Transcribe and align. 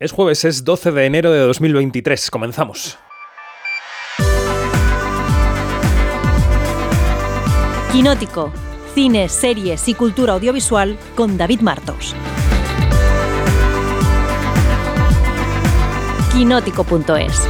Es 0.00 0.12
jueves, 0.12 0.44
es 0.44 0.62
12 0.62 0.92
de 0.92 1.06
enero 1.06 1.32
de 1.32 1.40
2023. 1.40 2.30
Comenzamos. 2.30 2.96
Quinótico. 7.90 8.52
Cine, 8.94 9.28
series 9.28 9.88
y 9.88 9.94
cultura 9.94 10.34
audiovisual 10.34 10.96
con 11.16 11.36
David 11.36 11.62
Martos. 11.62 12.14
Quinótico.es 16.32 17.48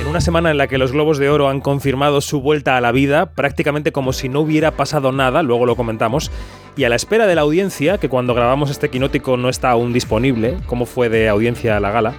En 0.00 0.06
una 0.06 0.20
semana 0.20 0.52
en 0.52 0.58
la 0.58 0.68
que 0.68 0.78
los 0.78 0.92
Globos 0.92 1.18
de 1.18 1.30
Oro 1.30 1.48
han 1.48 1.60
confirmado 1.60 2.20
su 2.20 2.40
vuelta 2.40 2.76
a 2.76 2.80
la 2.80 2.92
vida, 2.92 3.32
prácticamente 3.32 3.90
como 3.90 4.12
si 4.12 4.28
no 4.28 4.38
hubiera 4.38 4.70
pasado 4.70 5.10
nada, 5.10 5.42
luego 5.42 5.66
lo 5.66 5.74
comentamos, 5.74 6.30
y 6.78 6.84
a 6.84 6.88
la 6.88 6.94
espera 6.94 7.26
de 7.26 7.34
la 7.34 7.40
audiencia, 7.40 7.98
que 7.98 8.08
cuando 8.08 8.34
grabamos 8.34 8.70
este 8.70 8.88
quinótico 8.88 9.36
no 9.36 9.48
está 9.48 9.70
aún 9.70 9.92
disponible, 9.92 10.58
como 10.66 10.86
fue 10.86 11.08
de 11.08 11.28
audiencia 11.28 11.80
la 11.80 11.90
gala, 11.90 12.14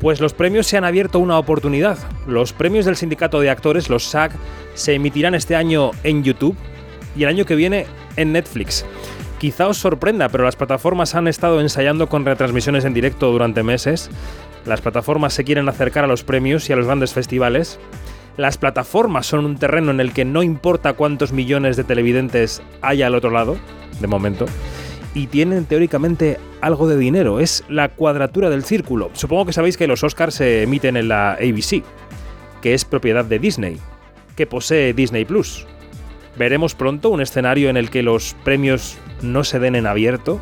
pues 0.00 0.20
los 0.20 0.34
premios 0.34 0.66
se 0.66 0.76
han 0.76 0.82
abierto 0.82 1.20
una 1.20 1.38
oportunidad. 1.38 1.96
Los 2.26 2.52
premios 2.52 2.86
del 2.86 2.96
sindicato 2.96 3.38
de 3.38 3.50
actores, 3.50 3.88
los 3.88 4.02
SAG, 4.02 4.32
se 4.74 4.94
emitirán 4.94 5.36
este 5.36 5.54
año 5.54 5.92
en 6.02 6.24
YouTube 6.24 6.56
y 7.14 7.22
el 7.22 7.28
año 7.28 7.46
que 7.46 7.54
viene 7.54 7.86
en 8.16 8.32
Netflix. 8.32 8.84
Quizá 9.38 9.68
os 9.68 9.78
sorprenda, 9.78 10.28
pero 10.28 10.42
las 10.42 10.56
plataformas 10.56 11.14
han 11.14 11.28
estado 11.28 11.60
ensayando 11.60 12.08
con 12.08 12.24
retransmisiones 12.24 12.84
en 12.84 12.94
directo 12.94 13.30
durante 13.30 13.62
meses. 13.62 14.10
Las 14.66 14.80
plataformas 14.80 15.34
se 15.34 15.44
quieren 15.44 15.68
acercar 15.68 16.02
a 16.02 16.08
los 16.08 16.24
premios 16.24 16.68
y 16.68 16.72
a 16.72 16.76
los 16.76 16.86
grandes 16.86 17.12
festivales. 17.12 17.78
Las 18.36 18.58
plataformas 18.58 19.26
son 19.26 19.44
un 19.44 19.56
terreno 19.56 19.92
en 19.92 20.00
el 20.00 20.12
que 20.12 20.24
no 20.24 20.42
importa 20.42 20.94
cuántos 20.94 21.32
millones 21.32 21.76
de 21.76 21.84
televidentes 21.84 22.60
haya 22.82 23.06
al 23.06 23.14
otro 23.14 23.30
lado, 23.30 23.56
de 24.04 24.08
momento, 24.08 24.44
y 25.14 25.28
tienen 25.28 25.64
teóricamente 25.64 26.38
algo 26.60 26.86
de 26.86 26.98
dinero. 26.98 27.40
Es 27.40 27.64
la 27.68 27.88
cuadratura 27.88 28.50
del 28.50 28.64
círculo. 28.64 29.10
Supongo 29.14 29.46
que 29.46 29.54
sabéis 29.54 29.78
que 29.78 29.86
los 29.86 30.04
Oscars 30.04 30.34
se 30.34 30.62
emiten 30.62 30.96
en 30.98 31.08
la 31.08 31.32
ABC, 31.32 31.82
que 32.60 32.74
es 32.74 32.84
propiedad 32.84 33.24
de 33.24 33.38
Disney, 33.38 33.78
que 34.36 34.46
posee 34.46 34.92
Disney 34.92 35.24
Plus. 35.24 35.66
Veremos 36.36 36.74
pronto 36.74 37.08
un 37.08 37.22
escenario 37.22 37.70
en 37.70 37.76
el 37.76 37.88
que 37.90 38.02
los 38.02 38.36
premios 38.44 38.98
no 39.22 39.44
se 39.44 39.58
den 39.58 39.74
en 39.74 39.86
abierto. 39.86 40.40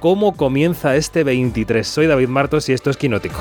¿Cómo 0.00 0.36
comienza 0.36 0.96
este 0.96 1.24
23? 1.24 1.86
Soy 1.86 2.06
David 2.06 2.28
Martos 2.28 2.68
y 2.68 2.72
esto 2.72 2.90
es 2.90 2.96
Quinótico. 2.96 3.40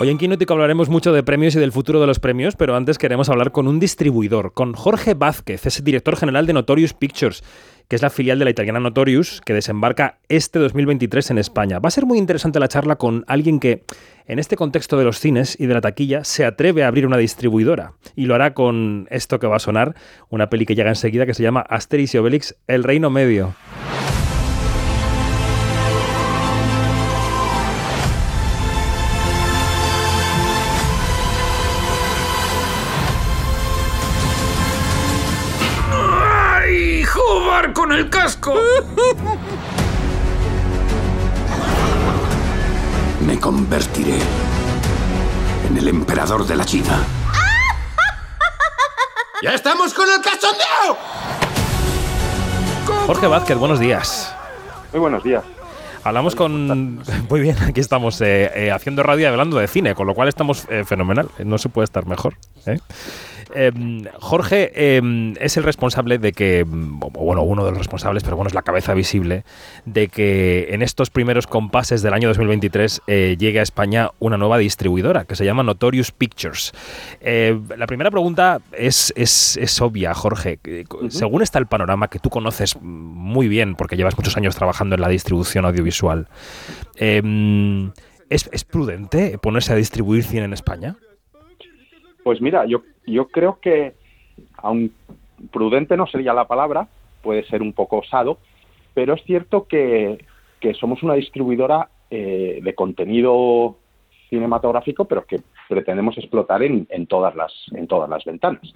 Hoy 0.00 0.10
en 0.10 0.18
Quinótico 0.18 0.52
hablaremos 0.52 0.88
mucho 0.88 1.12
de 1.12 1.24
premios 1.24 1.56
y 1.56 1.58
del 1.58 1.72
futuro 1.72 2.00
de 2.00 2.06
los 2.06 2.20
premios, 2.20 2.54
pero 2.54 2.76
antes 2.76 2.98
queremos 2.98 3.28
hablar 3.30 3.50
con 3.50 3.66
un 3.66 3.80
distribuidor, 3.80 4.52
con 4.52 4.72
Jorge 4.72 5.14
Vázquez, 5.14 5.66
es 5.66 5.82
director 5.82 6.16
general 6.16 6.46
de 6.46 6.52
Notorious 6.52 6.94
Pictures, 6.94 7.42
que 7.88 7.96
es 7.96 8.02
la 8.02 8.08
filial 8.08 8.38
de 8.38 8.44
la 8.44 8.52
italiana 8.52 8.78
Notorious, 8.78 9.40
que 9.44 9.54
desembarca 9.54 10.20
este 10.28 10.60
2023 10.60 11.32
en 11.32 11.38
España. 11.38 11.80
Va 11.80 11.88
a 11.88 11.90
ser 11.90 12.06
muy 12.06 12.18
interesante 12.18 12.60
la 12.60 12.68
charla 12.68 12.94
con 12.94 13.24
alguien 13.26 13.58
que, 13.58 13.82
en 14.28 14.38
este 14.38 14.54
contexto 14.54 14.96
de 14.96 15.04
los 15.04 15.18
cines 15.18 15.58
y 15.58 15.66
de 15.66 15.74
la 15.74 15.80
taquilla, 15.80 16.22
se 16.22 16.44
atreve 16.44 16.84
a 16.84 16.86
abrir 16.86 17.04
una 17.04 17.16
distribuidora. 17.16 17.94
Y 18.14 18.26
lo 18.26 18.36
hará 18.36 18.54
con 18.54 19.08
esto 19.10 19.40
que 19.40 19.48
va 19.48 19.56
a 19.56 19.58
sonar, 19.60 19.96
una 20.28 20.48
peli 20.48 20.64
que 20.64 20.76
llega 20.76 20.90
enseguida 20.90 21.26
que 21.26 21.34
se 21.34 21.42
llama 21.42 21.62
Asterix 21.68 22.14
y 22.14 22.18
Obelix, 22.18 22.54
El 22.68 22.84
Reino 22.84 23.10
Medio. 23.10 23.56
Me 43.24 43.40
convertiré 43.40 44.18
en 45.66 45.78
el 45.78 45.88
emperador 45.88 46.46
de 46.46 46.56
la 46.56 46.66
China. 46.66 46.98
¡Ya 49.42 49.54
estamos 49.54 49.94
con 49.94 50.06
el 50.10 50.20
cachondeo! 50.20 50.98
Jorge 53.06 53.26
Vázquez, 53.26 53.56
buenos 53.56 53.80
días. 53.80 54.34
Muy 54.92 55.00
buenos 55.00 55.24
días. 55.24 55.42
Hablamos 56.04 56.34
con... 56.34 57.02
Muy 57.30 57.40
bien, 57.40 57.56
aquí 57.62 57.80
estamos 57.80 58.20
eh, 58.20 58.50
eh, 58.54 58.70
haciendo 58.70 59.02
radio 59.02 59.22
y 59.22 59.26
hablando 59.26 59.58
de 59.58 59.68
cine, 59.68 59.94
con 59.94 60.06
lo 60.06 60.14
cual 60.14 60.28
estamos 60.28 60.66
eh, 60.68 60.84
fenomenal. 60.84 61.30
No 61.38 61.56
se 61.56 61.70
puede 61.70 61.84
estar 61.84 62.06
mejor. 62.06 62.34
Em, 63.54 64.04
Jorge 64.20 64.96
em, 64.96 65.34
es 65.40 65.56
el 65.56 65.64
responsable 65.64 66.18
de 66.18 66.32
que, 66.32 66.64
bueno, 66.66 67.42
uno 67.42 67.64
de 67.64 67.70
los 67.70 67.78
responsables, 67.78 68.22
pero 68.22 68.36
bueno, 68.36 68.48
es 68.48 68.54
la 68.54 68.62
cabeza 68.62 68.94
visible, 68.94 69.44
de 69.84 70.08
que 70.08 70.68
en 70.70 70.82
estos 70.82 71.10
primeros 71.10 71.46
compases 71.46 72.02
del 72.02 72.14
año 72.14 72.28
2023 72.28 73.02
eh, 73.06 73.36
llegue 73.38 73.60
a 73.60 73.62
España 73.62 74.10
una 74.18 74.36
nueva 74.36 74.58
distribuidora 74.58 75.24
que 75.24 75.36
se 75.36 75.44
llama 75.44 75.62
Notorious 75.62 76.12
Pictures. 76.12 76.72
Eh, 77.20 77.58
la 77.76 77.86
primera 77.86 78.10
pregunta 78.10 78.60
es, 78.72 79.12
es, 79.16 79.80
obvia, 79.80 80.14
Jorge. 80.14 80.58
Según 81.08 81.42
está 81.42 81.58
el 81.58 81.66
panorama 81.66 82.08
que 82.08 82.18
tú 82.18 82.30
conoces 82.30 82.76
muy 82.80 83.48
bien, 83.48 83.74
porque 83.74 83.96
llevas 83.96 84.16
muchos 84.16 84.36
años 84.36 84.56
trabajando 84.56 84.94
en 84.94 85.00
la 85.00 85.08
distribución 85.08 85.64
audiovisual, 85.64 86.28
em, 86.96 87.92
¿es, 88.28 88.48
¿es 88.52 88.64
prudente 88.64 89.38
ponerse 89.38 89.72
a 89.72 89.76
distribuir 89.76 90.24
cine 90.24 90.44
en 90.44 90.52
España? 90.52 90.96
Pues 92.28 92.42
mira, 92.42 92.66
yo, 92.66 92.82
yo 93.06 93.28
creo 93.28 93.58
que, 93.58 93.94
aun 94.58 94.92
prudente 95.50 95.96
no 95.96 96.06
sería 96.06 96.34
la 96.34 96.46
palabra, 96.46 96.86
puede 97.22 97.42
ser 97.44 97.62
un 97.62 97.72
poco 97.72 98.00
osado, 98.00 98.36
pero 98.92 99.14
es 99.14 99.22
cierto 99.22 99.66
que, 99.66 100.18
somos 100.78 101.02
una 101.02 101.14
distribuidora 101.14 101.88
eh, 102.10 102.60
de 102.62 102.74
contenido 102.74 103.78
cinematográfico, 104.28 105.06
pero 105.06 105.24
que 105.24 105.40
pretendemos 105.70 106.18
explotar 106.18 106.62
en, 106.62 106.86
en, 106.90 107.06
todas, 107.06 107.34
las, 107.34 107.50
en 107.72 107.86
todas 107.86 108.10
las 108.10 108.22
ventanas. 108.26 108.74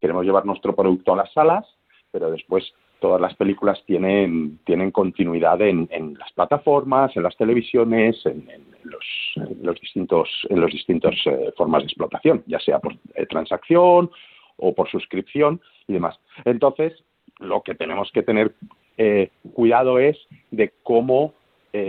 Queremos 0.00 0.24
llevar 0.24 0.46
nuestro 0.46 0.76
producto 0.76 1.12
a 1.12 1.16
las 1.16 1.32
salas, 1.32 1.66
pero 2.12 2.30
después 2.30 2.72
todas 3.00 3.20
las 3.20 3.34
películas 3.34 3.82
tienen, 3.86 4.58
tienen 4.64 4.90
continuidad 4.90 5.60
en, 5.60 5.88
en 5.90 6.14
las 6.14 6.32
plataformas, 6.32 7.16
en 7.16 7.22
las 7.22 7.36
televisiones, 7.36 8.24
en, 8.24 8.48
los, 8.84 9.04
los, 9.62 9.80
distintos, 9.80 10.28
en 10.48 10.60
los 10.60 10.70
distintos 10.70 11.14
eh, 11.26 11.52
formas 11.56 11.82
de 11.82 11.86
explotación, 11.86 12.42
ya 12.46 12.58
sea 12.60 12.78
por 12.78 12.94
eh, 13.14 13.26
transacción 13.26 14.10
o 14.56 14.74
por 14.74 14.88
suscripción 14.90 15.60
y 15.86 15.94
demás. 15.94 16.18
Entonces, 16.44 16.92
lo 17.40 17.62
que 17.62 17.74
tenemos 17.74 18.10
que 18.12 18.22
tener 18.22 18.54
eh, 18.96 19.30
cuidado 19.52 19.98
es 19.98 20.16
de 20.50 20.72
cómo 20.82 21.34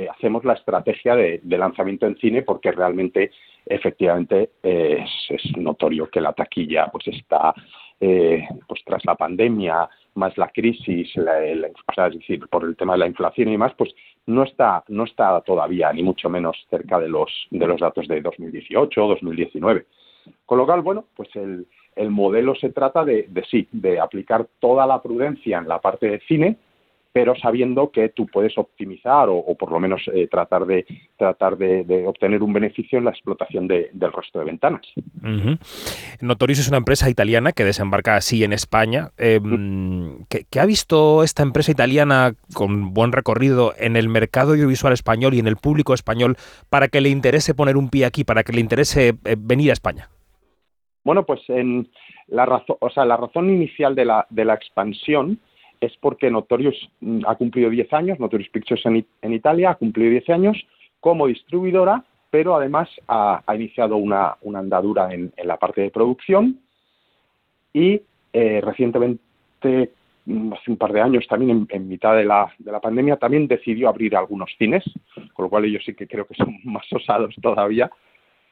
hacemos 0.09 0.43
la 0.43 0.53
estrategia 0.53 1.16
de, 1.16 1.39
lanzamiento 1.43 2.07
en 2.07 2.17
cine, 2.17 2.41
porque 2.41 2.72
realmente, 2.72 3.29
efectivamente, 3.67 4.49
es, 4.63 5.11
es, 5.29 5.57
notorio 5.57 6.09
que 6.09 6.22
la 6.22 6.33
taquilla 6.33 6.87
pues 6.87 7.07
está, 7.09 7.53
pues 8.00 8.81
tras 8.85 9.03
la 9.06 9.16
pandemia, 9.16 9.89
más 10.16 10.38
la 10.38 10.50
crisis, 10.50 11.11
es 11.16 12.13
decir, 12.13 12.47
por 12.50 12.63
el 12.63 12.75
tema 12.75 12.94
de 12.94 13.00
la 13.00 13.07
inflación 13.07 13.50
y 13.50 13.51
demás, 13.53 13.73
pues 13.78 13.94
no 14.25 14.44
está, 14.44 14.83
no 14.88 15.03
está 15.03 15.41
todavía 15.41 15.91
ni 15.94 16.03
mucho 16.03 16.29
menos 16.29 16.57
cerca 16.69 17.00
de 17.00 17.09
los, 17.09 17.29
de 17.51 17.67
los 17.67 17.79
datos 17.79 18.07
de 18.07 18.22
2018 18.22 19.05
o 19.05 19.09
2019. 19.09 19.85
Con 20.45 20.57
lo 20.57 20.66
cual, 20.66 20.81
bueno, 20.81 21.05
pues 21.16 21.29
el, 21.35 21.67
el 21.95 22.09
modelo 22.09 22.55
se 22.55 22.72
trata 22.72 23.05
de, 23.05 23.28
de 23.29 23.44
sí, 23.45 23.67
de 23.72 24.00
aplicar 24.00 24.47
toda 24.59 24.88
la 24.88 25.01
prudencia 25.01 25.59
en 25.59 25.67
la 25.67 25.79
parte 25.79 26.09
de 26.09 26.19
cine, 26.22 26.57
pero 27.16 27.34
sabiendo 27.38 27.92
que 27.92 28.09
tú 28.09 28.28
puedes 28.28 28.58
optimizar 28.58 29.30
o, 29.30 29.56
por 29.56 29.72
lo 29.72 29.80
menos 29.80 30.02
eh, 30.14 30.28
tratar 30.28 30.66
de 30.66 30.86
tratar 31.16 31.56
de, 31.56 32.03
obtener 32.06 32.44
un 32.44 32.52
beneficio 32.52 33.00
en 33.00 33.06
la 33.06 33.12
explotación 33.12 33.70
del 33.70 34.12
resto 34.12 34.40
de 34.40 34.44
ventanas. 34.44 34.86
Notorious 36.20 36.59
es 36.59 36.68
una 36.68 36.76
empresa 36.76 37.09
italiana 37.09 37.53
que 37.53 37.64
desembarca 37.64 38.18
así 38.18 38.44
en 38.44 38.52
España. 38.52 39.12
Em, 39.18 40.26
¿qué, 40.28 40.59
ha 40.59 40.66
visto 40.66 41.24
esta 41.24 41.41
empresa 41.41 41.72
italiana 41.72 42.34
con 42.53 42.94
buen 42.94 43.14
recorrido 43.14 43.72
en 43.79 43.96
el 43.96 44.09
mercado 44.09 44.52
audiovisual 44.52 44.91
español 44.91 45.35
y 45.35 45.40
en 45.40 45.47
el 45.47 45.56
público 45.56 45.94
español 45.94 46.35
para 46.70 46.90
que 46.90 47.00
le 47.00 47.08
interese 47.08 47.56
poner 47.56 47.78
un 47.78 47.90
pie 47.90 48.03
aquí, 48.03 48.26
para 48.26 48.44
que 48.44 48.52
le 48.52 48.59
interese 48.59 49.14
eh, 49.23 49.38
venir 49.40 49.70
a 49.70 49.73
España? 49.73 50.09
Bueno, 51.06 51.26
pues 51.26 51.40
en 51.47 51.90
la 52.28 52.46
razón, 52.46 52.76
o 52.82 52.90
sea, 52.90 53.06
la 53.06 53.16
razón 53.16 53.50
inicial 53.50 53.96
de 53.96 54.03
la, 54.03 54.28
de 54.29 54.44
la 54.44 54.56
expansión 54.56 55.40
es 55.85 55.96
porque 55.97 56.29
Notorious 56.29 56.76
mm, 57.02 57.22
ha 57.28 57.35
cumplido 57.35 57.70
10 57.70 57.93
años, 57.93 58.20
Notorious 58.20 58.49
Pictures 58.49 58.85
en, 58.85 59.34
Italia 59.34 59.72
ha 59.72 59.76
cumplido 59.76 60.11
10 60.11 60.29
años 60.29 60.58
como 60.99 61.28
distribuidora, 61.28 62.03
pero 62.29 62.55
además 62.55 62.90
ha, 63.08 63.41
iniciado 63.55 63.97
una, 63.97 64.37
andadura 64.53 65.14
en, 65.14 65.32
la 65.43 65.58
parte 65.58 65.82
de 65.82 65.91
producción 65.91 66.59
y 67.73 68.02
eh, 68.34 68.61
recientemente, 68.61 69.91
mm, 70.26 70.53
hace 70.53 70.72
un 70.72 70.78
par 70.78 70.91
de 70.91 71.02
años 71.02 71.26
también, 71.28 71.67
en, 71.70 71.87
mitad 71.87 72.16
de 72.16 72.26
la, 72.26 72.52
de 72.58 72.72
la, 72.72 72.82
pandemia, 72.82 73.17
también 73.17 73.47
decidió 73.47 73.90
abrir 73.90 74.16
algunos 74.16 74.49
cines, 74.58 74.84
con 75.34 75.43
lo 75.43 75.49
cual 75.49 75.66
ellos 75.66 75.84
sí 75.85 75.93
que 75.93 76.08
creo 76.08 76.26
que 76.26 76.35
son 76.35 76.58
más 76.64 76.91
osados 76.91 77.35
todavía. 77.41 77.90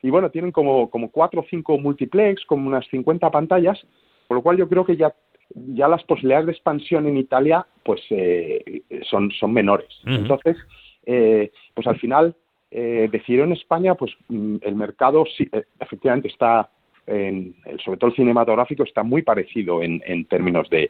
Y 0.01 0.09
bueno, 0.09 0.29
tienen 0.29 0.51
como, 0.51 0.89
como 0.89 1.09
cuatro 1.09 1.41
o 1.41 1.45
cinco 1.49 1.77
multiplex, 1.77 2.45
como 2.45 2.67
unas 2.67 2.85
50 2.87 3.31
pantallas, 3.31 3.79
con 4.27 4.35
lo 4.35 4.43
cual 4.43 4.57
yo 4.57 4.67
creo 4.67 4.85
que 4.85 4.97
ya 4.97 5.13
ya 5.55 5.87
las 5.87 6.03
posibilidades 6.03 6.47
de 6.47 6.51
expansión 6.53 7.07
en 7.07 7.17
Italia 7.17 7.65
pues 7.83 8.01
eh, 8.09 8.81
son, 9.09 9.31
son 9.31 9.53
menores. 9.53 9.89
Entonces, 10.05 10.57
eh, 11.05 11.51
pues 11.73 11.87
al 11.87 11.99
final, 11.99 12.35
eh, 12.71 13.09
en 13.27 13.51
España, 13.51 13.95
pues 13.95 14.11
mm, 14.29 14.57
el 14.61 14.75
mercado 14.75 15.25
sí, 15.37 15.47
eh, 15.51 15.63
efectivamente 15.79 16.29
está, 16.29 16.69
en, 17.05 17.55
sobre 17.83 17.97
todo 17.97 18.09
el 18.09 18.15
cinematográfico, 18.15 18.83
está 18.83 19.03
muy 19.03 19.21
parecido 19.21 19.81
en, 19.83 20.01
en 20.05 20.25
términos 20.25 20.69
de, 20.69 20.89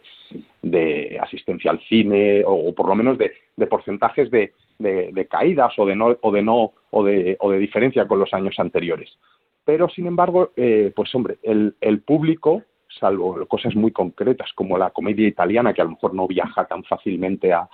de, 0.62 1.20
asistencia 1.22 1.72
al 1.72 1.80
cine 1.82 2.44
o, 2.46 2.74
por 2.74 2.88
lo 2.88 2.96
menos 2.96 3.18
de, 3.18 3.32
de 3.56 3.68
porcentajes 3.68 4.30
de, 4.30 4.54
de, 4.80 5.28
caídas 5.30 5.74
o 5.78 5.86
de 5.86 5.96
no 5.96 6.18
o 6.22 6.32
de 6.32 6.42
no 6.42 6.74
o 6.92 7.04
de, 7.04 7.38
o 7.40 7.50
de 7.50 7.58
diferencia 7.58 8.08
con 8.08 8.20
los 8.20 8.34
años 8.34 8.56
anteriores. 8.60 9.18
Pero 9.66 9.88
sin 9.88 10.08
embargo, 10.08 10.52
pues 10.94 11.16
hombre, 11.16 11.38
el, 11.42 11.74
el 11.80 12.02
público 12.02 12.64
salvo 13.00 13.46
cosas 13.48 13.76
muy 13.76 13.92
concretas 13.92 14.52
como 14.54 14.78
la 14.78 14.92
comedia 14.92 15.28
italiana, 15.28 15.74
que 15.74 15.82
a 15.82 15.86
lo 15.86 15.92
mejor 15.92 16.14
no 16.14 16.28
viaja 16.28 16.66
tan 16.66 16.84
fácilmente 16.84 17.54
a, 17.54 17.68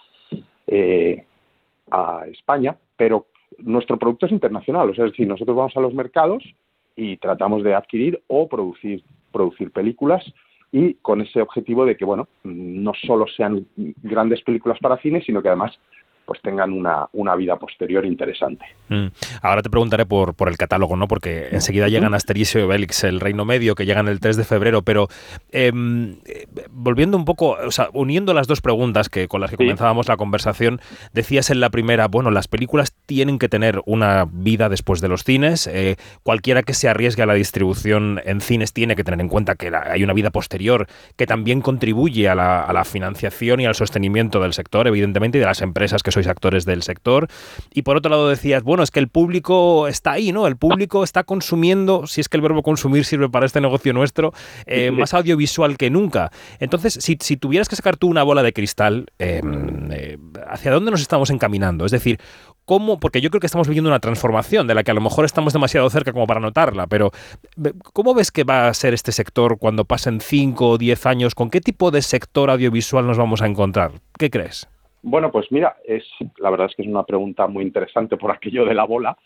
eh, 0.67 1.25
a 1.91 2.23
España, 2.27 2.75
pero 2.95 3.27
nuestro 3.57 3.97
producto 3.97 4.25
es 4.25 4.31
internacional, 4.31 4.89
o 4.89 4.93
sea, 4.93 5.05
es 5.05 5.11
decir, 5.11 5.27
nosotros 5.27 5.55
vamos 5.55 5.75
a 5.75 5.81
los 5.81 5.93
mercados 5.93 6.43
y 6.95 7.17
tratamos 7.17 7.63
de 7.63 7.73
adquirir 7.73 8.21
o 8.27 8.47
producir, 8.47 9.03
producir 9.31 9.71
películas 9.71 10.23
y 10.71 10.95
con 10.95 11.21
ese 11.21 11.41
objetivo 11.41 11.85
de 11.85 11.97
que, 11.97 12.05
bueno, 12.05 12.27
no 12.43 12.93
solo 13.05 13.25
sean 13.27 13.65
grandes 13.75 14.41
películas 14.43 14.77
para 14.79 14.97
cine, 14.97 15.21
sino 15.21 15.41
que 15.41 15.47
además 15.47 15.79
pues 16.29 16.43
tengan 16.43 16.71
una, 16.71 17.07
una 17.13 17.35
vida 17.35 17.55
posterior 17.55 18.05
interesante. 18.05 18.63
Mm. 18.89 19.07
Ahora 19.41 19.63
te 19.63 19.69
preguntaré 19.71 20.05
por, 20.05 20.35
por 20.35 20.47
el 20.47 20.57
catálogo, 20.57 20.95
¿no? 20.95 21.07
Porque 21.07 21.47
enseguida 21.51 21.87
llegan 21.87 22.13
Asterix 22.13 22.53
y 22.53 22.59
Obelix, 22.59 23.03
el 23.03 23.19
Reino 23.19 23.45
Medio, 23.45 23.73
que 23.73 23.87
llegan 23.87 24.07
el 24.07 24.19
3 24.19 24.37
de 24.37 24.43
febrero, 24.43 24.83
pero 24.83 25.07
em, 25.51 26.17
volviendo 26.69 27.17
un 27.17 27.25
poco, 27.25 27.57
o 27.65 27.71
sea, 27.71 27.89
uniendo 27.93 28.35
las 28.35 28.45
dos 28.45 28.61
preguntas 28.61 29.09
que 29.09 29.27
con 29.27 29.41
las 29.41 29.49
que 29.49 29.57
comenzábamos 29.57 30.07
la 30.07 30.17
conversación, 30.17 30.81
decías 31.13 31.49
en 31.49 31.61
la 31.61 31.71
primera, 31.71 32.07
bueno, 32.07 32.29
las 32.29 32.47
películas 32.47 32.93
tienen 33.07 33.39
que 33.39 33.49
tener 33.49 33.81
una 33.87 34.27
vida 34.31 34.69
después 34.69 35.01
de 35.01 35.07
los 35.07 35.23
cines, 35.23 35.65
eh, 35.65 35.95
cualquiera 36.21 36.61
que 36.61 36.75
se 36.75 36.89
arriesgue 36.89 37.23
a 37.23 37.25
la 37.25 37.33
distribución 37.33 38.21
en 38.23 38.39
cines 38.39 38.71
tiene 38.71 38.95
que 38.95 39.03
tener 39.03 39.19
en 39.19 39.29
cuenta 39.29 39.55
que 39.55 39.71
hay 39.75 40.03
una 40.03 40.13
vida 40.13 40.29
posterior 40.29 40.85
que 41.15 41.25
también 41.25 41.61
contribuye 41.61 42.29
a 42.29 42.35
la, 42.35 42.61
a 42.61 42.71
la 42.71 42.85
financiación 42.85 43.61
y 43.61 43.65
al 43.65 43.73
sostenimiento 43.73 44.39
del 44.39 44.53
sector, 44.53 44.87
evidentemente, 44.87 45.39
y 45.39 45.41
de 45.41 45.47
las 45.47 45.63
empresas 45.63 46.03
que 46.03 46.11
son 46.11 46.18
actores 46.27 46.65
del 46.65 46.83
sector. 46.83 47.27
Y 47.73 47.83
por 47.83 47.97
otro 47.97 48.09
lado 48.11 48.29
decías, 48.29 48.63
bueno, 48.63 48.83
es 48.83 48.91
que 48.91 48.99
el 48.99 49.07
público 49.07 49.87
está 49.87 50.13
ahí, 50.13 50.31
¿no? 50.31 50.47
El 50.47 50.57
público 50.57 51.03
está 51.03 51.23
consumiendo, 51.23 52.07
si 52.07 52.21
es 52.21 52.29
que 52.29 52.37
el 52.37 52.41
verbo 52.41 52.63
consumir 52.63 53.05
sirve 53.05 53.29
para 53.29 53.45
este 53.45 53.61
negocio 53.61 53.93
nuestro, 53.93 54.33
eh, 54.65 54.91
más 54.91 55.13
audiovisual 55.13 55.77
que 55.77 55.89
nunca. 55.89 56.31
Entonces, 56.59 56.97
si, 57.01 57.17
si, 57.21 57.37
tuvieras 57.37 57.69
que 57.69 57.75
sacar 57.75 57.97
tú 57.97 58.07
una 58.07 58.23
bola 58.23 58.43
de 58.43 58.53
cristal, 58.53 59.07
em, 59.19 59.91
eh, 59.91 60.17
¿hacia 60.47 60.71
dónde 60.71 60.91
nos 60.91 61.01
estamos 61.01 61.29
encaminando? 61.29 61.85
Es 61.85 61.91
decir, 61.91 62.19
¿cómo? 62.65 62.99
Porque 62.99 63.19
yo 63.19 63.31
creo 63.31 63.39
que 63.39 63.47
estamos 63.47 63.67
viviendo 63.67 63.89
una 63.89 63.99
transformación 63.99 64.67
de 64.67 64.75
la 64.75 64.83
que 64.83 64.91
a 64.91 64.93
lo 64.93 65.01
mejor 65.01 65.25
estamos 65.25 65.53
demasiado 65.53 65.89
cerca 65.89 66.13
como 66.13 66.27
para 66.27 66.39
notarla, 66.39 66.85
pero 66.85 67.11
¿cómo 67.93 68.13
ves 68.13 68.31
que 68.31 68.43
va 68.43 68.67
a 68.67 68.73
ser 68.75 68.93
este 68.93 69.11
sector 69.11 69.57
cuando 69.57 69.85
pasen 69.85 70.21
5 70.21 70.69
o 70.69 70.77
10 70.77 71.05
años? 71.07 71.33
¿Con 71.33 71.49
qué 71.49 71.61
tipo 71.61 71.89
de 71.89 72.03
sector 72.03 72.51
audiovisual 72.51 73.07
nos 73.07 73.17
vamos 73.17 73.41
a 73.41 73.47
encontrar? 73.47 73.93
¿Qué 74.19 74.29
crees? 74.29 74.67
Bueno, 75.01 75.31
pues 75.31 75.51
mira, 75.51 75.77
es 75.85 76.03
la 76.37 76.49
verdad 76.49 76.67
es 76.69 76.75
que 76.75 76.81
es 76.81 76.87
una 76.87 77.03
pregunta 77.03 77.47
muy 77.47 77.63
interesante 77.63 78.17
por 78.17 78.31
aquello 78.31 78.65
de 78.65 78.73
la 78.73 78.85
bola, 78.85 79.17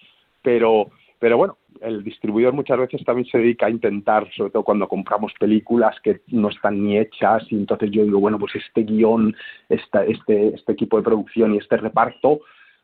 pero 0.41 0.91
pero 1.23 1.37
bueno, 1.37 1.57
el 1.79 2.03
distribuidor 2.03 2.51
muchas 2.51 2.77
veces 2.77 3.01
también 3.05 3.25
se 3.27 3.37
dedica 3.37 3.67
a 3.67 3.69
intentar, 3.69 4.29
sobre 4.33 4.51
todo 4.51 4.63
cuando 4.63 4.89
compramos 4.89 5.31
películas 5.39 5.95
que 6.03 6.19
no 6.27 6.49
están 6.49 6.83
ni 6.83 6.97
hechas, 6.97 7.49
y 7.49 7.55
entonces 7.55 7.91
yo 7.91 8.03
digo, 8.03 8.19
bueno, 8.19 8.37
pues 8.37 8.53
este 8.57 8.83
guion, 8.83 9.33
esta, 9.69 10.03
este, 10.03 10.49
este 10.49 10.73
equipo 10.73 10.97
de 10.97 11.03
producción 11.03 11.53
y 11.53 11.59
este 11.59 11.77
reparto, 11.77 12.41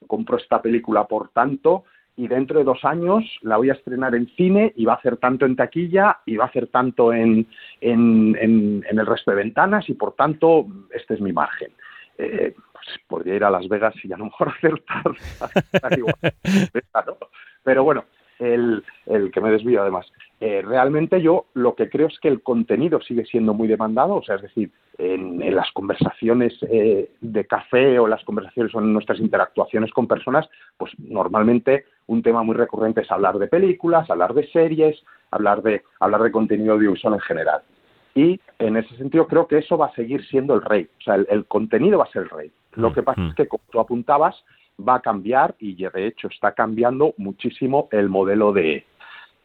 compro 0.08 0.38
esta 0.38 0.62
película 0.62 1.04
por 1.04 1.28
tanto, 1.32 1.84
y 2.16 2.30
dentro 2.30 2.60
de 2.60 2.64
dos 2.64 2.86
años 2.86 3.26
la 3.42 3.58
voy 3.58 3.72
a 3.72 3.74
estrenar 3.74 4.16
en 4.16 4.28
cine 4.38 4.72
y 4.78 4.86
va 4.86 4.94
a 4.94 4.98
hacer 4.98 5.18
tanto 5.18 5.46
en 5.46 5.58
taquilla 5.58 6.20
y 6.26 6.38
va 6.38 6.46
a 6.46 6.48
hacer 6.48 6.68
tanto 6.68 7.12
en, 7.12 7.46
en, 7.82 8.38
en, 8.40 8.86
el 8.90 9.06
resto 9.06 9.32
de 9.32 9.38
ventanas 9.38 9.90
y 9.90 9.96
por 9.96 10.14
tanto 10.14 10.66
este 10.94 11.16
es 11.16 11.20
mi 11.20 11.34
margen. 11.34 11.72
Eh, 12.18 12.54
podría 13.08 13.36
ir 13.36 13.44
a 13.44 13.52
Las 13.52 13.68
Vegas 13.68 13.96
y 14.04 14.12
a 14.14 14.18
lo 14.18 14.26
mejor 14.26 14.50
acertar. 14.58 15.04
Pero 17.64 17.84
bueno, 17.84 18.06
el, 18.40 18.84
el, 19.06 19.32
que 19.32 19.42
me 19.42 19.52
desvío 19.52 19.82
además. 19.82 20.08
Eh, 20.40 20.62
realmente 20.66 21.22
yo 21.22 21.48
lo 21.54 21.76
que 21.76 21.90
creo 21.90 22.08
es 22.08 22.18
que 22.20 22.30
el 22.30 22.42
contenido 22.42 23.02
sigue 23.02 23.26
siendo 23.26 23.54
muy 23.54 23.68
demandado, 23.68 24.16
o 24.16 24.24
sea, 24.24 24.36
es 24.36 24.44
decir, 24.44 24.72
en, 24.98 25.42
en 25.42 25.56
las 25.56 25.72
conversaciones 25.72 26.58
eh, 26.70 27.12
de 27.20 27.46
café 27.46 28.00
o 28.00 28.08
las 28.08 28.24
conversaciones 28.24 28.74
o 28.74 28.80
en 28.80 28.94
nuestras 28.94 29.20
interactuaciones 29.20 29.92
con 29.92 30.08
personas, 30.08 30.50
pues 30.78 30.94
normalmente 30.98 31.86
un 32.08 32.24
tema 32.24 32.44
muy 32.44 32.56
recurrente 32.56 33.02
es 33.02 33.12
hablar 33.12 33.38
de 33.38 33.48
películas, 33.48 34.10
hablar 34.10 34.34
de 34.34 34.48
series, 34.48 35.04
hablar 35.32 35.62
de, 35.62 35.84
hablar 36.00 36.24
de 36.24 36.32
contenido 36.32 36.74
audiovisual 36.74 37.14
en 37.14 37.20
general. 37.22 37.62
Y 38.20 38.38
en 38.60 38.76
ese 38.76 38.98
sentido 38.98 39.28
creo 39.28 39.48
que 39.48 39.60
eso 39.60 39.78
va 39.78 39.86
a 39.86 39.96
seguir 39.96 40.26
siendo 40.28 40.54
el 40.54 40.62
rey, 40.62 40.90
o 41.00 41.02
sea, 41.02 41.16
el, 41.16 41.46
contenido 41.46 42.00
va 42.00 42.04
a 42.04 42.12
ser 42.12 42.24
el 42.24 42.30
rey. 42.30 42.52
Lo 42.74 42.90
mm, 42.90 42.94
que 42.94 43.04
pasa 43.04 43.22
es 43.22 43.32
mm. 43.32 43.36
que, 43.36 43.48
como 43.48 43.64
tú 43.70 43.80
apuntabas, 43.80 44.36
va 44.78 44.96
a 44.96 45.00
cambiar 45.00 45.56
y 45.58 45.74
de 45.76 46.08
hecho 46.08 46.28
está 46.28 46.52
cambiando 46.52 47.14
muchísimo 47.16 47.88
el 47.92 48.10
modelo 48.10 48.52
de 48.52 48.86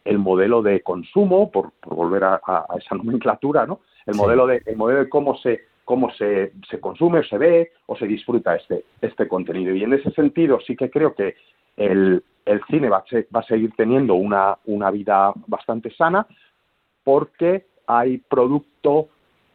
el 0.04 0.18
modelo 0.18 0.60
de 0.60 0.80
consumo, 0.80 1.52
por, 1.52 1.70
volver 1.86 2.24
a, 2.24 2.40
esa 2.76 2.94
nomenclatura, 2.96 3.64
¿no? 3.64 3.78
El 4.06 4.16
modelo 4.16 4.44
de 4.48 4.60
el 4.66 4.76
modelo 4.76 5.04
de 5.04 5.08
cómo 5.08 5.38
se 5.38 5.66
cómo 5.84 6.10
se, 6.10 6.52
se 6.68 6.80
consume, 6.80 7.22
se 7.22 7.38
ve 7.38 7.72
o 7.86 7.94
se 7.94 8.08
disfruta 8.08 8.56
este, 8.56 8.84
este 9.00 9.28
contenido. 9.28 9.72
Y 9.72 9.84
en 9.84 9.92
ese 9.92 10.10
sentido 10.10 10.58
sí 10.66 10.74
que 10.74 10.90
creo 10.90 11.14
que 11.14 11.36
el, 11.76 12.24
el 12.44 12.60
cine 12.64 12.88
va 12.88 12.98
a, 12.98 13.04
va 13.34 13.40
a 13.40 13.44
seguir 13.44 13.72
teniendo 13.76 14.14
una, 14.14 14.58
una 14.64 14.90
vida 14.90 15.32
bastante 15.46 15.90
sana 15.94 16.26
porque 17.04 17.66
hay 17.86 18.18
producto 18.18 19.08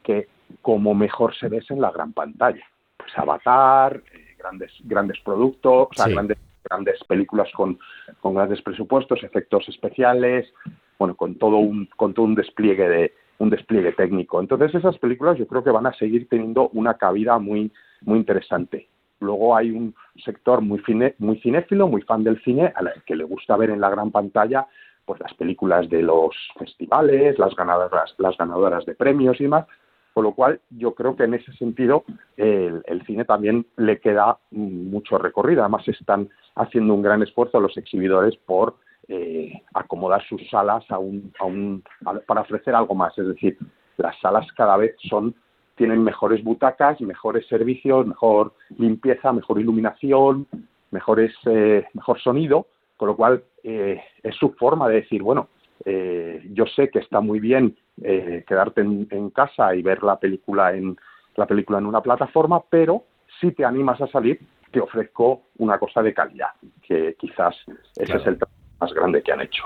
que 0.04 0.28
como 0.62 0.94
mejor 0.94 1.36
se 1.36 1.48
ve 1.48 1.64
en 1.70 1.82
la 1.82 1.92
gran 1.92 2.14
pantalla. 2.14 2.64
Pues 2.98 3.12
Avatar, 3.18 4.02
eh, 4.14 4.36
grandes, 4.38 4.72
grandes 4.84 5.20
productos, 5.20 5.88
o 5.92 5.94
sea, 5.94 6.08
grandes, 6.08 6.38
grandes 6.64 7.04
películas 7.06 7.50
con, 7.54 7.80
con 8.20 8.34
grandes 8.36 8.62
presupuestos, 8.62 9.24
efectos 9.24 9.68
especiales, 9.70 10.52
bueno, 10.98 11.16
con 11.16 11.36
todo 11.36 11.58
un, 11.58 11.88
con 11.96 12.14
todo 12.14 12.26
un 12.26 12.36
despliegue 12.36 12.88
de, 12.90 13.14
un 13.40 13.50
despliegue 13.50 13.94
técnico. 13.94 14.40
Entonces 14.40 14.76
esas 14.76 14.98
películas 15.00 15.38
yo 15.38 15.48
creo 15.48 15.64
que 15.64 15.72
van 15.72 15.88
a 15.88 15.94
seguir 15.94 16.28
teniendo 16.30 16.70
una 16.70 16.96
cabida 16.96 17.40
muy, 17.40 17.72
muy 18.02 18.20
interesante. 18.20 18.88
Luego 19.22 19.56
hay 19.56 19.72
un 19.72 19.96
sector 20.24 20.62
muy, 20.62 20.80
cine, 20.84 21.16
muy 21.18 21.40
cinéfilo, 21.42 21.88
muy 21.88 22.02
fan 22.04 22.24
del 22.24 22.42
cine, 22.44 22.72
a 22.76 22.84
la 22.84 22.94
que 23.06 23.16
le 23.16 23.24
gusta 23.24 23.58
ver 23.58 23.70
en 23.70 23.82
la 23.82 23.90
gran 23.90 24.12
pantalla 24.12 24.68
pues 25.10 25.22
las 25.22 25.34
películas 25.34 25.90
de 25.90 26.04
los 26.04 26.36
festivales, 26.60 27.40
las 27.40 27.56
ganadoras, 27.56 28.14
las 28.20 28.38
ganadoras 28.38 28.86
de 28.86 28.94
premios 28.94 29.40
y 29.40 29.46
demás, 29.46 29.66
con 30.14 30.24
lo 30.24 30.34
cual 30.34 30.62
yo 30.70 30.94
creo 30.94 31.16
que 31.16 31.24
en 31.24 31.34
ese 31.34 31.52
sentido 31.54 32.04
el, 32.38 33.04
cine 33.08 33.26
también 33.26 33.66
le 33.76 34.00
queda 34.00 34.38
mucho 34.52 35.18
recorrido. 35.18 35.62
Además 35.62 35.88
están 35.88 36.30
haciendo 36.54 36.94
un 36.94 37.02
gran 37.02 37.24
esfuerzo 37.24 37.60
los 37.60 37.76
exhibidores 37.76 38.36
por 38.38 38.76
eh, 39.08 39.52
acomodar 39.74 40.24
sus 40.28 40.48
salas 40.48 40.84
a 40.90 41.00
un, 41.00 41.34
a 41.40 41.46
un, 41.46 41.84
para 42.28 42.42
ofrecer 42.42 42.76
algo 42.76 42.94
más. 42.94 43.18
Es 43.18 43.26
decir, 43.30 43.58
las 43.98 44.16
salas 44.20 44.46
cada 44.56 44.78
vez 44.78 44.96
son 45.10 45.34
tienen 45.74 46.04
mejores 46.04 46.44
butacas, 46.44 47.02
mejores 47.02 47.48
servicios, 47.48 48.06
mejor 48.06 48.54
limpieza, 48.78 49.34
mejor 49.34 49.60
iluminación, 49.60 50.46
mejores, 50.92 51.34
eh, 51.48 51.84
mejor 51.96 52.20
sonido, 52.20 52.68
con 53.00 53.08
lo 53.08 53.16
cual 53.16 53.46
eh, 53.64 54.04
es 54.22 54.36
su 54.36 54.52
forma 54.52 54.90
de 54.90 54.96
decir, 54.96 55.24
bueno, 55.24 55.48
eh, 55.86 56.46
yo 56.52 56.66
sé 56.66 56.90
que 56.90 57.00
está 57.00 57.22
muy 57.22 57.40
bien 57.40 57.78
eh, 58.04 58.44
quedarte 58.46 58.82
en, 58.82 59.30
casa 59.30 59.74
y 59.74 59.82
ver 59.82 60.04
la 60.04 60.20
película 60.20 60.74
en 60.74 60.98
la 61.38 61.46
película 61.46 61.78
en 61.78 61.86
una 61.86 62.02
plataforma, 62.02 62.62
pero 62.70 63.06
si 63.40 63.54
te 63.54 63.64
animas 63.64 64.02
a 64.02 64.08
salir, 64.08 64.42
te 64.72 64.82
ofrezco 64.82 65.44
una 65.60 65.80
cosa 65.80 66.04
de 66.04 66.14
calidad, 66.14 66.50
que 66.82 67.16
quizás 67.18 67.56
ese 67.96 68.18
es 68.18 68.28
el 68.28 68.38
más 68.82 68.94
grande 68.94 69.24
que 69.24 69.32
han 69.32 69.40
hecho. 69.40 69.64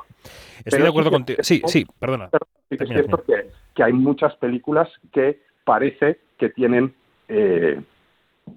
Estoy 0.63 0.83
de 0.83 0.89
acuerdo 0.89 1.09
contigo. 1.09 1.39
Sí, 1.41 1.63
sí, 1.65 1.87
perdona. 1.97 2.29
es 2.69 2.87
cierto 2.87 3.23
que, 3.23 3.83
hay 3.83 3.93
muchas 3.93 4.35
películas 4.35 4.87
que 5.11 5.41
parece 5.63 6.19
que 6.37 6.49
tienen 6.49 6.93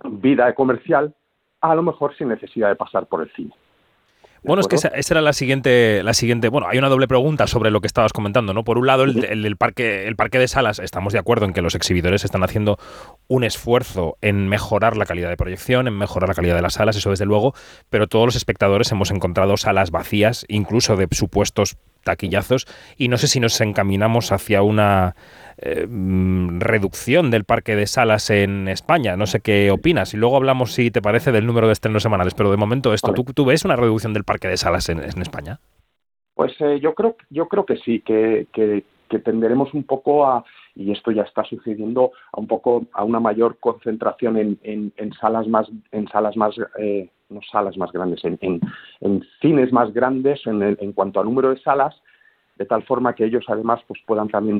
vida 0.04 0.54
comercial, 0.54 1.14
a 1.62 1.74
lo 1.74 1.82
mejor 1.82 2.14
sin 2.18 2.28
necesidad 2.28 2.68
de 2.68 2.76
pasar 2.76 3.06
por 3.06 3.22
el 3.22 3.32
cine. 3.32 3.54
Bueno, 4.46 4.60
es 4.60 4.68
que 4.68 4.76
esa, 4.76 4.90
era 4.94 5.20
la 5.20 5.32
siguiente, 5.32 6.02
la 6.02 6.14
siguiente. 6.14 6.48
Bueno, 6.48 6.68
hay 6.68 6.78
una 6.78 6.88
doble 6.88 7.08
pregunta 7.08 7.46
sobre 7.46 7.70
lo 7.70 7.80
que 7.80 7.86
estabas 7.86 8.12
comentando, 8.12 8.54
¿no? 8.54 8.64
Por 8.64 8.78
un 8.78 8.86
lado, 8.86 9.04
el, 9.04 9.56
parque, 9.56 10.06
el 10.06 10.16
parque 10.16 10.38
de 10.38 10.46
salas, 10.46 10.78
estamos 10.78 11.12
de 11.12 11.18
acuerdo 11.18 11.46
en 11.46 11.52
que 11.52 11.62
los 11.62 11.74
exhibidores 11.74 12.24
están 12.24 12.44
haciendo 12.44 12.78
un 13.28 13.44
esfuerzo 13.44 14.16
en 14.20 14.48
mejorar 14.48 14.96
la 14.96 15.04
calidad 15.04 15.28
de 15.28 15.36
proyección, 15.36 15.88
en 15.88 15.98
mejorar 15.98 16.28
la 16.28 16.34
calidad 16.34 16.54
de 16.54 16.62
las 16.62 16.74
salas, 16.74 16.96
eso 16.96 17.10
desde 17.10 17.26
luego, 17.26 17.54
pero 17.90 18.06
todos 18.06 18.26
los 18.26 18.36
espectadores 18.36 18.90
hemos 18.92 19.10
encontrado 19.10 19.56
salas 19.56 19.90
vacías, 19.90 20.44
incluso 20.48 20.96
de 20.96 21.08
supuestos 21.10 21.76
taquillazos 22.06 22.66
y 22.96 23.08
no 23.08 23.18
sé 23.18 23.26
si 23.26 23.40
nos 23.40 23.60
encaminamos 23.60 24.32
hacia 24.32 24.62
una 24.62 25.14
eh, 25.58 25.86
mm, 25.86 26.60
reducción 26.60 27.30
del 27.30 27.44
parque 27.44 27.76
de 27.76 27.86
salas 27.86 28.30
en 28.30 28.68
España. 28.68 29.16
No 29.16 29.26
sé 29.26 29.40
qué 29.40 29.70
opinas. 29.70 30.14
Y 30.14 30.16
luego 30.16 30.36
hablamos, 30.36 30.72
si 30.72 30.90
te 30.90 31.02
parece, 31.02 31.32
del 31.32 31.46
número 31.46 31.66
de 31.66 31.72
estrenos 31.72 32.02
semanales. 32.02 32.34
Pero 32.34 32.50
de 32.50 32.56
momento 32.56 32.94
esto, 32.94 33.12
¿tú, 33.12 33.44
ves 33.44 33.64
una 33.64 33.76
reducción 33.76 34.14
del 34.14 34.24
parque 34.24 34.48
de 34.48 34.56
salas 34.56 34.88
en, 34.88 35.00
España? 35.00 35.58
Pues 36.34 36.52
eh, 36.60 36.78
yo 36.80 36.94
creo 36.94 37.16
yo 37.30 37.48
creo 37.48 37.64
que 37.64 37.76
sí, 37.78 38.00
que, 38.00 38.46
que, 38.52 38.84
tenderemos 39.20 39.72
un 39.72 39.84
poco 39.84 40.26
a, 40.26 40.44
y 40.74 40.92
esto 40.92 41.10
ya 41.10 41.22
está 41.22 41.42
sucediendo, 41.44 42.12
a 42.32 42.40
un 42.40 42.46
poco 42.46 42.84
a 42.92 43.02
una 43.02 43.18
mayor 43.18 43.56
concentración 43.58 44.36
en, 44.36 44.58
en, 44.62 45.12
salas 45.14 45.48
más, 45.48 45.66
en 45.92 46.06
salas 46.08 46.36
más, 46.36 46.54
eh, 46.78 47.08
no 47.28 47.40
salas 47.50 47.76
más 47.76 47.92
grandes, 47.92 48.24
en, 48.24 48.38
en 49.00 49.24
cines 49.40 49.72
más 49.72 49.92
grandes 49.92 50.46
en, 50.46 50.62
en 50.62 50.92
cuanto 50.92 51.20
a 51.20 51.24
número 51.24 51.50
de 51.50 51.60
salas 51.60 51.94
de 52.56 52.64
tal 52.64 52.82
forma 52.84 53.14
que 53.14 53.24
ellos 53.24 53.44
además 53.48 53.80
pues 53.86 54.00
puedan 54.06 54.28
también 54.28 54.58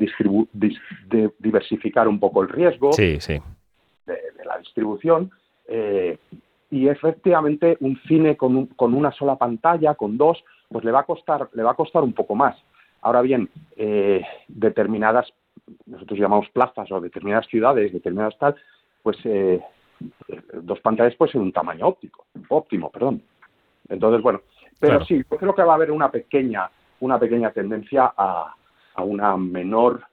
diversificar 1.39 2.09
un 2.09 2.21
poco 2.21 2.43
el 2.43 2.49
riesgo 2.49 2.91
De, 4.07 4.21
la 4.45 4.59
distribución. 4.59 5.31
Eh, 5.67 6.19
y 6.71 6.89
efectivamente 6.89 7.77
un 7.81 7.99
cine 8.07 8.37
con, 8.37 8.67
con, 8.67 8.95
una 8.95 9.13
sola 9.13 9.37
pantalla, 9.37 9.95
con 9.95 10.17
dos, 10.19 10.45
pues 10.69 10.85
le 10.85 10.93
va 10.93 11.01
a 11.01 11.05
costar, 11.05 11.49
le 11.55 11.63
va 11.63 11.73
a 11.73 11.77
costar 11.77 12.03
un 12.03 12.13
poco 12.13 12.35
más. 12.35 12.57
Ahora 13.03 13.23
bien, 13.23 13.49
eh, 13.77 14.23
determinadas, 14.49 15.33
nosotros 15.87 16.19
llamamos 16.19 16.49
plazas 16.51 16.91
o 16.93 17.01
determinadas 17.01 17.47
ciudades, 17.47 17.93
determinadas 17.93 18.37
tal, 18.39 18.57
pues 19.03 19.17
eh, 19.25 19.61
dos 20.63 20.81
pantallas 20.81 21.15
puede 21.17 21.33
ser 21.33 21.41
un 21.41 21.53
tamaño 21.53 21.87
óptico, 21.87 22.27
óptimo, 22.49 22.91
perdón. 22.91 23.23
Entonces, 23.89 24.23
bueno, 24.23 24.41
pero 24.81 25.05
sí, 25.05 25.23
yo 25.31 25.37
creo 25.37 25.55
que 25.55 25.63
va 25.63 25.73
a 25.73 25.77
haber 25.77 25.91
una 25.91 26.11
pequeña 26.11 26.71
una 27.01 27.19
pequeña 27.19 27.51
tendencia 27.51 28.13
a, 28.17 28.55
a 28.95 29.03
una 29.03 29.37
menor, 29.37 30.05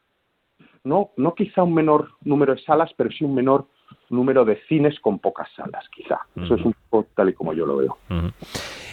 no, 0.84 1.12
no 1.18 1.34
quizá 1.34 1.64
un 1.64 1.74
menor 1.74 2.12
número 2.22 2.56
de 2.56 2.62
salas, 2.62 2.92
pero 2.98 3.10
sí 3.12 3.24
un 3.24 3.36
menor 3.36 3.68
número 4.10 4.46
de 4.46 4.62
cines 4.68 5.00
con 5.00 5.20
pocas 5.20 5.48
salas, 5.56 5.86
quizá. 5.96 6.20
Eso 6.36 6.56
es 6.56 6.66
un 6.66 6.76
poco 6.90 7.08
tal 7.16 7.30
y 7.30 7.34
como 7.34 7.54
yo 7.54 7.66
lo 7.66 7.78
veo. 7.78 7.98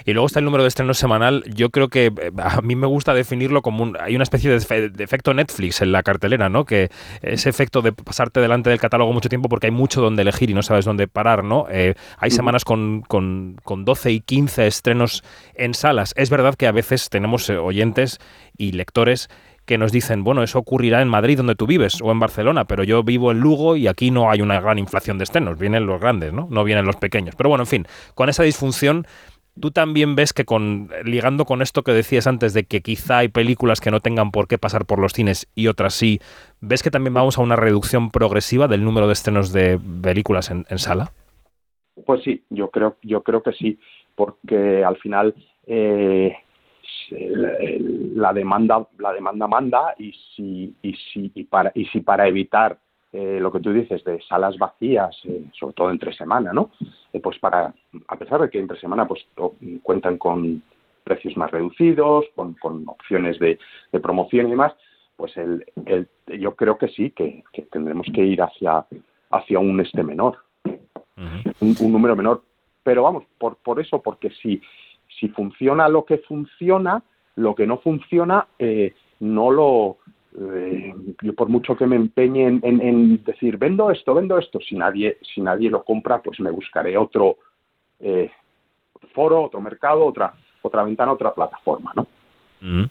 Y 0.04 0.12
luego 0.12 0.26
está 0.26 0.38
el 0.38 0.44
número 0.44 0.64
de 0.64 0.68
estrenos 0.68 0.98
semanal. 0.98 1.44
Yo 1.54 1.70
creo 1.70 1.88
que 1.88 2.06
eh, 2.06 2.32
a 2.38 2.60
mí 2.62 2.76
me 2.76 2.86
gusta 2.86 3.14
definirlo 3.14 3.62
como 3.62 3.82
un, 3.82 3.96
hay 4.00 4.14
una 4.14 4.22
especie 4.22 4.50
de, 4.50 4.56
efecto 4.98 5.34
Netflix 5.34 5.82
en 5.82 5.92
la 5.92 6.02
cartelera, 6.02 6.48
¿no? 6.48 6.64
Que 6.64 6.90
ese 7.22 7.50
efecto 7.50 7.82
de 7.82 7.92
pasarte 7.92 8.40
delante 8.40 8.70
del 8.70 8.80
catálogo 8.80 9.12
mucho 9.12 9.28
tiempo 9.28 9.48
porque 9.48 9.66
hay 9.66 9.72
mucho 9.72 10.00
donde 10.00 10.22
elegir 10.22 10.50
y 10.50 10.54
no 10.54 10.62
sabes 10.62 10.84
dónde 10.84 11.08
parar, 11.08 11.44
¿no? 11.44 11.66
Eh, 11.70 11.94
hay 12.18 12.30
semanas 12.30 12.64
con, 12.64 13.02
con, 13.02 13.56
con 13.62 13.84
12 13.84 14.12
y 14.12 14.20
15 14.20 14.66
estrenos 14.66 15.22
en 15.54 15.74
salas. 15.74 16.14
Es 16.16 16.30
verdad 16.30 16.54
que 16.54 16.66
a 16.66 16.72
veces 16.72 17.10
tenemos 17.10 17.48
eh, 17.50 17.56
oyentes 17.56 18.18
y 18.56 18.72
lectores 18.72 19.28
que 19.70 19.78
nos 19.78 19.92
dicen, 19.92 20.24
bueno, 20.24 20.42
eso 20.42 20.58
ocurrirá 20.58 21.00
en 21.00 21.06
Madrid 21.06 21.36
donde 21.36 21.54
tú 21.54 21.64
vives 21.64 22.00
o 22.02 22.10
en 22.10 22.18
Barcelona, 22.18 22.64
pero 22.64 22.82
yo 22.82 23.04
vivo 23.04 23.30
en 23.30 23.38
Lugo 23.38 23.76
y 23.76 23.86
aquí 23.86 24.10
no 24.10 24.28
hay 24.28 24.42
una 24.42 24.60
gran 24.60 24.80
inflación 24.80 25.16
de 25.16 25.22
estrenos, 25.22 25.60
vienen 25.60 25.86
los 25.86 26.00
grandes, 26.00 26.32
¿no? 26.32 26.48
No 26.50 26.64
vienen 26.64 26.86
los 26.86 26.96
pequeños. 26.96 27.36
Pero 27.36 27.50
bueno, 27.50 27.62
en 27.62 27.68
fin, 27.68 27.86
con 28.16 28.28
esa 28.28 28.42
disfunción 28.42 29.06
¿Tú 29.60 29.70
también 29.72 30.16
ves 30.16 30.32
que 30.32 30.44
con 30.44 30.88
ligando 31.04 31.44
con 31.44 31.60
esto 31.60 31.82
que 31.82 31.92
decías 31.92 32.26
antes 32.26 32.54
de 32.54 32.64
que 32.64 32.80
quizá 32.80 33.18
hay 33.18 33.28
películas 33.28 33.80
que 33.80 33.90
no 33.90 34.00
tengan 34.00 34.30
por 34.30 34.48
qué 34.48 34.58
pasar 34.58 34.86
por 34.86 34.98
los 34.98 35.12
cines 35.12 35.48
y 35.54 35.66
otras 35.66 35.92
sí, 35.92 36.18
ves 36.60 36.82
que 36.82 36.90
también 36.90 37.14
vamos 37.14 37.36
a 37.36 37.42
una 37.42 37.56
reducción 37.56 38.10
progresiva 38.10 38.68
del 38.68 38.84
número 38.84 39.06
de 39.06 39.12
estrenos 39.12 39.52
de 39.52 39.78
películas 40.02 40.50
en, 40.50 40.78
sala? 40.78 41.12
Pues 42.06 42.22
sí, 42.22 42.42
yo 42.48 42.70
creo, 42.70 42.96
yo 43.02 43.22
creo 43.22 43.42
que 43.42 43.52
sí, 43.52 43.78
porque 44.14 44.84
al 44.84 44.96
final 44.96 45.34
eh, 45.66 46.34
la 47.10 48.32
demanda 48.32 48.86
la 48.98 49.12
demanda 49.12 49.46
manda 49.46 49.94
y 49.98 50.12
si 50.34 50.74
y 50.82 50.94
si 50.94 51.30
y 51.34 51.44
para 51.44 51.72
y 51.74 51.86
si 51.86 52.00
para 52.00 52.26
evitar 52.26 52.78
eh, 53.12 53.38
lo 53.40 53.50
que 53.50 53.60
tú 53.60 53.72
dices 53.72 54.04
de 54.04 54.20
salas 54.22 54.56
vacías 54.58 55.16
eh, 55.24 55.44
sobre 55.58 55.74
todo 55.74 55.90
entre 55.90 56.12
semana 56.12 56.52
no 56.52 56.70
eh, 57.12 57.20
pues 57.20 57.38
para 57.38 57.74
a 58.08 58.16
pesar 58.16 58.40
de 58.40 58.50
que 58.50 58.58
entre 58.58 58.78
semana 58.78 59.06
pues 59.06 59.26
cuentan 59.82 60.18
con 60.18 60.62
precios 61.02 61.36
más 61.36 61.50
reducidos 61.50 62.26
con, 62.34 62.54
con 62.54 62.84
opciones 62.88 63.38
de, 63.38 63.58
de, 63.90 64.00
promoción 64.00 64.46
y 64.46 64.50
demás 64.50 64.74
pues 65.16 65.36
el, 65.36 65.64
el, 65.86 66.08
yo 66.40 66.54
creo 66.56 66.78
que 66.78 66.88
sí 66.88 67.10
que, 67.10 67.44
tendremos 67.70 68.06
que 68.14 68.24
ir 68.24 68.40
hacia 68.40 68.86
hacia 69.30 69.58
un 69.58 69.78
este 69.80 70.02
menor. 70.02 70.38
Un, 71.60 71.76
un 71.78 71.92
número 71.92 72.16
menor. 72.16 72.42
Pero 72.82 73.02
vamos 73.02 73.24
por 73.36 73.56
por 73.56 73.80
eso 73.80 74.00
porque 74.00 74.30
si 74.30 74.62
si 75.18 75.28
funciona 75.28 75.88
lo 75.88 76.04
que 76.04 76.18
funciona, 76.18 77.02
lo 77.36 77.54
que 77.54 77.66
no 77.66 77.78
funciona 77.78 78.46
eh, 78.58 78.94
no 79.20 79.50
lo... 79.50 79.98
Eh, 80.38 80.94
yo 81.22 81.34
por 81.34 81.48
mucho 81.48 81.76
que 81.76 81.86
me 81.86 81.96
empeñe 81.96 82.46
en, 82.46 83.24
decir 83.24 83.58
vendo 83.58 83.90
esto, 83.90 84.14
vendo 84.14 84.38
esto, 84.38 84.60
si 84.60 84.76
nadie, 84.76 85.18
si 85.22 85.40
nadie 85.40 85.68
lo 85.68 85.82
compra, 85.82 86.22
pues 86.22 86.38
me 86.38 86.52
buscaré 86.52 86.96
otro 86.96 87.38
eh, 87.98 88.30
foro, 89.12 89.42
otro 89.42 89.60
mercado, 89.60 90.06
otra, 90.06 90.32
otra 90.62 90.84
ventana, 90.84 91.12
otra 91.12 91.34
plataforma, 91.34 91.92
¿no? 91.96 92.06
Mm. 92.60 92.84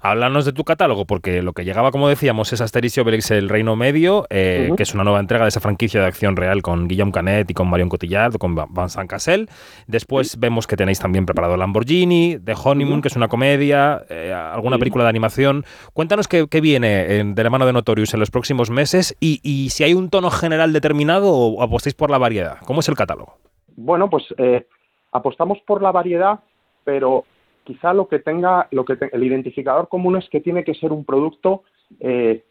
Háblanos 0.00 0.44
de 0.44 0.52
tu 0.52 0.64
catálogo, 0.64 1.04
porque 1.04 1.42
lo 1.42 1.52
que 1.52 1.64
llegaba, 1.64 1.90
como 1.90 2.08
decíamos, 2.08 2.52
es 2.52 2.60
Asterix 2.60 2.96
y 2.96 3.00
Obelix 3.00 3.30
El 3.30 3.48
Reino 3.48 3.76
Medio, 3.76 4.26
eh, 4.30 4.72
que 4.76 4.82
es 4.82 4.94
una 4.94 5.04
nueva 5.04 5.20
entrega 5.20 5.44
de 5.44 5.48
esa 5.48 5.60
franquicia 5.60 6.00
de 6.00 6.06
acción 6.06 6.36
real 6.36 6.62
con 6.62 6.88
Guillaume 6.88 7.12
Canet 7.12 7.50
y 7.50 7.54
con 7.54 7.68
Marion 7.68 7.88
Cotillard, 7.88 8.36
con 8.38 8.54
Vincent 8.54 9.08
Cassel. 9.08 9.48
Después 9.86 10.38
vemos 10.38 10.66
que 10.66 10.76
tenéis 10.76 10.98
también 10.98 11.26
preparado 11.26 11.56
Lamborghini, 11.56 12.38
The 12.38 12.54
Honeymoon, 12.62 13.02
que 13.02 13.08
es 13.08 13.16
una 13.16 13.28
comedia, 13.28 14.04
eh, 14.08 14.32
alguna 14.32 14.78
película 14.78 15.04
de 15.04 15.10
animación. 15.10 15.64
Cuéntanos 15.92 16.28
qué, 16.28 16.46
viene 16.60 17.24
de 17.24 17.44
la 17.44 17.50
mano 17.50 17.66
de 17.66 17.72
Notorious 17.72 18.14
en 18.14 18.20
los 18.20 18.30
próximos 18.30 18.70
meses 18.70 19.16
y, 19.20 19.68
si 19.70 19.84
hay 19.84 19.94
un 19.94 20.08
tono 20.10 20.30
general 20.30 20.72
determinado 20.72 21.30
o 21.32 21.62
apostáis 21.62 21.94
por 21.94 22.10
la 22.10 22.18
variedad. 22.18 22.58
¿Cómo 22.66 22.80
es 22.80 22.88
el 22.88 22.94
catálogo? 22.94 23.36
Bueno, 23.76 24.08
pues 24.08 24.24
eh, 24.38 24.66
apostamos 25.12 25.58
por 25.66 25.82
la 25.82 25.92
variedad, 25.92 26.40
pero 26.84 27.24
quizá 27.64 27.92
lo 27.92 28.08
que 28.08 28.18
tenga, 28.18 28.68
lo 28.70 28.84
que 28.84 28.96
el 29.12 29.24
identificador 29.24 29.88
común 29.88 30.16
es 30.16 30.28
que 30.28 30.40
tiene 30.40 30.64
que 30.64 30.74
ser 30.74 30.92
un 30.92 31.04
producto 31.04 31.64
eh, 32.00 32.44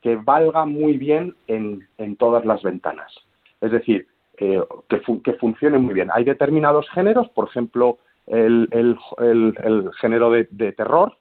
que 0.00 0.16
valga 0.16 0.64
muy 0.64 0.96
bien 0.96 1.34
en, 1.46 1.86
en, 1.98 2.16
todas 2.16 2.44
las 2.44 2.62
ventanas. 2.62 3.12
Es 3.60 3.72
decir, 3.72 4.06
eh, 4.38 4.62
que, 4.88 5.02
que, 5.22 5.32
funcione 5.34 5.78
muy 5.78 5.94
bien. 5.94 6.08
Hay 6.12 6.24
determinados 6.24 6.88
géneros, 6.90 7.28
por 7.30 7.48
ejemplo, 7.48 7.98
el, 8.26 8.68
el, 8.70 8.96
el, 9.18 9.90
género 10.00 10.30
de, 10.30 10.72
terror, 10.72 11.16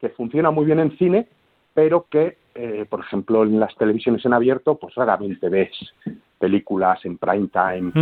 que 0.00 0.10
funciona 0.10 0.50
muy 0.50 0.66
bien 0.66 0.80
en 0.80 0.96
cine, 0.98 1.28
pero 1.72 2.06
que, 2.10 2.36
eh, 2.54 2.84
por 2.88 3.00
ejemplo, 3.00 3.44
en 3.44 3.58
las 3.58 3.74
televisiones 3.76 4.24
en 4.26 4.34
abierto, 4.34 4.74
pues 4.74 4.94
raramente 4.94 5.48
ves 5.48 5.70
películas 6.38 7.02
en 7.04 7.16
prime 7.16 7.48
time 7.48 7.92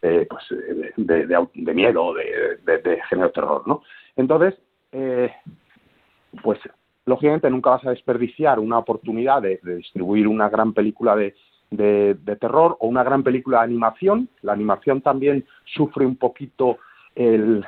pues, 0.00 0.44
de, 0.96 1.26
de, 1.26 1.74
miedo, 1.74 2.12
de, 2.14 3.00
género 3.08 3.30
terror, 3.30 3.66
¿no? 3.66 3.82
Entonces, 4.18 4.60
eh, 4.92 5.32
pues 6.42 6.58
lógicamente 7.06 7.48
nunca 7.48 7.70
vas 7.70 7.86
a 7.86 7.90
desperdiciar 7.90 8.58
una 8.58 8.78
oportunidad 8.78 9.40
de, 9.40 9.60
distribuir 9.62 10.28
una 10.28 10.50
gran 10.50 10.74
película 10.74 11.16
de, 11.16 11.34
terror 12.40 12.76
o 12.80 12.88
una 12.88 13.04
gran 13.04 13.22
película 13.22 13.58
de 13.58 13.64
animación. 13.64 14.28
La 14.42 14.52
animación 14.52 15.00
también 15.00 15.46
sufre 15.64 16.04
un 16.04 16.16
poquito 16.16 16.78
el, 17.14 17.64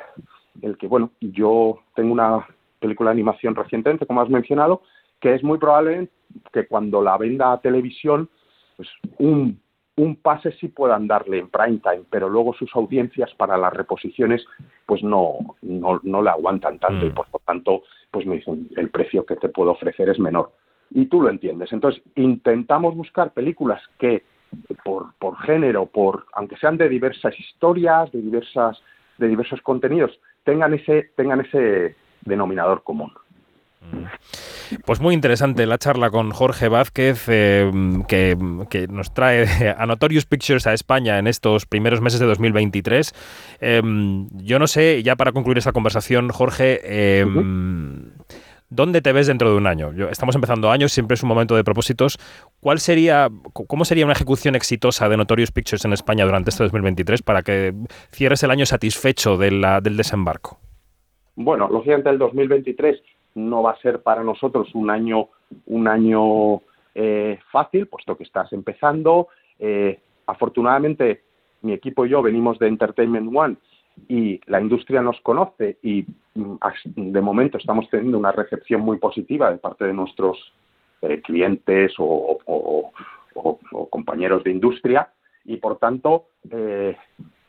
el 0.60 0.76
que, 0.76 0.88
bueno, 0.88 1.12
yo 1.20 1.78
tengo 1.94 2.12
una 2.12 2.46
película 2.80 3.10
de 3.10 3.14
animación 3.14 3.54
recientemente, 3.54 4.04
como 4.04 4.20
has 4.20 4.28
mencionado, 4.28 4.82
que 5.20 5.34
es 5.34 5.44
muy 5.44 5.58
probable 5.58 6.08
que 6.52 6.66
cuando 6.66 7.00
la 7.00 7.16
venda 7.16 7.52
a 7.52 7.60
televisión, 7.60 8.28
pues 8.76 8.88
un 9.18 9.60
un 10.00 10.16
pase 10.16 10.52
sí 10.52 10.68
puedan 10.68 11.06
darle 11.06 11.38
en 11.38 11.48
prime 11.48 11.78
time, 11.78 12.04
pero 12.08 12.28
luego 12.28 12.54
sus 12.54 12.74
audiencias 12.74 13.32
para 13.34 13.58
las 13.58 13.72
reposiciones 13.72 14.44
pues 14.86 15.02
no, 15.02 15.56
no, 15.60 16.00
no 16.02 16.22
le 16.22 16.30
aguantan 16.30 16.78
tanto 16.78 17.04
y 17.04 17.10
mm. 17.10 17.14
por 17.14 17.26
lo 17.32 17.38
tanto 17.40 17.82
pues 18.10 18.26
me 18.26 18.36
dicen 18.36 18.68
el 18.76 18.88
precio 18.88 19.26
que 19.26 19.36
te 19.36 19.50
puedo 19.50 19.72
ofrecer 19.72 20.08
es 20.08 20.18
menor. 20.18 20.52
Y 20.92 21.06
tú 21.06 21.20
lo 21.22 21.28
entiendes. 21.28 21.72
Entonces 21.72 22.02
intentamos 22.16 22.96
buscar 22.96 23.32
películas 23.32 23.80
que 23.98 24.24
por, 24.84 25.14
por 25.18 25.36
género, 25.42 25.86
por 25.86 26.26
aunque 26.32 26.56
sean 26.56 26.76
de 26.78 26.88
diversas 26.88 27.38
historias, 27.38 28.10
de 28.10 28.22
diversas 28.22 28.82
de 29.18 29.28
diversos 29.28 29.60
contenidos, 29.60 30.18
tengan 30.44 30.72
ese 30.72 31.10
tengan 31.14 31.40
ese 31.42 31.94
denominador 32.22 32.82
común. 32.82 33.12
Pues 34.84 35.00
muy 35.00 35.14
interesante 35.14 35.66
la 35.66 35.78
charla 35.78 36.10
con 36.10 36.30
Jorge 36.30 36.68
Vázquez, 36.68 37.26
eh, 37.28 37.70
que, 38.08 38.36
nos 38.88 39.12
trae 39.12 39.46
a 39.76 39.86
Notorious 39.86 40.26
Pictures 40.26 40.66
a 40.66 40.72
España 40.72 41.18
en 41.18 41.26
estos 41.26 41.66
primeros 41.66 42.00
meses 42.00 42.20
de 42.20 42.26
2023. 42.26 43.12
Em, 43.60 44.28
yo 44.32 44.58
no 44.58 44.66
sé, 44.66 45.02
ya 45.02 45.16
para 45.16 45.32
concluir 45.32 45.58
esta 45.58 45.72
conversación, 45.72 46.28
Jorge, 46.30 47.20
em, 47.20 48.12
¿dónde 48.68 49.00
te 49.02 49.12
ves 49.12 49.26
dentro 49.26 49.50
de 49.50 49.56
un 49.56 49.66
año? 49.66 49.92
estamos 50.10 50.34
empezando 50.34 50.70
años, 50.70 50.92
siempre 50.92 51.14
es 51.14 51.22
un 51.22 51.28
momento 51.28 51.56
de 51.56 51.64
propósitos. 51.64 52.18
¿Cuál 52.60 52.78
sería, 52.78 53.28
¿Cómo 53.52 53.84
sería 53.84 54.04
una 54.04 54.14
ejecución 54.14 54.54
exitosa 54.54 55.08
de 55.08 55.16
Notorious 55.16 55.50
Pictures 55.50 55.84
en 55.84 55.92
España 55.92 56.24
durante 56.24 56.50
este 56.50 56.62
2023 56.64 57.22
para 57.22 57.42
que 57.42 57.74
cierres 58.12 58.42
el 58.42 58.50
año 58.50 58.66
satisfecho 58.66 59.36
del 59.36 59.96
desembarco? 59.96 60.58
Bueno, 61.36 61.68
lógicamente 61.70 62.10
el 62.10 62.18
2023 62.18 63.00
no 63.34 63.62
va 63.62 63.72
a 63.72 63.80
ser 63.80 64.02
para 64.02 64.22
nosotros 64.22 64.74
un 64.74 64.90
año, 64.90 65.28
un 65.66 65.88
año 65.88 66.62
eh, 66.94 67.38
fácil, 67.50 67.86
puesto 67.86 68.16
que 68.16 68.24
estás 68.24 68.52
empezando. 68.52 69.28
Eh, 69.58 70.00
afortunadamente, 70.26 71.22
mi 71.62 71.72
equipo 71.72 72.04
y 72.04 72.10
yo 72.10 72.22
venimos 72.22 72.58
de 72.58 72.68
Entertainment 72.68 73.30
One 73.34 73.56
y 74.08 74.40
la 74.46 74.60
industria 74.60 75.02
nos 75.02 75.20
conoce 75.20 75.78
y 75.82 76.04
mm, 76.34 76.56
de 76.96 77.20
momento 77.20 77.58
estamos 77.58 77.88
teniendo 77.90 78.18
una 78.18 78.32
recepción 78.32 78.80
muy 78.80 78.98
positiva 78.98 79.50
de 79.50 79.58
parte 79.58 79.84
de 79.84 79.92
nuestros 79.92 80.52
eh, 81.02 81.20
clientes 81.22 81.92
o, 81.98 82.92
compañeros 83.90 84.44
de 84.44 84.50
industria 84.50 85.08
y 85.44 85.56
por 85.56 85.78
tanto 85.78 86.26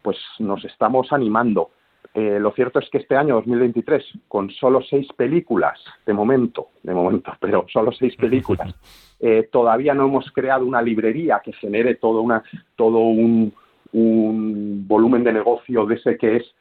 pues 0.01 0.17
nos 0.39 0.63
estamos 0.63 1.11
animando 1.11 1.71
eh, 2.13 2.39
lo 2.39 2.51
cierto 2.51 2.79
es 2.79 2.89
que 2.89 2.97
este 2.97 3.15
año 3.15 3.35
2023, 3.35 4.03
con 4.27 4.49
solo 4.49 4.81
seis 4.81 5.07
películas, 5.15 5.79
de 6.05 6.13
momento, 6.13 6.69
de 6.83 6.93
momento, 6.93 7.31
pero 7.39 7.65
solo 7.71 7.91
seis 7.93 8.15
películas, 8.15 8.75
eh, 9.19 9.47
todavía 9.51 9.93
no 9.93 10.05
hemos 10.05 10.29
creado 10.31 10.65
una 10.65 10.81
librería 10.81 11.41
que 11.43 11.53
genere 11.53 11.95
todo, 11.95 12.21
una, 12.21 12.43
todo 12.75 12.99
un, 12.99 13.53
volumen 13.93 15.23
de 15.25 15.33
negocio 15.33 15.85
de 15.85 15.95
ese 15.95 16.17
que 16.17 16.37
es 16.37 16.55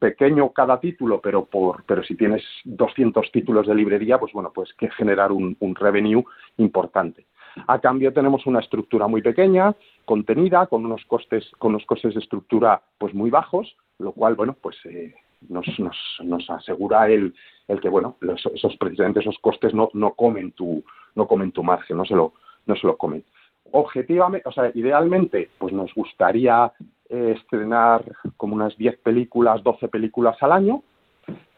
pequeño 0.00 0.50
cada 0.52 0.80
título, 0.80 1.20
pero 1.20 1.44
por, 1.44 1.84
pero 1.84 2.02
si 2.02 2.16
tienes 2.16 2.42
200 2.64 3.30
títulos 3.30 3.68
de 3.68 3.74
librería, 3.74 4.18
pues 4.18 4.32
bueno, 4.32 4.50
pues 4.52 4.72
que 4.74 4.90
generar 4.90 5.30
un, 5.30 5.56
un 5.60 5.74
revenue 5.76 6.24
importante. 6.56 7.26
A 7.66 7.80
cambio 7.80 8.12
tenemos 8.12 8.46
una 8.46 8.60
estructura 8.60 9.06
muy 9.06 9.22
pequeña, 9.22 9.74
contenida, 10.10 10.66
con 10.66 10.84
unos 10.84 11.04
costes, 11.04 11.48
con 11.56 11.70
unos 11.70 11.86
costes 11.86 12.14
de 12.14 12.20
estructura 12.20 12.82
pues 12.98 13.14
muy 13.14 13.30
bajos, 13.30 13.76
lo 14.00 14.10
cual, 14.10 14.34
bueno, 14.34 14.56
pues 14.60 14.76
eh, 14.86 15.14
nos, 15.48 15.64
nos, 15.78 15.96
nos, 16.24 16.50
asegura 16.50 17.08
el, 17.08 17.32
el 17.68 17.80
que, 17.80 17.88
bueno, 17.88 18.16
esos 18.52 18.76
precisamente 18.76 19.20
esos 19.20 19.38
costes 19.38 19.72
no, 19.72 19.88
no 19.92 20.14
comen 20.14 20.50
tu, 20.50 20.82
no 21.14 21.28
comen 21.28 21.52
tu 21.52 21.62
margen, 21.62 21.96
no 21.96 22.04
se 22.04 22.16
lo, 22.16 22.32
no 22.66 22.74
se 22.74 22.88
lo 22.88 22.96
comen. 22.96 23.22
Objetivamente, 23.70 24.48
o 24.48 24.50
sea, 24.50 24.72
idealmente, 24.74 25.48
pues 25.58 25.72
nos 25.72 25.94
gustaría 25.94 26.72
eh, 27.08 27.36
estrenar 27.38 28.02
como 28.36 28.56
unas 28.56 28.76
10 28.76 28.98
películas, 28.98 29.62
12 29.62 29.86
películas 29.86 30.36
al 30.40 30.50
año, 30.50 30.82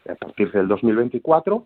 a 0.06 0.14
partir 0.14 0.52
del 0.52 0.68
2024, 0.68 1.64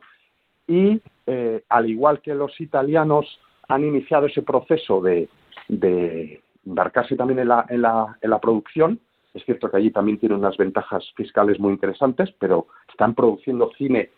y 0.69 1.01
eh, 1.27 1.65
al 1.69 1.91
igual 1.91 2.21
que 2.21 2.33
los 2.33 2.61
italianos 2.61 3.41
han 3.67 3.83
iniciado 3.83 4.27
ese 4.27 4.43
proceso 4.43 5.01
de, 5.01 5.29
de 5.67 6.46
embarcarse 6.67 7.17
también 7.17 7.39
en 7.39 7.49
la, 7.49 7.65
en 7.69 7.83
la, 7.83 8.19
en 8.21 8.31
la 8.31 8.41
producción, 8.41 9.01
es 9.37 9.45
cierto 9.45 9.71
que 9.71 9.77
allí 9.77 9.91
también 9.91 10.19
tiene 10.19 10.35
unas 10.35 10.57
ventajas 10.57 11.05
fiscales 11.15 11.61
muy 11.61 11.73
interesantes, 11.73 12.35
pero 12.39 12.69
están 12.89 13.15
produciendo 13.15 13.71
cine 13.77 14.11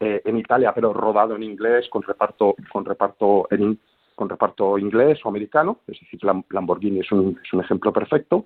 eh, 0.00 0.20
en 0.24 0.36
Italia, 0.36 0.72
pero 0.74 0.92
rodado 0.92 1.34
en 1.34 1.42
inglés, 1.42 1.88
con 1.88 2.02
reparto, 2.02 2.54
con 2.70 2.84
reparto 2.84 3.48
en, 3.50 3.78
con 4.14 4.28
reparto 4.28 4.78
inglés 4.78 5.18
o 5.24 5.30
americano, 5.30 5.80
es 5.86 5.98
decir, 5.98 6.20
Lamborghini 6.50 7.00
es 7.00 7.10
un, 7.10 7.40
es 7.42 7.52
un 7.54 7.60
ejemplo 7.60 7.92
perfecto. 7.92 8.44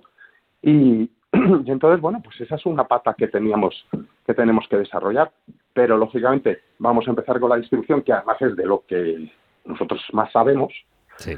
Y, 0.61 0.71
y, 1.33 1.71
entonces, 1.71 1.99
bueno, 1.99 2.21
pues 2.23 2.39
esa 2.39 2.55
es 2.55 2.65
una 2.65 2.85
pata 2.85 3.13
que 3.13 3.27
teníamos, 3.27 3.85
que 4.25 4.33
tenemos 4.33 4.67
que 4.69 4.77
desarrollar. 4.77 5.31
Pero 5.73 5.97
lógicamente 5.97 6.61
vamos 6.79 7.07
a 7.07 7.11
empezar 7.11 7.39
con 7.41 7.49
la 7.49 7.57
distribución, 7.57 8.01
que 8.03 8.13
además 8.13 8.41
es 8.41 8.55
de 8.55 8.65
lo 8.65 8.85
que 8.85 9.29
nosotros 9.65 10.01
más 10.13 10.31
sabemos. 10.31 10.73
Sí. 11.17 11.35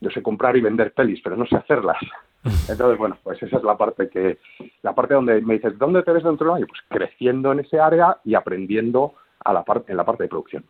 Yo 0.00 0.10
sé 0.10 0.22
comprar 0.22 0.56
y 0.56 0.60
vender 0.60 0.92
pelis, 0.92 1.20
pero 1.22 1.36
no 1.36 1.46
sé 1.46 1.56
hacerlas. 1.56 1.98
Entonces, 2.68 2.98
bueno, 2.98 3.18
pues 3.22 3.42
esa 3.42 3.56
es 3.56 3.62
la 3.62 3.76
parte 3.76 4.08
que, 4.08 4.38
la 4.82 4.94
parte 4.94 5.14
donde 5.14 5.40
me 5.40 5.54
dices, 5.54 5.76
¿dónde 5.78 6.02
te 6.02 6.12
ves 6.12 6.24
dentro 6.24 6.46
de 6.46 6.50
un 6.50 6.56
año? 6.58 6.66
Pues 6.66 6.80
creciendo 6.88 7.52
en 7.52 7.60
ese 7.60 7.80
área 7.80 8.18
y 8.24 8.34
aprendiendo 8.34 9.14
a 9.44 9.52
la 9.52 9.64
parte, 9.64 9.92
en 9.92 9.96
la 9.96 10.04
parte 10.04 10.24
de 10.24 10.28
producción. 10.28 10.64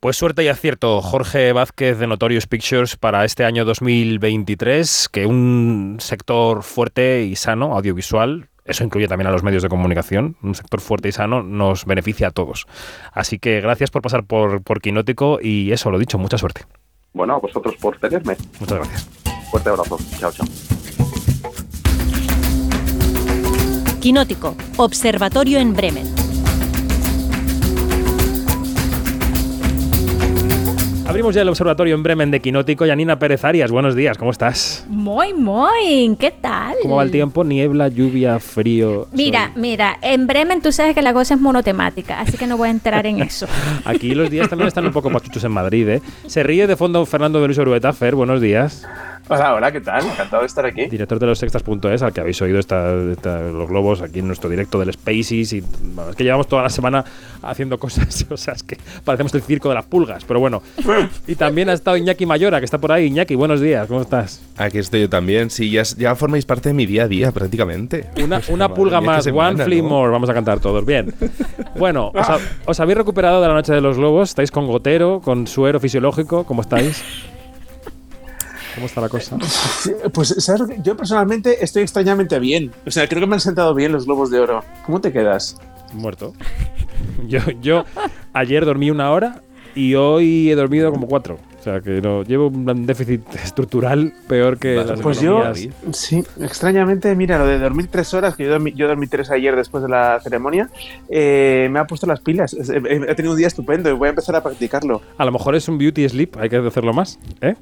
Pues 0.00 0.16
suerte 0.16 0.42
y 0.42 0.48
acierto, 0.48 1.02
Jorge 1.02 1.52
Vázquez 1.52 1.98
de 1.98 2.06
Notorious 2.06 2.46
Pictures 2.46 2.96
para 2.96 3.24
este 3.26 3.44
año 3.44 3.66
2023, 3.66 5.10
que 5.12 5.26
un 5.26 5.98
sector 6.00 6.62
fuerte 6.62 7.24
y 7.24 7.36
sano, 7.36 7.74
audiovisual, 7.74 8.48
eso 8.64 8.82
incluye 8.82 9.08
también 9.08 9.26
a 9.26 9.30
los 9.30 9.42
medios 9.42 9.62
de 9.62 9.68
comunicación, 9.68 10.36
un 10.42 10.54
sector 10.54 10.80
fuerte 10.80 11.08
y 11.08 11.12
sano 11.12 11.42
nos 11.42 11.84
beneficia 11.84 12.28
a 12.28 12.30
todos. 12.30 12.66
Así 13.12 13.38
que 13.38 13.60
gracias 13.60 13.90
por 13.90 14.00
pasar 14.00 14.24
por, 14.24 14.62
por 14.62 14.80
Quinótico 14.80 15.38
y 15.42 15.72
eso, 15.72 15.90
lo 15.90 15.98
dicho, 15.98 16.16
mucha 16.16 16.38
suerte. 16.38 16.62
Bueno, 17.12 17.34
a 17.34 17.38
vosotros 17.38 17.74
por 17.80 17.98
tenerme. 17.98 18.36
Muchas 18.58 18.78
gracias. 18.78 19.08
Fuerte 19.50 19.68
abrazo. 19.68 19.98
Chao, 20.18 20.32
chao. 20.32 20.46
Quinótico, 24.00 24.56
Observatorio 24.78 25.58
en 25.58 25.74
Bremen. 25.74 26.19
Abrimos 31.10 31.34
ya 31.34 31.42
el 31.42 31.48
observatorio 31.48 31.96
en 31.96 32.04
Bremen 32.04 32.30
de 32.30 32.38
Quinótico. 32.38 32.86
Yanina 32.86 33.18
Pérez 33.18 33.44
Arias, 33.44 33.72
buenos 33.72 33.96
días, 33.96 34.16
¿cómo 34.16 34.30
estás? 34.30 34.86
Muy, 34.88 35.34
muy, 35.34 36.16
¿qué 36.20 36.30
tal? 36.30 36.76
¿Cómo 36.82 36.94
va 36.94 37.02
el 37.02 37.10
tiempo? 37.10 37.42
Niebla, 37.42 37.88
lluvia, 37.88 38.38
frío. 38.38 39.08
Mira, 39.10 39.50
mira, 39.56 39.98
en 40.02 40.28
Bremen 40.28 40.62
tú 40.62 40.70
sabes 40.70 40.94
que 40.94 41.02
la 41.02 41.12
cosa 41.12 41.34
es 41.34 41.40
monotemática, 41.40 42.20
así 42.20 42.38
que 42.38 42.46
no 42.46 42.56
voy 42.56 42.68
a 42.68 42.70
entrar 42.70 43.06
en 43.06 43.20
eso. 43.22 43.48
Aquí 43.84 44.14
los 44.14 44.30
días 44.30 44.48
también 44.48 44.68
están 44.68 44.86
un 44.86 44.92
poco 44.92 45.10
pachuchos 45.10 45.42
en 45.42 45.50
Madrid, 45.50 45.88
¿eh? 45.88 46.02
Se 46.28 46.44
ríe 46.44 46.68
de 46.68 46.76
fondo 46.76 47.04
Fernando 47.04 47.40
de 47.40 47.48
Luis 47.48 47.58
Orueta. 47.58 47.92
Fer, 47.92 48.14
buenos 48.14 48.40
días. 48.40 48.86
Hola, 49.32 49.54
hola, 49.54 49.70
¿qué 49.70 49.80
tal? 49.80 50.04
Encantado 50.04 50.42
de 50.42 50.48
estar 50.48 50.66
aquí. 50.66 50.86
Director 50.86 51.20
de 51.20 51.26
los 51.26 51.38
sextas.es, 51.38 52.02
al 52.02 52.12
que 52.12 52.20
habéis 52.20 52.42
oído 52.42 52.58
esta, 52.58 52.92
los 52.92 53.68
globos 53.68 54.02
aquí 54.02 54.18
en 54.18 54.26
nuestro 54.26 54.50
directo 54.50 54.80
del 54.80 54.92
Spaces. 54.92 55.52
Y 55.52 55.58
es 55.58 56.16
que 56.16 56.24
llevamos 56.24 56.48
toda 56.48 56.64
la 56.64 56.68
semana 56.68 57.04
haciendo 57.40 57.78
cosas, 57.78 58.26
o 58.30 58.36
sea, 58.36 58.54
es 58.54 58.64
que 58.64 58.76
parecemos 59.04 59.32
el 59.34 59.42
circo 59.42 59.68
de 59.68 59.76
las 59.76 59.84
pulgas, 59.84 60.24
pero 60.24 60.40
bueno. 60.40 60.62
y 61.28 61.36
también 61.36 61.68
ha 61.68 61.74
estado 61.74 61.96
Iñaki 61.96 62.26
Mayora, 62.26 62.58
que 62.58 62.64
está 62.64 62.78
por 62.78 62.90
ahí. 62.90 63.06
Iñaki, 63.06 63.36
buenos 63.36 63.60
días, 63.60 63.86
¿cómo 63.86 64.00
estás? 64.00 64.42
Aquí 64.56 64.78
estoy 64.78 65.02
yo 65.02 65.08
también, 65.08 65.48
sí, 65.50 65.70
ya, 65.70 65.84
ya 65.84 66.16
formáis 66.16 66.44
parte 66.44 66.70
de 66.70 66.74
mi 66.74 66.86
día 66.86 67.04
a 67.04 67.08
día 67.08 67.30
prácticamente. 67.30 68.06
Una, 68.20 68.42
una 68.48 68.74
pulga 68.74 69.00
más, 69.00 69.28
one 69.28 69.62
flea 69.62 69.80
more, 69.80 70.10
vamos 70.10 70.28
a 70.28 70.34
cantar 70.34 70.58
todos. 70.58 70.84
Bien. 70.84 71.14
Bueno, 71.78 72.10
os, 72.12 72.26
os 72.66 72.80
habéis 72.80 72.98
recuperado 72.98 73.40
de 73.40 73.46
la 73.46 73.54
noche 73.54 73.72
de 73.72 73.80
los 73.80 73.96
globos, 73.96 74.30
estáis 74.30 74.50
con 74.50 74.66
gotero, 74.66 75.20
con 75.20 75.46
suero 75.46 75.78
fisiológico, 75.78 76.42
¿cómo 76.42 76.62
estáis? 76.62 77.00
¿Cómo 78.74 78.86
está 78.86 79.00
la 79.00 79.08
cosa? 79.08 79.36
Pues, 80.12 80.34
¿sabes? 80.38 80.62
Yo 80.82 80.96
personalmente 80.96 81.64
estoy 81.64 81.82
extrañamente 81.82 82.38
bien. 82.38 82.72
O 82.86 82.90
sea, 82.90 83.08
creo 83.08 83.20
que 83.20 83.26
me 83.26 83.34
han 83.34 83.40
sentado 83.40 83.74
bien 83.74 83.92
los 83.92 84.06
globos 84.06 84.30
de 84.30 84.40
oro. 84.40 84.64
¿Cómo 84.86 85.00
te 85.00 85.12
quedas? 85.12 85.56
Muerto. 85.92 86.34
Yo, 87.26 87.40
yo 87.62 87.84
ayer 88.34 88.64
dormí 88.66 88.90
una 88.90 89.10
hora 89.10 89.40
y 89.74 89.94
hoy 89.94 90.50
he 90.50 90.54
dormido 90.54 90.90
como 90.90 91.06
cuatro. 91.06 91.38
O 91.58 91.62
sea, 91.62 91.82
que 91.82 92.00
no, 92.00 92.22
llevo 92.22 92.46
un 92.46 92.86
déficit 92.86 93.22
estructural 93.34 94.14
peor 94.26 94.58
que 94.58 94.76
las 94.76 94.98
Pues 95.00 95.20
yo, 95.20 95.42
sí, 95.92 96.24
extrañamente, 96.40 97.14
mira, 97.14 97.38
lo 97.38 97.46
de 97.46 97.58
dormir 97.58 97.88
tres 97.90 98.14
horas, 98.14 98.34
que 98.34 98.44
yo 98.44 98.50
dormí, 98.50 98.72
yo 98.72 98.88
dormí 98.88 99.06
tres 99.08 99.30
ayer 99.30 99.54
después 99.54 99.82
de 99.82 99.90
la 99.90 100.18
ceremonia, 100.20 100.70
eh, 101.10 101.68
me 101.70 101.78
ha 101.78 101.86
puesto 101.86 102.06
las 102.06 102.20
pilas. 102.20 102.54
He, 102.54 103.14
tenido 103.14 103.32
un 103.32 103.36
día 103.36 103.46
estupendo 103.46 103.90
y 103.90 103.92
voy 103.92 104.06
a 104.06 104.10
empezar 104.10 104.36
a 104.36 104.42
practicarlo. 104.42 105.02
A 105.18 105.24
lo 105.26 105.32
mejor 105.32 105.54
es 105.54 105.68
un 105.68 105.76
beauty 105.76 106.08
sleep, 106.08 106.38
hay 106.38 106.48
que 106.48 106.56
hacerlo 106.56 106.94
más, 106.94 107.18
¿eh? 107.42 107.56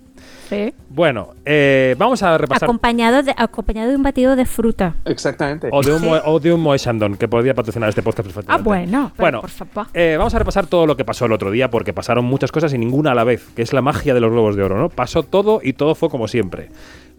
Sí. 0.49 0.73
Bueno, 0.89 1.35
eh, 1.45 1.95
vamos 1.99 2.23
a 2.23 2.39
repasar. 2.39 2.67
Acompañado 2.67 3.23
de, 3.23 3.35
acompañado 3.37 3.91
de 3.91 3.97
un 3.97 4.03
batido 4.03 4.35
de 4.35 4.47
fruta. 4.47 4.95
Exactamente. 5.05 5.69
O 5.71 5.83
de 5.83 5.93
un, 5.93 6.21
o 6.25 6.41
de 6.41 6.53
un 6.53 6.61
Moe 6.61 6.79
Shandon, 6.79 7.17
que 7.17 7.29
podría 7.29 7.55
patrocinar 7.55 7.89
este 7.89 8.03
podcast 8.03 8.29
perfectamente. 8.29 8.63
Ah, 8.63 8.65
bueno. 8.65 9.13
Bueno, 9.19 9.41
por 9.43 9.51
favor. 9.51 9.87
Eh, 9.93 10.17
vamos 10.17 10.35
a 10.35 10.39
repasar 10.39 10.67
todo 10.67 10.87
lo 10.87 10.97
que 10.97 11.05
pasó 11.05 11.27
el 11.27 11.33
otro 11.33 11.51
día, 11.51 11.71
porque 11.71 11.93
pasaron 11.93 12.25
muchas 12.25 12.51
cosas 12.51 12.73
y 12.73 12.79
ninguna 12.79 13.13
a 13.13 13.15
la 13.15 13.25
vez, 13.25 13.47
que 13.55 13.63
es 13.63 13.73
la 13.73 13.83
magia 13.83 14.15
de 14.15 14.21
los 14.21 14.31
globos 14.31 14.57
de 14.57 14.63
oro, 14.63 14.79
¿no? 14.79 14.89
Pasó 14.89 15.23
todo 15.23 15.61
y 15.63 15.75
todo 15.75 15.95
fue 15.95 16.09
como 16.09 16.29
siempre. 16.29 16.71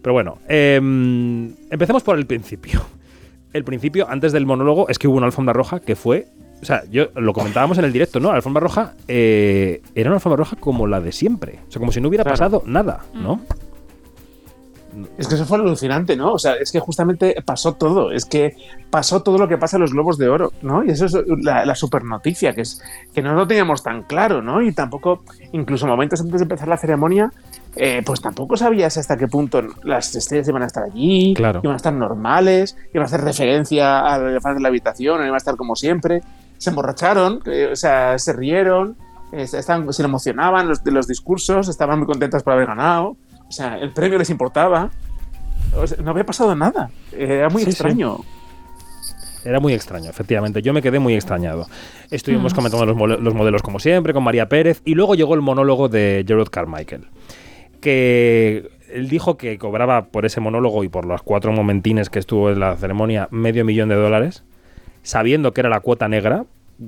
Pero 0.02 0.12
bueno, 0.12 0.38
em, 0.48 1.54
empecemos 1.70 2.02
por 2.02 2.18
el 2.18 2.26
principio. 2.26 2.82
El 3.52 3.64
principio, 3.64 4.08
antes 4.08 4.32
del 4.32 4.46
monólogo, 4.46 4.88
es 4.88 4.98
que 4.98 5.08
hubo 5.08 5.16
una 5.16 5.26
alfombra 5.26 5.52
roja 5.52 5.80
que 5.80 5.96
fue 5.96 6.28
o 6.60 6.64
sea, 6.64 6.84
yo 6.90 7.08
lo 7.14 7.32
comentábamos 7.32 7.78
en 7.78 7.84
el 7.84 7.92
directo, 7.92 8.20
¿no? 8.20 8.28
La 8.28 8.36
alfombra 8.36 8.60
roja 8.60 8.94
eh, 9.08 9.82
era 9.94 10.10
una 10.10 10.16
alfombra 10.16 10.36
roja 10.36 10.56
como 10.56 10.86
la 10.86 11.00
de 11.00 11.12
siempre. 11.12 11.60
O 11.68 11.70
sea, 11.70 11.80
como 11.80 11.90
si 11.90 12.00
no 12.00 12.08
hubiera 12.08 12.24
pasado 12.24 12.62
nada, 12.66 13.00
¿no? 13.14 13.36
Mm. 13.36 15.04
Es 15.18 15.28
que 15.28 15.36
eso 15.36 15.46
fue 15.46 15.58
alucinante, 15.58 16.16
¿no? 16.16 16.32
O 16.32 16.38
sea, 16.38 16.54
es 16.54 16.72
que 16.72 16.80
justamente 16.80 17.36
pasó 17.44 17.74
todo. 17.74 18.10
Es 18.10 18.24
que 18.24 18.56
pasó 18.90 19.22
todo 19.22 19.38
lo 19.38 19.48
que 19.48 19.56
pasa 19.56 19.76
en 19.76 19.82
los 19.82 19.92
globos 19.92 20.18
de 20.18 20.28
oro, 20.28 20.52
¿no? 20.62 20.84
Y 20.84 20.90
eso 20.90 21.06
es 21.06 21.16
la, 21.42 21.74
super 21.74 22.04
noticia, 22.04 22.52
que 22.52 22.62
es 22.62 22.82
que 23.14 23.22
no 23.22 23.34
lo 23.34 23.46
teníamos 23.46 23.82
tan 23.82 24.02
claro, 24.02 24.42
¿no? 24.42 24.60
Y 24.60 24.72
tampoco, 24.72 25.22
incluso 25.52 25.86
momentos 25.86 26.20
antes 26.20 26.40
de 26.40 26.44
empezar 26.44 26.68
la 26.68 26.76
ceremonia, 26.76 27.32
eh, 27.76 28.02
pues 28.04 28.20
tampoco 28.20 28.56
sabías 28.56 28.96
hasta 28.96 29.16
qué 29.16 29.28
punto 29.28 29.62
las 29.84 30.14
estrellas 30.14 30.48
iban 30.48 30.62
a 30.62 30.66
estar 30.66 30.84
allí, 30.84 31.34
claro. 31.34 31.60
iban 31.62 31.74
a 31.74 31.76
estar 31.76 31.92
normales, 31.92 32.76
iban 32.92 33.04
a 33.04 33.06
hacer 33.06 33.20
referencia 33.20 34.00
al 34.00 34.28
elefante 34.28 34.56
de 34.56 34.62
la 34.62 34.68
habitación, 34.68 35.20
iban 35.20 35.34
a 35.34 35.38
estar 35.38 35.56
como 35.56 35.76
siempre 35.76 36.22
se 36.60 36.68
emborracharon, 36.68 37.42
o 37.72 37.74
sea, 37.74 38.18
se 38.18 38.34
rieron, 38.34 38.94
estaban, 39.32 39.90
se 39.94 40.02
emocionaban 40.02 40.68
los, 40.68 40.84
de 40.84 40.90
los 40.90 41.06
discursos, 41.08 41.68
estaban 41.68 41.98
muy 41.98 42.06
contentas 42.06 42.42
por 42.42 42.52
haber 42.52 42.66
ganado, 42.66 43.16
o 43.48 43.50
sea, 43.50 43.78
el 43.78 43.94
premio 43.94 44.18
les 44.18 44.28
importaba. 44.28 44.90
no 46.04 46.10
había 46.10 46.24
pasado 46.24 46.54
nada, 46.54 46.90
era 47.12 47.48
muy 47.48 47.62
extraño. 47.62 48.18
Era 49.42 49.58
muy 49.58 49.72
extraño, 49.72 50.10
efectivamente. 50.10 50.60
Yo 50.60 50.74
me 50.74 50.82
quedé 50.82 50.98
muy 50.98 51.14
extrañado. 51.14 51.66
Estuvimos 52.10 52.52
comentando 52.52 52.84
los, 52.84 53.20
los 53.20 53.34
modelos 53.34 53.62
como 53.62 53.80
siempre, 53.80 54.12
con 54.12 54.22
María 54.22 54.50
Pérez, 54.50 54.82
y 54.84 54.94
luego 54.94 55.14
llegó 55.14 55.34
el 55.34 55.40
monólogo 55.40 55.88
de 55.88 56.26
Gerard 56.28 56.50
Carmichael, 56.50 57.06
que 57.80 58.70
él 58.92 59.08
dijo 59.08 59.38
que 59.38 59.56
cobraba 59.56 60.08
por 60.08 60.26
ese 60.26 60.40
monólogo 60.40 60.84
y 60.84 60.90
por 60.90 61.06
los 61.06 61.22
cuatro 61.22 61.52
momentines 61.52 62.10
que 62.10 62.18
estuvo 62.18 62.50
en 62.50 62.60
la 62.60 62.76
ceremonia 62.76 63.28
medio 63.30 63.64
millón 63.64 63.88
de 63.88 63.94
dólares, 63.94 64.44
sabiendo 65.10 65.52
que 65.52 65.60
era 65.60 65.68
la 65.68 65.80
cuota 65.80 66.08
negra, 66.08 66.44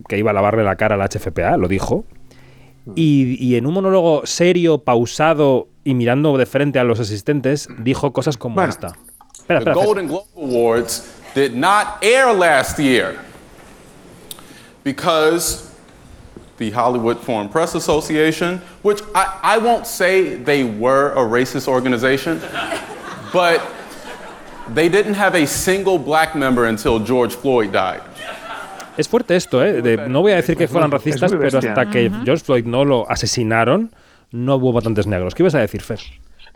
que 0.09 0.17
iba 0.17 0.31
a 0.31 0.35
lavarle 0.35 0.63
la 0.63 0.77
cara 0.77 0.95
a 0.95 0.99
la 0.99 1.09
HFPA, 1.09 1.57
lo 1.57 1.67
dijo. 1.67 2.05
Y, 2.95 3.37
y 3.45 3.57
en 3.57 3.67
un 3.67 3.75
monólogo 3.75 4.23
serio, 4.25 4.79
pausado 4.79 5.69
y 5.85 5.95
mirando 5.95 6.37
de 6.39 6.47
frente 6.47 6.79
a 6.79 6.85
los 6.85 7.01
asistentes, 7.01 7.69
dijo 7.79 8.13
cosas 8.13 8.37
como 8.37 8.55
Bueno. 8.55 8.71
esta. 8.71 8.87
Espera, 8.89 9.59
The 9.59 9.71
espera, 9.71 9.73
espera. 9.73 9.87
Golden 9.87 10.07
Globe 10.07 10.27
Awards 10.37 11.05
did 11.35 11.53
not 11.55 11.99
air 12.03 12.33
last 12.33 12.79
year 12.79 13.17
because 14.85 15.69
the 16.59 16.71
Hollywood 16.71 17.19
Foreign 17.19 17.49
Press 17.49 17.75
Association, 17.75 18.61
which 18.83 19.01
I, 19.15 19.39
I 19.43 19.59
won't 19.59 19.87
say 19.87 20.37
they 20.37 20.63
were 20.65 21.13
a 21.13 21.25
racist 21.25 21.67
organization, 21.69 22.41
but 23.33 23.61
they 24.75 24.89
didn't 24.89 25.15
have 25.15 25.35
a 25.35 25.47
single 25.47 25.99
black 25.99 26.35
member 26.37 26.67
until 26.67 26.99
George 27.01 27.35
Floyd 27.35 27.73
died. 27.73 28.03
Es 28.97 29.09
fuerte 29.09 29.37
esto, 29.37 29.65
¿eh? 29.65 29.81
De- 29.83 30.09
no 30.09 30.21
voy 30.21 30.33
a 30.33 30.37
decir 30.37 30.57
que 30.57 30.69
fueran 30.69 30.91
racistas, 30.91 31.33
pero 31.33 31.59
hasta 31.59 31.91
que 31.91 32.11
George 32.25 32.45
Floyd 32.45 32.65
no 32.67 32.85
lo 32.85 33.11
asesinaron, 33.11 33.91
no 34.31 34.57
hubo 34.57 34.73
votantes 34.73 35.07
negros. 35.07 35.35
¿Qué 35.35 35.43
ibas 35.43 35.55
a 35.55 35.61
decir, 35.61 35.83
Fer? 35.83 36.01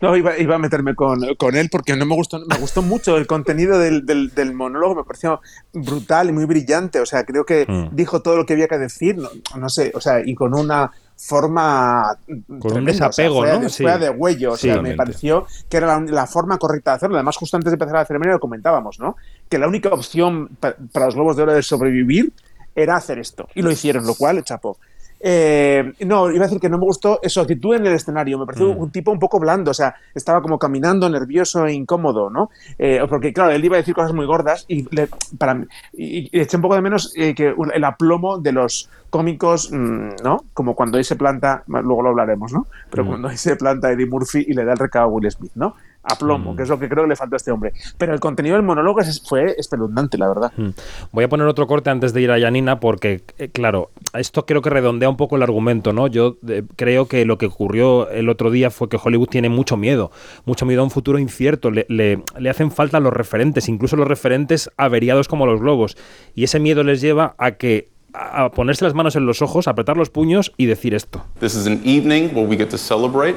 No, 0.03 0.15
iba, 0.15 0.37
iba 0.39 0.57
a 0.57 0.59
meterme 0.59 0.95
con, 0.95 1.21
con 1.37 1.57
él 1.57 1.69
porque 1.73 1.97
no 1.97 2.05
me 2.05 2.15
gustó, 2.15 2.39
me 2.47 2.59
gustó 2.59 2.83
mucho 2.83 3.17
el 3.17 3.27
contenido 3.27 3.79
del, 3.79 4.05
del- 4.05 4.29
del 4.35 4.53
monólogo, 4.53 4.95
me 4.97 5.05
pareció 5.05 5.41
brutal 5.73 6.29
y 6.29 6.33
muy 6.33 6.45
brillante. 6.45 7.01
O 7.01 7.07
sea, 7.07 7.25
creo 7.25 7.47
que 7.47 7.65
Mm. 7.67 7.97
dijo 7.97 8.21
todo 8.21 8.37
lo 8.37 8.45
que 8.45 8.53
había 8.53 8.69
que 8.69 8.77
decir, 8.77 9.17
no, 9.17 9.31
no 9.59 9.69
sé, 9.71 9.93
o 9.95 10.01
sea, 10.03 10.21
y 10.23 10.35
con 10.35 10.53
una 10.55 10.91
forma 11.17 12.17
un 12.29 12.85
desapego, 12.85 13.45
¿no? 13.47 13.59
De, 13.61 13.69
Sí. 13.71 13.83
fue 13.83 13.99
de 13.99 14.11
huello, 14.11 14.53
o 14.53 14.57
Sí, 14.57 14.69
sea, 14.69 14.83
me 14.83 14.95
pareció 14.95 15.47
que 15.69 15.79
era 15.79 15.87
la, 15.87 16.01
la 16.01 16.27
forma 16.27 16.59
correcta 16.59 16.93
de 16.93 16.97
hacerlo. 16.97 17.17
Además, 17.17 17.37
justo 17.37 17.57
antes 17.57 17.71
de 17.71 17.75
empezar 17.75 17.95
la 17.95 18.05
ceremonia 18.05 18.35
lo 18.35 18.41
comentábamos, 18.41 18.99
¿no? 19.01 19.17
Que 19.49 19.59
la 19.59 19.67
única 19.67 19.89
opción 19.89 20.49
pa- 20.61 20.77
para 20.93 21.07
los 21.07 21.15
Globos 21.15 21.37
de 21.37 21.43
Oro 21.45 21.55
de 21.55 21.63
sobrevivir 21.63 22.33
era 22.75 22.97
hacer 22.97 23.19
esto. 23.19 23.49
Y 23.55 23.63
lo 23.63 23.71
hicieron, 23.71 24.07
lo 24.07 24.15
cual, 24.15 24.45
chapó. 24.45 24.77
Eh, 25.21 25.93
no, 26.05 26.31
iba 26.31 26.45
a 26.45 26.47
decir 26.47 26.61
que 26.61 26.69
no 26.69 26.79
me 26.79 26.85
gustó 26.85 27.19
su 27.25 27.41
actitud 27.41 27.75
en 27.75 27.87
el 27.87 27.95
escenario. 27.95 28.39
Me 28.39 28.47
pareció 28.47 28.75
Mm. 28.75 28.79
un 28.79 28.91
tipo 28.91 29.11
un 29.11 29.19
poco 29.19 29.39
blando, 29.41 29.71
o 29.71 29.75
sea, 29.75 29.95
estaba 30.15 30.43
como 30.43 30.59
caminando 30.59 31.09
nervioso 31.09 31.67
e 31.67 31.73
incómodo, 31.73 32.29
¿no? 32.31 32.51
Eh, 32.79 33.01
porque, 33.09 33.33
claro, 33.33 33.53
él 33.53 33.65
iba 33.65 33.77
a 33.77 33.79
decir 33.79 33.95
cosas 33.95 34.13
muy 34.13 34.27
gordas 34.27 34.65
y 34.69 34.87
le, 34.95 35.09
para, 35.39 35.55
mí- 35.55 35.67
y, 35.95 36.37
y 36.37 36.41
eché 36.41 36.57
un 36.57 36.63
poco 36.63 36.75
de 36.75 36.83
menos 36.83 37.13
eh, 37.17 37.35
que 37.35 37.55
el 37.75 37.85
aplomo 37.85 38.39
de 38.39 38.53
los 38.53 38.91
cómicos, 39.11 39.71
mm, 39.73 40.17
¿no? 40.23 40.45
Como 40.53 40.75
cuando 40.75 40.99
ahí 40.99 41.05
se 41.05 41.17
planta, 41.17 41.63
luego 41.67 42.03
lo 42.03 42.11
hablaremos, 42.11 42.53
¿no? 42.53 42.67
Pero 42.91 43.05
Mm. 43.05 43.07
cuando 43.09 43.29
ahí 43.29 43.37
se 43.37 43.57
planta 43.57 43.91
Eddie 43.91 44.07
Murphy 44.07 44.45
y 44.47 44.53
le 44.53 44.65
da 44.65 44.73
el 44.73 44.79
recado 44.79 45.07
a 45.07 45.09
Will 45.09 45.31
Smith, 45.31 45.53
¿no? 45.55 45.75
Aplomo, 46.11 46.53
Mm. 46.53 46.57
que 46.57 46.63
es 46.63 46.69
lo 46.69 46.79
que 46.79 46.89
creo 46.89 47.05
que 47.05 47.09
le 47.11 47.17
falta 47.17 47.37
a 47.37 47.39
este 47.39 47.51
hombre. 47.51 47.73
Pero 47.99 48.15
el 48.15 48.21
contenido 48.21 48.57
del 48.57 48.65
monólogo 48.65 49.01
es- 49.01 49.23
fue 49.29 49.55
espeluznante, 49.59 50.19
la 50.19 50.29
verdad. 50.29 50.53
Mm. 50.57 50.69
Voy 51.13 51.25
a 51.25 51.29
poner 51.29 51.47
otro 51.47 51.67
corte 51.67 51.91
antes 51.91 52.13
de 52.13 52.23
ir 52.23 52.31
a 52.31 52.39
Yanina 52.39 52.81
porque, 52.81 53.23
eh, 53.39 53.49
claro, 53.49 53.91
esto 54.15 54.47
creo 54.47 54.63
que 54.63 54.71
redondea 54.71 55.09
un 55.09 55.17
poco 55.17 55.37
el 55.37 55.43
argumento, 55.43 55.93
¿no? 55.93 56.07
Yo 56.07 56.37
eh, 56.49 56.63
creo 56.77 57.07
que 57.09 57.25
lo 57.25 57.39
que 57.39 57.47
ocurrió 57.47 58.09
el 58.11 58.29
otro 58.29 58.51
día 58.51 58.71
fue 58.71 58.89
que 58.89 58.99
Hollywood 59.03 59.29
tiene 59.29 59.49
mucho 59.49 59.77
miedo, 59.77 60.11
mucho 60.45 60.65
miedo 60.67 60.81
a 60.81 60.85
un 60.85 60.91
futuro 60.91 61.19
incierto, 61.19 61.71
le, 61.71 61.87
le- 61.89 62.23
le 62.39 62.51
hacen 62.51 62.71
falta 62.71 63.01
los 63.01 63.13
referentes, 63.13 63.69
incluso 63.69 63.97
los 63.97 64.07
referentes 64.09 64.71
averiados 64.77 65.29
como 65.29 65.47
los 65.47 65.61
globos, 65.61 65.97
y 66.35 66.45
ese 66.45 66.61
miedo 66.61 66.83
les 66.83 67.01
lleva 67.01 67.35
a 67.39 67.53
que 67.53 67.89
a 68.15 68.45
a 68.45 68.51
ponerse 68.51 68.83
las 68.83 68.95
manos 68.95 69.15
en 69.17 69.27
los 69.27 69.43
ojos, 69.43 69.69
apretar 69.69 69.97
los 69.99 70.09
puños 70.09 70.53
y 70.57 70.65
decir 70.65 70.95
esto. 70.95 71.23
This 71.39 71.55
is 71.55 71.67
an 71.67 71.83
evening 71.85 72.31
where 72.35 72.47
we 72.49 72.57
get 72.57 72.69
to 72.71 72.79
celebrate, 72.79 73.37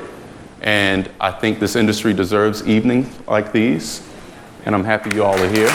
and 0.64 1.08
I 1.22 1.32
think 1.40 1.60
this 1.60 1.76
industry 1.76 2.14
deserves 2.14 2.62
evenings 2.68 3.08
like 3.28 3.52
these, 3.52 4.02
and 4.66 4.76
I'm 4.76 4.86
happy 4.86 5.10
you 5.16 5.24
all 5.24 5.36
are 5.40 5.50
here. 5.50 5.70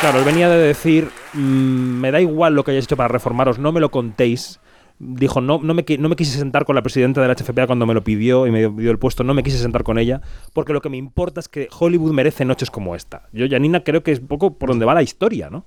Claro, 0.00 0.18
él 0.18 0.24
venía 0.24 0.48
de 0.48 0.58
decir, 0.58 1.10
"Mm, 1.34 2.00
me 2.00 2.10
da 2.10 2.20
igual 2.20 2.54
lo 2.54 2.64
que 2.64 2.70
hayáis 2.70 2.84
hecho 2.86 2.96
para 2.96 3.08
reformaros, 3.08 3.58
no 3.58 3.72
me 3.72 3.80
lo 3.80 3.90
contéis. 3.90 4.60
Dijo, 5.02 5.40
no, 5.40 5.58
no, 5.62 5.72
me, 5.72 5.82
no 5.98 6.08
me 6.10 6.16
quise 6.16 6.38
sentar 6.38 6.66
con 6.66 6.74
la 6.76 6.82
presidenta 6.82 7.22
de 7.22 7.28
la 7.28 7.34
HFPA 7.34 7.66
cuando 7.66 7.86
me 7.86 7.94
lo 7.94 8.04
pidió 8.04 8.46
y 8.46 8.50
me 8.50 8.68
dio 8.68 8.90
el 8.90 8.98
puesto, 8.98 9.24
no 9.24 9.32
me 9.32 9.42
quise 9.42 9.56
sentar 9.56 9.82
con 9.82 9.98
ella, 9.98 10.20
porque 10.52 10.74
lo 10.74 10.82
que 10.82 10.90
me 10.90 10.98
importa 10.98 11.40
es 11.40 11.48
que 11.48 11.68
Hollywood 11.78 12.12
merece 12.12 12.44
noches 12.44 12.70
como 12.70 12.94
esta. 12.94 13.22
Yo, 13.32 13.46
Janina, 13.48 13.80
creo 13.82 14.02
que 14.02 14.12
es 14.12 14.20
un 14.20 14.26
poco 14.26 14.58
por 14.58 14.68
donde 14.68 14.84
va 14.84 14.92
la 14.92 15.02
historia, 15.02 15.48
¿no? 15.48 15.64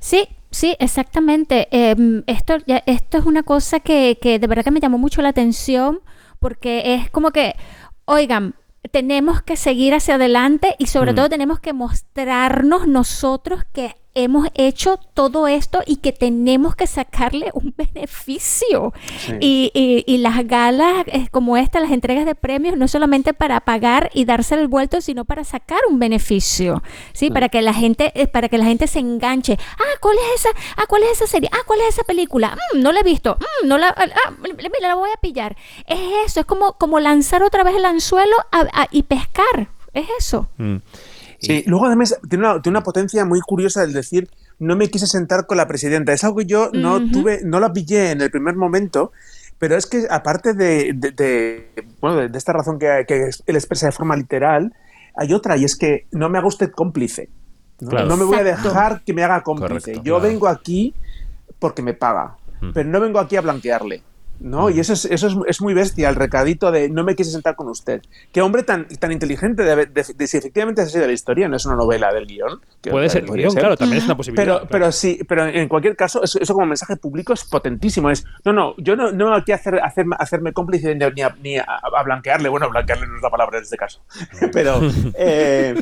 Sí, 0.00 0.26
sí, 0.50 0.74
exactamente. 0.80 1.68
Em, 1.70 2.24
esto, 2.26 2.56
ya- 2.66 2.82
esto 2.86 3.18
es 3.18 3.24
una 3.24 3.44
cosa 3.44 3.78
que, 3.80 4.18
que 4.20 4.38
de 4.40 4.46
verdad 4.48 4.64
que 4.64 4.70
me 4.72 4.80
llamó 4.80 4.98
mucho 4.98 5.22
la 5.22 5.28
atención 5.28 6.00
porque 6.40 6.94
es 6.94 7.10
como 7.10 7.30
que, 7.30 7.54
oigan, 8.06 8.54
tenemos 8.90 9.42
que 9.42 9.56
seguir 9.56 9.94
hacia 9.94 10.16
adelante 10.16 10.74
y 10.78 10.86
sobre 10.86 11.12
Mm. 11.12 11.14
todo 11.16 11.28
tenemos 11.28 11.60
que 11.60 11.72
mostrarnos 11.72 12.88
nosotros 12.88 13.62
que 13.72 13.94
hemos 14.22 14.48
hecho 14.54 14.98
todo 15.14 15.46
esto 15.48 15.80
y 15.86 15.96
que 15.96 16.12
tenemos 16.12 16.74
que 16.76 16.86
sacarle 16.86 17.50
un 17.54 17.74
beneficio. 18.20 18.92
Sí. 19.26 19.32
Y, 19.40 19.70
y- 19.74 20.04
y 20.06 20.18
las 20.18 20.46
galas 20.46 21.04
eh, 21.06 21.28
como 21.30 21.56
esta, 21.56 21.80
las 21.80 21.90
entregas 21.90 22.24
de 22.26 22.34
premios, 22.34 22.76
no 22.76 22.88
solamente 22.88 23.32
para 23.34 23.60
pagar 23.60 24.10
y 24.14 24.24
darse 24.24 24.54
el 24.54 24.68
vuelto, 24.68 25.00
sino 25.00 25.24
para 25.24 25.44
sacar 25.44 25.80
un 25.88 25.98
beneficio, 25.98 26.82
¿sí? 27.12 27.30
Para 27.30 27.48
que 27.48 27.62
la 27.62 27.74
gente, 27.74 28.12
eh, 28.14 28.26
para 28.26 28.48
que 28.48 28.58
la 28.58 28.64
gente 28.64 28.86
se 28.86 28.98
enganche. 29.00 29.58
Ah, 29.78 29.98
¿cuál 30.00 30.16
es 30.16 30.40
esa? 30.40 30.50
Ah, 30.76 30.84
¿cuál 30.88 31.02
es 31.04 31.12
esa 31.12 31.26
serie? 31.26 31.48
Ah, 31.52 31.62
¿cuál 31.66 31.80
es 31.80 31.88
esa 31.94 32.04
película? 32.04 32.56
Mm, 32.74 32.80
no 32.82 32.92
la 32.92 33.00
he 33.00 33.04
visto. 33.04 33.36
Mm, 33.64 33.68
no 33.68 33.78
la, 33.78 33.88
ah, 33.88 34.32
mira, 34.42 34.70
la 34.88 34.94
voy 34.94 35.10
a 35.10 35.20
pillar. 35.20 35.56
Es 35.86 35.98
eso, 36.26 36.40
es 36.40 36.46
como, 36.46 36.74
como 36.74 37.00
lanzar 37.00 37.42
otra 37.42 37.62
vez 37.64 37.76
el 37.76 37.84
anzuelo 37.84 38.36
a- 38.52 38.82
a- 38.82 38.88
y 38.90 39.02
pescar. 39.04 39.68
Es 39.92 40.06
eso. 40.18 40.48
Mm. 40.58 40.76
Sí, 41.40 41.64
luego 41.66 41.86
además 41.86 42.18
tiene 42.28 42.44
una, 42.46 42.60
tiene 42.62 42.76
una 42.78 42.84
potencia 42.84 43.24
muy 43.24 43.40
curiosa 43.40 43.82
el 43.82 43.92
decir 43.92 44.28
no 44.58 44.76
me 44.76 44.88
quise 44.90 45.06
sentar 45.06 45.46
con 45.46 45.56
la 45.56 45.66
presidenta. 45.66 46.12
Es 46.12 46.22
algo 46.22 46.36
que 46.36 46.46
yo 46.46 46.70
no 46.74 47.10
tuve, 47.10 47.40
no 47.44 47.60
la 47.60 47.72
pillé 47.72 48.10
en 48.10 48.20
el 48.20 48.30
primer 48.30 48.56
momento, 48.56 49.10
pero 49.58 49.74
es 49.74 49.86
que 49.86 50.06
aparte 50.10 50.52
de, 50.52 50.92
de- 50.94 51.12
de- 51.12 51.86
bueno, 52.00 52.16
de, 52.18 52.28
de 52.28 52.36
esta 52.38 52.52
razón 52.52 52.78
que, 52.78 53.04
que 53.08 53.30
él 53.46 53.56
expresa 53.56 53.86
de 53.86 53.92
forma 53.92 54.16
literal, 54.16 54.74
hay 55.16 55.32
otra, 55.32 55.56
y 55.56 55.64
es 55.64 55.76
que 55.76 56.06
no 56.12 56.28
me 56.28 56.36
haga 56.38 56.46
usted 56.46 56.70
cómplice. 56.70 57.30
No, 57.80 57.88
Claro. 57.88 58.06
No 58.08 58.16
me 58.18 58.24
voy 58.24 58.36
a 58.36 58.44
dejar 58.44 59.00
que 59.02 59.14
me 59.14 59.24
haga 59.24 59.42
cómplice. 59.42 59.92
Correcto, 59.92 60.02
yo 60.04 60.16
claro. 60.18 60.30
vengo 60.30 60.46
aquí 60.48 60.94
porque 61.58 61.80
me 61.82 61.94
paga, 61.94 62.36
Mm. 62.60 62.72
pero 62.74 62.88
no 62.90 63.00
vengo 63.00 63.18
aquí 63.18 63.36
a 63.36 63.40
blanquearle. 63.40 64.02
¿No? 64.40 64.70
Y 64.70 64.80
eso, 64.80 64.92
es, 64.94 65.04
eso 65.04 65.26
es, 65.28 65.34
es 65.46 65.60
muy 65.60 65.74
bestia, 65.74 66.08
el 66.08 66.16
recadito 66.16 66.72
de 66.72 66.88
no 66.88 67.04
me 67.04 67.14
quise 67.14 67.30
sentar 67.30 67.54
con 67.56 67.68
usted. 67.68 68.02
Qué 68.32 68.42
hombre 68.42 68.62
tan, 68.62 68.88
tan 68.98 69.12
inteligente 69.12 69.62
de, 69.62 69.76
de- 69.86 70.14
de 70.16 70.26
si 70.26 70.36
efectivamente 70.36 70.80
ha 70.82 70.86
sido 70.86 71.06
la 71.06 71.12
historia, 71.12 71.48
no 71.48 71.56
es 71.56 71.66
una 71.66 71.76
novela 71.76 72.12
del 72.12 72.26
guion. 72.26 72.60
que 72.80 72.90
Puede 72.90 73.08
ser, 73.08 73.24
podría 73.26 73.46
guion, 73.48 73.54
claro, 73.56 73.76
también 73.76 73.98
es 73.98 74.04
una 74.06 74.16
posibilidad. 74.16 74.42
Pero, 74.44 74.54
claro. 74.56 74.68
pero 74.70 74.92
sí, 74.92 75.20
pero 75.28 75.46
en 75.46 75.68
cualquier 75.68 75.94
caso, 75.96 76.22
eso, 76.22 76.38
eso 76.40 76.54
como 76.54 76.66
mensaje 76.66 76.96
público 76.96 77.32
es 77.32 77.44
potentísimo. 77.44 78.10
Es, 78.10 78.24
no, 78.44 78.52
no, 78.52 78.74
yo 78.78 78.96
no, 78.96 79.12
no 79.12 79.26
vengo 79.26 79.36
aquí 79.36 79.52
a 79.52 79.56
hacer, 79.56 79.78
hacerme, 79.80 80.16
hacerme 80.18 80.52
cómplice 80.52 80.94
ni, 80.94 81.04
a, 81.22 81.36
ni 81.42 81.56
a- 81.58 81.66
blanquearle. 82.04 82.48
Bueno, 82.48 82.68
blanquearle 82.70 83.06
no 83.06 83.16
es 83.16 83.22
la 83.22 83.30
palabra 83.30 83.58
en 83.58 83.64
este 83.64 83.76
caso. 83.76 84.00
Pero 84.52 84.80
eh, 85.14 85.74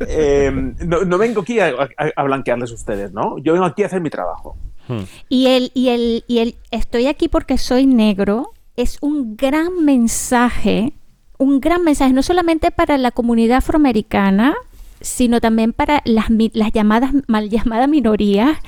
eh, 0.00 0.50
no, 0.84 1.02
no 1.04 1.18
vengo 1.18 1.42
aquí 1.42 1.60
a, 1.60 1.68
a- 1.68 2.10
a 2.16 2.22
blanquearles 2.24 2.70
ustedes, 2.72 3.12
¿no? 3.12 3.38
Yo 3.38 3.52
vengo 3.52 3.66
aquí 3.66 3.82
a 3.82 3.86
hacer 3.86 4.00
mi 4.00 4.10
trabajo. 4.10 4.56
Hmm. 4.90 5.04
Y 5.28 5.46
el, 5.46 5.70
y 5.74 5.88
el, 5.88 6.24
y 6.26 6.38
el 6.38 6.56
estoy 6.70 7.06
aquí 7.06 7.28
porque 7.28 7.58
soy 7.58 7.86
negro 7.86 8.52
es 8.76 8.98
un 9.00 9.36
gran 9.36 9.84
mensaje, 9.84 10.94
un 11.38 11.60
gran 11.60 11.84
mensaje, 11.84 12.12
no 12.12 12.22
solamente 12.22 12.70
para 12.70 12.98
la 12.98 13.12
comunidad 13.12 13.58
afroamericana, 13.58 14.54
sino 15.00 15.40
también 15.40 15.72
para 15.72 16.02
las, 16.04 16.26
las 16.52 16.72
llamadas, 16.72 17.12
mal 17.28 17.48
llamadas 17.48 17.88
minorías. 17.88 18.58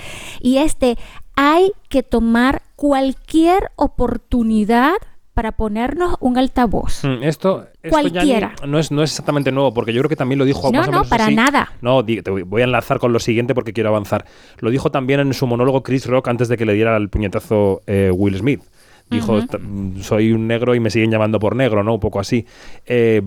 Y 0.40 0.58
este, 0.58 0.96
hay 1.34 1.72
que 1.88 2.02
tomar 2.02 2.62
cualquier 2.76 3.70
oportunidad 3.76 4.94
para 5.34 5.52
ponernos 5.52 6.16
un 6.20 6.36
altavoz. 6.38 7.04
Mm, 7.04 7.22
Esto, 7.22 7.66
esto 7.82 7.88
Cualquiera. 7.88 8.54
ya 8.60 8.66
no, 8.66 8.78
es, 8.78 8.90
no 8.90 9.02
es 9.02 9.10
exactamente 9.10 9.50
nuevo, 9.50 9.72
porque 9.72 9.92
yo 9.92 10.00
creo 10.00 10.08
que 10.10 10.16
también 10.16 10.38
lo 10.38 10.44
dijo 10.44 10.70
No, 10.70 10.78
más 10.78 10.88
o 10.88 10.90
no, 10.90 10.96
menos 10.98 11.08
para 11.08 11.24
así. 11.26 11.34
nada. 11.34 11.72
No, 11.80 12.04
te 12.04 12.20
voy 12.30 12.60
a 12.60 12.64
enlazar 12.64 12.98
con 12.98 13.12
lo 13.12 13.18
siguiente 13.18 13.54
porque 13.54 13.72
quiero 13.72 13.88
avanzar. 13.88 14.26
Lo 14.58 14.70
dijo 14.70 14.90
también 14.90 15.20
en 15.20 15.32
su 15.34 15.46
monólogo 15.46 15.82
Chris 15.82 16.06
Rock 16.06 16.28
antes 16.28 16.48
de 16.48 16.56
que 16.56 16.66
le 16.66 16.74
diera 16.74 16.96
el 16.96 17.08
puñetazo 17.08 17.80
eh, 17.86 18.10
Will 18.14 18.36
Smith. 18.36 18.62
Dijo, 19.10 19.34
Ujú. 19.36 19.46
"Ta- 19.46 19.58
mm, 19.58 20.00
soy 20.00 20.32
un 20.32 20.46
negro 20.46 20.74
y 20.74 20.80
me 20.80 20.88
siguen 20.88 21.10
llamando 21.10 21.38
por 21.38 21.54
negro, 21.54 21.82
¿no? 21.82 21.92
Un 21.94 22.00
poco 22.00 22.18
así. 22.20 22.46
Eh, 22.86 23.20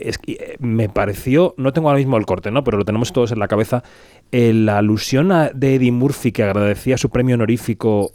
es 0.00 0.18
que, 0.18 0.32
eh, 0.32 0.56
me 0.58 0.88
pareció, 0.88 1.54
no 1.58 1.72
tengo 1.72 1.88
ahora 1.88 1.98
mismo 1.98 2.16
el 2.16 2.26
corte, 2.26 2.50
¿no? 2.50 2.64
Pero 2.64 2.76
lo 2.78 2.84
tenemos 2.84 3.12
todos 3.12 3.30
en 3.32 3.38
la 3.38 3.46
cabeza. 3.48 3.82
eh, 4.30 4.52
la 4.52 4.76
alusión 4.78 5.32
a- 5.32 5.48
de 5.54 5.76
Eddie 5.76 5.90
Murphy 5.92 6.32
que 6.32 6.42
agradecía 6.42 6.98
su 6.98 7.08
premio 7.08 7.34
honorífico 7.36 8.12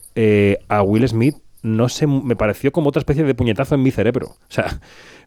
a 0.69 0.81
Will 0.83 1.07
Smith, 1.07 1.37
no 1.63 1.89
sé, 1.89 2.05
me 2.05 2.35
pareció 2.35 2.71
como 2.71 2.89
otra 2.89 2.99
especie 2.99 3.23
de 3.23 3.33
puñetazo 3.33 3.73
en 3.75 3.81
mi 3.83 3.89
cerebro. 3.91 4.27
O 4.27 4.51
sea, 4.53 4.79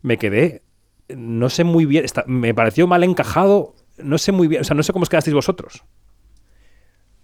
me 0.03 0.17
quedé, 0.19 0.63
no 1.09 1.51
sé 1.51 1.65
muy 1.65 1.85
bien, 1.87 2.05
está- 2.05 2.25
me 2.29 2.55
pareció 2.55 2.87
mal 2.87 3.03
encajado, 3.03 3.75
no 3.99 4.19
sé 4.19 4.31
muy 4.33 4.47
bien, 4.47 4.61
o 4.61 4.65
sea, 4.65 4.77
no 4.77 4.83
sé 4.85 4.93
cómo 4.93 5.03
os 5.03 5.09
quedasteis 5.09 5.35
vosotros. 5.35 5.83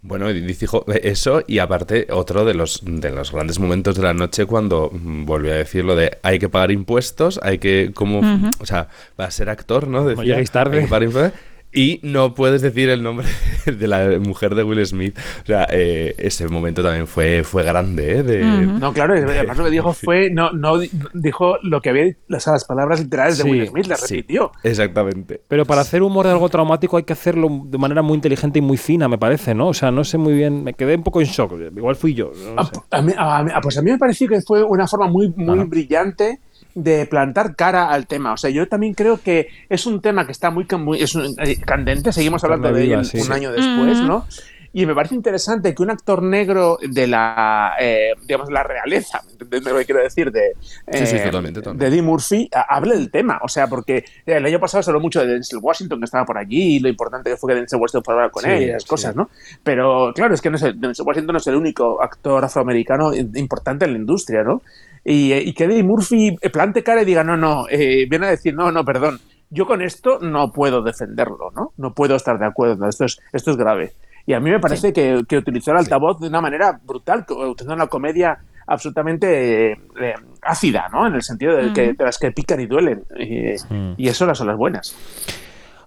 Bueno, 0.05 0.33
dijo 0.33 0.85
eso 0.89 1.45
y 1.47 1.61
aparte 1.61 2.09
otro 2.11 2.45
de 2.45 2.55
los, 2.55 2.81
de 2.85 3.11
los 3.13 3.31
grandes 3.31 3.61
momentos 3.61 3.95
de 3.95 4.03
la 4.03 4.13
noche 4.13 4.47
cuando 4.47 4.91
mm, 4.93 5.25
volvió 5.27 5.53
a 5.53 5.57
decir 5.57 5.85
lo 5.85 5.95
de 5.95 6.19
hay 6.25 6.41
que 6.41 6.49
pagar 6.49 6.73
impuestos, 6.73 7.39
hay 7.41 7.59
que 7.59 7.93
como, 7.95 8.21
o 8.59 8.67
sea, 8.67 8.89
va 9.21 9.27
a 9.27 9.31
ser 9.31 9.49
actor, 9.49 9.87
¿no? 9.87 10.05
Decía, 10.05 10.25
lleguéis 10.25 10.51
tarde. 10.51 10.79
hay 10.79 10.85
que 10.85 10.91
pagar 10.91 11.03
impuestos. 11.05 11.41
Y 11.75 12.01
no 12.03 12.35
puedes 12.35 12.61
decir 12.61 12.91
el 12.91 13.03
nombre 13.03 13.27
de 13.67 13.89
la 13.89 14.19
mujer 14.19 14.55
de 14.55 14.63
Will 14.63 14.85
Smith. 14.87 15.17
O 15.43 15.47
sea, 15.47 15.67
eh, 15.71 16.15
ese 16.19 16.47
momento 16.49 16.83
también 16.83 17.07
fue, 17.07 17.45
fue 17.45 17.63
grande, 17.63 18.19
¿eh? 18.19 18.23
De, 18.23 18.43
No, 18.45 18.93
claro, 18.93 19.15
además 19.15 19.57
lo 19.57 19.65
que 19.65 19.71
dijo 19.71 19.93
fue, 19.95 20.29
no, 20.31 20.53
no 20.53 20.79
di- 20.79 20.91
dijo 21.15 21.57
lo 21.63 21.81
que 21.81 21.91
había, 21.91 22.05
o 22.31 22.41
sea, 22.41 22.53
las 22.53 22.65
palabras 22.67 23.01
literales 23.01 23.39
de 23.39 23.45
Sí, 23.45 23.51
Will 23.51 23.67
Smith, 23.69 23.87
las 23.87 24.01
sí. 24.01 24.17
repitió. 24.17 24.53
Exactamente. 24.63 25.41
Pero 25.49 25.65
para 25.65 25.81
hacer 25.81 26.03
humor 26.03 26.27
de 26.27 26.33
algo 26.33 26.49
traumático 26.49 26.97
hay 26.99 27.05
que 27.05 27.13
hacerlo 27.15 27.49
de 27.65 27.79
manera 27.79 28.03
muy 28.03 28.17
inteligente 28.17 28.59
y 28.59 28.63
muy 28.63 28.77
fina, 28.77 29.09
me 29.09 29.17
parece, 29.19 29.55
¿no? 29.55 29.69
O 29.69 29.75
sea, 29.75 29.91
no 29.91 30.05
sé 30.05 30.19
muy 30.19 30.35
bien, 30.35 30.65
me 30.65 30.75
quedé 30.75 30.97
un 30.97 31.03
poco 31.03 31.21
en 31.21 31.27
shock. 31.29 31.55
Igual 31.75 31.97
fui 31.97 32.13
yo. 32.15 32.33
no 32.55 32.55
Ah, 32.61 32.65
sé. 32.73 32.81
a 32.91 33.01
mí- 33.03 33.13
a 33.17 33.43
mí- 33.45 33.51
pues 33.63 33.79
a 33.79 33.83
mí 33.83 33.91
me 33.91 33.99
pareció 33.99 34.29
que 34.29 34.41
fue 34.43 34.63
una 34.63 34.87
forma 34.87 35.07
muy, 35.09 35.33
muy 35.37 35.59
Ajá. 35.61 35.65
brillante 35.69 36.39
de 36.75 37.07
plantar 37.07 37.55
cara 37.57 37.91
al 37.91 38.07
tema. 38.07 38.33
O 38.33 38.37
sea, 38.37 38.51
yo 38.51 38.67
también 38.69 38.95
creo 38.95 39.21
que 39.21 39.49
es 39.69 39.87
un 39.87 40.01
tema 40.01 40.25
que 40.27 40.33
está 40.33 40.51
muy, 40.51 40.67
muy- 40.79 41.03
es 41.03 41.15
un- 41.15 41.35
eh, 41.39 41.57
candente, 41.61 42.13
seguimos 42.13 42.43
hablando 42.45 42.73
de 42.73 42.85
él 42.93 43.05
sí. 43.05 43.19
un 43.19 43.25
Sí. 43.25 43.33
año 43.33 43.53
después, 43.53 43.99
Ujú. 43.99 44.07
¿no? 44.07 44.27
Y 44.75 44.87
me 44.87 44.95
parece 44.95 45.15
interesante 45.15 45.75
que 45.75 45.83
un 45.83 45.91
actor 45.91 46.23
negro 46.23 46.79
de 46.81 47.07
la, 47.07 47.75
eh, 47.79 48.13
digamos, 48.27 48.51
la 48.51 48.63
realeza, 48.63 49.21
¿me 49.27 49.33
entiendes 49.43 49.71
lo 49.71 49.79
que 49.79 49.85
quiero 49.85 50.01
decir? 50.03 50.33
De, 50.33 50.53
Sí, 50.91 51.07
sí, 51.07 51.17
eh, 51.17 51.25
totalmente, 51.25 51.61
totalmente. 51.61 51.85
de 51.85 51.91
Eddie 51.91 52.01
Murphy, 52.01 52.49
a- 52.55 52.75
hable 52.75 52.95
del 52.97 53.11
tema. 53.11 53.39
O 53.43 53.49
sea, 53.49 53.67
porque 53.67 53.99
eh, 53.99 54.05
el 54.25 54.47
año 54.47 54.59
pasado 54.59 54.83
se 54.83 54.89
habló 54.91 55.01
mucho 55.03 55.21
de 55.21 55.27
Denzel 55.27 55.59
Washington, 55.61 55.99
que 55.99 56.07
estaba 56.07 56.25
por 56.25 56.39
allí, 56.39 56.77
y 56.77 56.81
lo 56.81 56.89
importante 56.89 57.29
que 57.29 57.37
fue 57.37 57.53
que 57.53 57.61
Denzel 57.61 57.79
Washington 57.81 58.03
fuera 58.03 58.31
con 58.31 58.45
Sí, 58.45 58.49
él 58.49 58.63
y 58.63 58.65
esas 58.71 58.85
sí. 58.85 58.89
cosas, 58.89 59.15
¿no? 59.15 59.29
Pero 59.63 60.11
claro, 60.15 60.33
es 60.33 60.41
que 60.41 60.49
no 60.49 60.57
es 60.57 60.63
el- 60.63 60.81
Denzel 60.81 61.05
Washington 61.07 61.35
no 61.35 61.39
es 61.39 61.47
el 61.49 61.57
único 61.57 62.03
actor 62.03 62.43
afroamericano 62.43 63.13
importante 63.15 63.85
en 63.85 63.93
la 63.93 63.99
industria, 63.99 64.43
¿no? 64.43 64.63
Y, 65.05 65.33
eh, 65.33 65.43
y 65.45 65.53
que 65.53 65.65
Eddie 65.65 65.83
Murphy 65.83 66.37
plante 66.53 66.83
cara 66.83 67.03
y 67.03 67.05
diga, 67.05 67.25
no, 67.25 67.37
no, 67.37 67.67
eh, 67.69 68.07
viene 68.09 68.27
a 68.27 68.31
decir, 68.31 68.55
no, 68.55 68.71
no, 68.71 68.85
perdón, 68.85 69.19
yo 69.51 69.67
con 69.67 69.83
esto 69.83 70.19
no 70.21 70.53
puedo 70.53 70.83
defenderlo, 70.83 71.51
¿no? 71.55 71.73
No 71.77 71.93
puedo 71.93 72.15
estar 72.17 72.39
de 72.39 72.47
acuerdo, 72.47 72.89
esto 72.89 73.05
es, 73.05 73.19
esto 73.33 73.51
es 73.51 73.57
grave. 73.57 73.93
Y 74.27 74.35
a 74.35 74.41
mí 74.41 74.51
me 74.51 74.61
parece 74.61 74.93
que, 74.93 75.23
que 75.29 75.39
utilizó 75.39 75.73
el 75.73 75.79
altavoz 75.79 76.21
de 76.21 76.29
una 76.29 76.41
manera 76.41 76.79
brutal, 76.85 77.27
utilizando 77.29 77.75
una 77.75 77.89
comedia 77.89 78.39
absolutamente 78.69 79.73
eh, 79.73 79.77
eh, 80.01 80.15
ácida, 80.43 80.89
¿no? 80.93 81.07
En 81.07 81.15
el 81.15 81.23
sentido 81.23 81.57
de, 81.57 81.73
que, 81.73 81.93
de 81.95 82.05
las 82.05 82.19
que 82.19 82.31
pican 82.31 82.61
y 82.61 82.67
duelen. 82.67 83.03
Y, 83.19 83.53
Mm. 83.75 83.95
y 83.97 84.09
eso 84.09 84.25
las 84.25 84.39
son 84.39 84.47
las 84.47 84.57
buenas. 84.57 84.97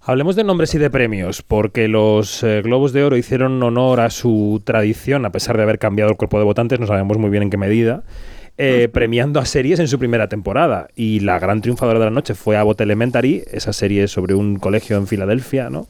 Hablemos 0.01 0.35
de 0.35 0.43
nombres 0.43 0.75
y 0.75 0.77
de 0.77 0.89
premios, 0.91 1.41
porque 1.41 1.87
los 1.87 2.43
eh, 2.43 2.61
Globos 2.61 2.93
de 2.93 3.03
Oro 3.03 3.17
hicieron 3.17 3.63
honor 3.63 4.01
a 4.01 4.09
su 4.11 4.61
tradición, 4.63 5.25
a 5.25 5.31
pesar 5.31 5.57
de 5.57 5.63
haber 5.63 5.79
cambiado 5.79 6.11
el 6.11 6.17
cuerpo 6.17 6.37
de 6.37 6.43
votantes, 6.45 6.79
no 6.79 6.85
sabemos 6.85 7.17
muy 7.17 7.31
bien 7.31 7.41
en 7.43 7.49
qué 7.49 7.57
medida, 7.57 8.03
eh, 8.57 8.89
premiando 8.91 9.39
a 9.39 9.45
series 9.45 9.79
en 9.79 9.87
su 9.87 9.99
primera 9.99 10.29
temporada. 10.29 10.87
Y 10.95 11.19
la 11.21 11.39
gran 11.39 11.61
triunfadora 11.61 11.99
de 11.99 12.05
la 12.05 12.11
noche 12.11 12.35
fue 12.35 12.57
Abbott 12.57 12.81
Elementary, 12.81 13.43
esa 13.51 13.73
serie 13.73 14.07
sobre 14.07 14.33
un 14.33 14.57
colegio 14.57 14.97
en 14.97 15.07
Filadelfia, 15.07 15.69
¿no? 15.69 15.87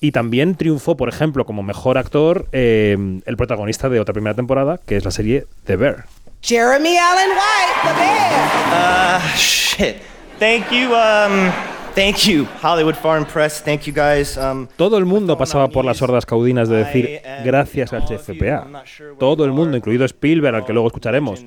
Y 0.00 0.12
también 0.12 0.54
triunfó, 0.54 0.96
por 0.96 1.10
ejemplo, 1.10 1.44
como 1.44 1.62
mejor 1.62 1.98
actor 1.98 2.46
eh, 2.52 2.96
el 3.26 3.36
protagonista 3.36 3.90
de 3.90 4.00
otra 4.00 4.14
primera 4.14 4.34
temporada, 4.34 4.80
que 4.86 4.96
es 4.96 5.04
la 5.04 5.10
serie 5.10 5.46
The 5.64 5.76
Bear. 5.76 6.06
Jeremy 6.42 6.96
Allen 6.96 7.30
White, 7.32 7.80
the 7.82 7.94
bear. 7.98 8.30
Uh, 8.72 9.36
shit. 9.36 9.96
Thank 10.38 10.70
you, 10.72 10.94
um, 10.94 11.52
thank 12.00 12.26
you, 12.26 12.46
Hollywood 12.62 12.94
Foreign 12.94 13.26
Press. 13.26 13.62
Thank 13.62 13.82
you 13.82 13.92
guys. 13.92 14.36
Um, 14.36 14.66
Todo 14.76 14.96
el 14.96 15.04
mundo 15.04 15.36
pasaba 15.36 15.68
por 15.68 15.84
las 15.84 15.98
sordas 15.98 16.24
caudinas 16.24 16.68
de 16.68 16.76
decir 16.76 17.20
gracias 17.44 17.92
al 17.92 18.04
CFPA. 18.04 18.84
Todo 19.18 19.44
el 19.44 19.52
mundo, 19.52 19.76
incluido 19.76 20.04
Spielberg, 20.06 20.56
al 20.56 20.64
que 20.64 20.72
luego 20.72 20.88
escucharemos. 20.88 21.44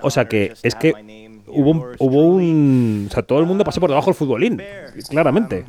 O 0.00 0.10
sea 0.10 0.26
que 0.26 0.54
es 0.62 0.74
que 0.74 0.94
hubo 1.46 1.70
un, 1.70 1.84
hubo 1.98 2.26
un... 2.26 3.06
O 3.10 3.12
sea, 3.12 3.22
todo 3.22 3.40
el 3.40 3.46
mundo 3.46 3.64
pasó 3.64 3.80
por 3.80 3.90
debajo 3.90 4.06
del 4.06 4.14
futbolín, 4.14 4.62
claramente. 5.10 5.64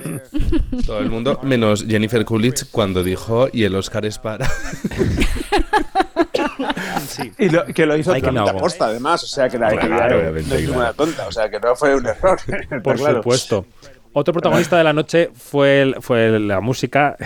Todo 0.86 0.98
el 0.98 1.10
mundo, 1.10 1.38
menos 1.42 1.84
Jennifer 1.86 2.24
Coolidge 2.24 2.64
cuando 2.70 3.04
dijo 3.04 3.48
y 3.52 3.64
el 3.64 3.74
Oscar 3.76 4.04
es 4.06 4.18
para. 4.18 4.50
Y 7.38 7.48
lo, 7.48 7.64
que 7.66 7.86
lo 7.86 7.96
hizo 7.96 8.12
Ay, 8.12 8.22
que 8.22 8.28
ahogo. 8.28 8.50
aposta, 8.50 8.86
además. 8.86 9.22
O 9.24 9.26
sea, 9.26 9.48
que 9.48 9.58
la 9.58 9.68
Claro, 9.70 10.32
no 10.32 10.86
es 10.88 10.96
tonta. 10.96 11.26
O 11.28 11.32
sea, 11.32 11.48
que 11.48 11.58
no 11.60 11.74
fue 11.76 11.94
un 11.96 12.06
error. 12.06 12.38
Por 12.82 12.96
claro. 12.96 13.16
supuesto. 13.18 13.66
Otro 14.12 14.32
protagonista 14.32 14.78
de 14.78 14.84
la 14.84 14.92
noche 14.92 15.30
fue, 15.34 15.82
el- 15.82 15.96
fue 16.00 16.38
la 16.40 16.60
música 16.60 17.16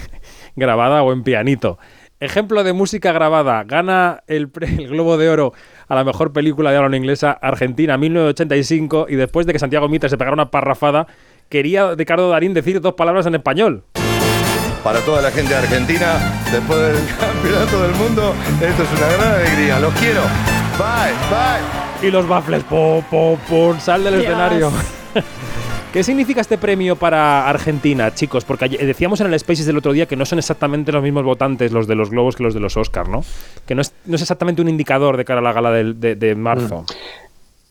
grabada 0.56 1.02
o 1.02 1.12
en 1.12 1.22
pianito. 1.22 1.78
Ejemplo 2.20 2.64
de 2.64 2.72
música 2.72 3.12
grabada. 3.12 3.62
Gana 3.64 4.22
el, 4.26 4.48
pre- 4.48 4.66
el 4.66 4.88
Globo 4.88 5.16
de 5.18 5.28
Oro 5.28 5.52
a 5.86 5.94
la 5.94 6.04
mejor 6.04 6.32
película 6.32 6.70
de 6.70 6.76
habla 6.78 6.88
no 6.88 6.96
inglesa 6.96 7.30
Argentina 7.32 7.96
1985 7.96 9.06
y 9.08 9.14
después 9.16 9.46
de 9.46 9.52
que 9.52 9.58
Santiago 9.58 9.88
Mitre 9.88 10.08
se 10.08 10.18
pegara 10.18 10.34
una 10.34 10.50
parrafada, 10.50 11.06
quería 11.48 11.94
Ricardo 11.94 12.28
Darín 12.30 12.54
decir 12.54 12.80
dos 12.80 12.94
palabras 12.94 13.26
en 13.26 13.34
español. 13.36 13.84
Para 14.82 15.00
toda 15.00 15.20
la 15.22 15.30
gente 15.30 15.50
de 15.52 15.58
Argentina, 15.58 16.14
después 16.50 16.78
del 16.80 16.96
campeonato 17.20 17.82
del 17.82 17.94
mundo, 17.96 18.34
esto 18.60 18.82
es 18.82 18.88
una 18.98 19.08
gran 19.16 19.34
alegría. 19.34 19.78
Los 19.80 19.92
quiero. 19.94 20.22
Bye, 20.78 21.12
bye. 21.30 22.08
Y 22.08 22.10
los 22.10 22.26
baffles, 22.28 22.62
pum, 22.64 23.02
pum, 23.10 23.36
pum, 23.48 23.78
sal 23.80 24.04
del 24.04 24.14
Dios. 24.14 24.24
escenario. 24.24 24.70
¿Qué 25.92 26.04
significa 26.04 26.40
este 26.42 26.58
premio 26.58 26.96
para 26.96 27.48
Argentina, 27.48 28.14
chicos? 28.14 28.44
Porque 28.44 28.66
ayer- 28.66 28.86
decíamos 28.86 29.20
en 29.20 29.32
el 29.32 29.38
Spaces 29.40 29.66
del 29.66 29.78
otro 29.78 29.92
día 29.92 30.06
que 30.06 30.16
no 30.16 30.24
son 30.26 30.38
exactamente 30.38 30.92
los 30.92 31.02
mismos 31.02 31.24
votantes 31.24 31.72
los 31.72 31.86
de 31.86 31.94
los 31.94 32.10
Globos 32.10 32.36
que 32.36 32.42
los 32.44 32.54
de 32.54 32.60
los 32.60 32.76
Oscar, 32.76 33.08
¿no? 33.08 33.24
Que 33.66 33.74
no 33.74 33.80
es, 33.82 33.92
no 34.04 34.14
es 34.16 34.22
exactamente 34.22 34.60
un 34.62 34.68
indicador 34.68 35.16
de 35.16 35.24
cara 35.24 35.40
a 35.40 35.42
la 35.42 35.52
gala 35.52 35.70
de, 35.72 36.14
de 36.14 36.34
marzo. 36.34 36.84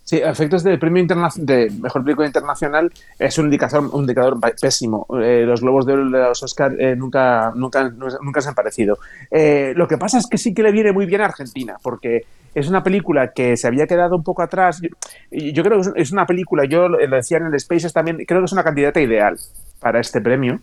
Sí, 0.08 0.22
a 0.22 0.30
efectos 0.30 0.64
del 0.64 0.80
premio 0.80 1.06
de 1.36 1.70
mejor 1.82 2.02
película 2.02 2.26
internacional 2.28 2.90
es 3.20 3.38
un 3.40 3.48
indicador, 3.48 3.90
un 3.92 4.04
indicador 4.04 4.40
pésimo. 4.58 5.06
Eh, 5.22 5.44
los 5.46 5.60
globos 5.60 5.86
de 5.86 5.98
de 5.98 6.04
los 6.06 6.42
Oscar 6.42 6.74
eh, 6.80 6.96
nunca, 6.96 7.52
nunca, 7.54 7.90
nunca 8.22 8.40
se 8.40 8.48
han 8.48 8.56
parecido. 8.56 9.00
Eh, 9.30 9.74
lo 9.76 9.86
que 9.86 9.98
pasa 9.98 10.18
es 10.18 10.28
que 10.28 10.38
sí 10.38 10.54
que 10.54 10.64
le 10.64 10.72
viene 10.72 10.94
muy 10.94 11.06
bien 11.08 11.20
a 11.20 11.26
Argentina, 11.26 11.76
porque 11.84 12.22
es 12.56 12.70
una 12.70 12.82
película 12.84 13.34
que 13.34 13.58
se 13.58 13.68
había 13.68 13.86
quedado 13.86 14.16
un 14.16 14.24
poco 14.24 14.42
atrás. 14.44 14.80
Yo, 15.30 15.62
creo 15.62 15.82
que 15.82 16.02
es- 16.02 16.12
una 16.14 16.26
película, 16.26 16.64
yo 16.64 16.88
lo 16.88 16.98
decía 17.14 17.40
en 17.40 17.48
el 17.48 17.60
Spaces 17.60 17.92
también, 17.92 18.24
creo 18.26 18.40
que 18.40 18.46
es 18.46 18.54
una 18.54 18.64
candidata 18.64 19.02
ideal 19.02 19.38
para 19.82 20.00
este 20.00 20.22
premio. 20.22 20.62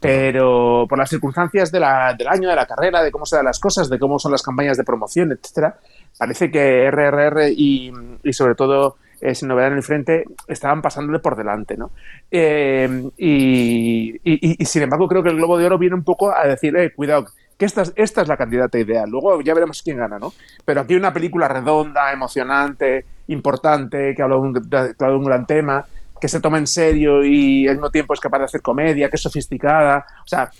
Pero 0.00 0.86
por 0.88 0.98
las 0.98 1.10
circunstancias 1.10 1.70
de 1.70 1.78
la- 1.78 2.14
del 2.14 2.26
año, 2.26 2.48
de 2.48 2.56
la 2.56 2.66
carrera, 2.66 3.02
de 3.02 3.10
cómo 3.12 3.26
se 3.26 3.36
dan 3.36 3.44
las 3.44 3.60
cosas, 3.60 3.90
de 3.90 3.98
cómo 3.98 4.18
son 4.18 4.32
las 4.32 4.42
campañas 4.42 4.78
de 4.78 4.82
promoción, 4.82 5.30
etcétera, 5.30 5.76
parece 6.18 6.50
que 6.50 6.90
RRR 6.90 7.50
y, 7.50 7.92
sobre 8.32 8.54
todo 8.54 8.96
eh, 9.20 9.34
Sin 9.34 9.48
Novedad 9.48 9.72
en 9.72 9.76
el 9.78 9.82
Frente 9.82 10.24
estaban 10.48 10.82
pasándole 10.82 11.18
por 11.18 11.36
delante, 11.36 11.76
¿no? 11.76 11.90
Eh, 12.30 13.10
y, 13.16 14.64
sin 14.64 14.82
embargo 14.82 15.08
creo 15.08 15.22
que 15.22 15.30
el 15.30 15.36
Globo 15.36 15.58
de 15.58 15.66
Oro 15.66 15.78
viene 15.78 15.94
un 15.94 16.04
poco 16.04 16.34
a 16.34 16.46
decir, 16.46 16.76
eh, 16.76 16.92
cuidado, 16.92 17.26
que 17.56 17.66
esta 17.66 17.82
es, 17.94 18.16
la 18.28 18.36
candidata 18.36 18.78
ideal. 18.78 19.10
Luego 19.10 19.40
ya 19.42 19.52
veremos 19.54 19.82
quién 19.82 19.98
gana, 19.98 20.18
¿no? 20.18 20.32
Pero 20.64 20.80
aquí 20.80 20.94
una 20.94 21.12
película 21.12 21.46
redonda, 21.48 22.12
emocionante, 22.12 23.04
importante, 23.28 24.14
que 24.14 24.22
habla 24.22 24.36
de 24.36 24.40
un, 24.40 24.52
de 24.52 24.94
un 25.14 25.24
gran 25.24 25.46
tema, 25.46 25.84
que 26.20 26.28
se 26.28 26.40
toma 26.40 26.58
en 26.58 26.66
serio 26.66 27.24
y 27.24 27.66
al 27.66 27.76
mismo 27.76 27.90
tiempo 27.90 28.14
es 28.14 28.20
capaz 28.20 28.38
de 28.38 28.44
hacer 28.44 28.62
comedia, 28.62 29.08
que 29.08 29.16
es 29.16 29.22
sofisticada. 29.22 30.06
O 30.24 30.26
sea, 30.26 30.50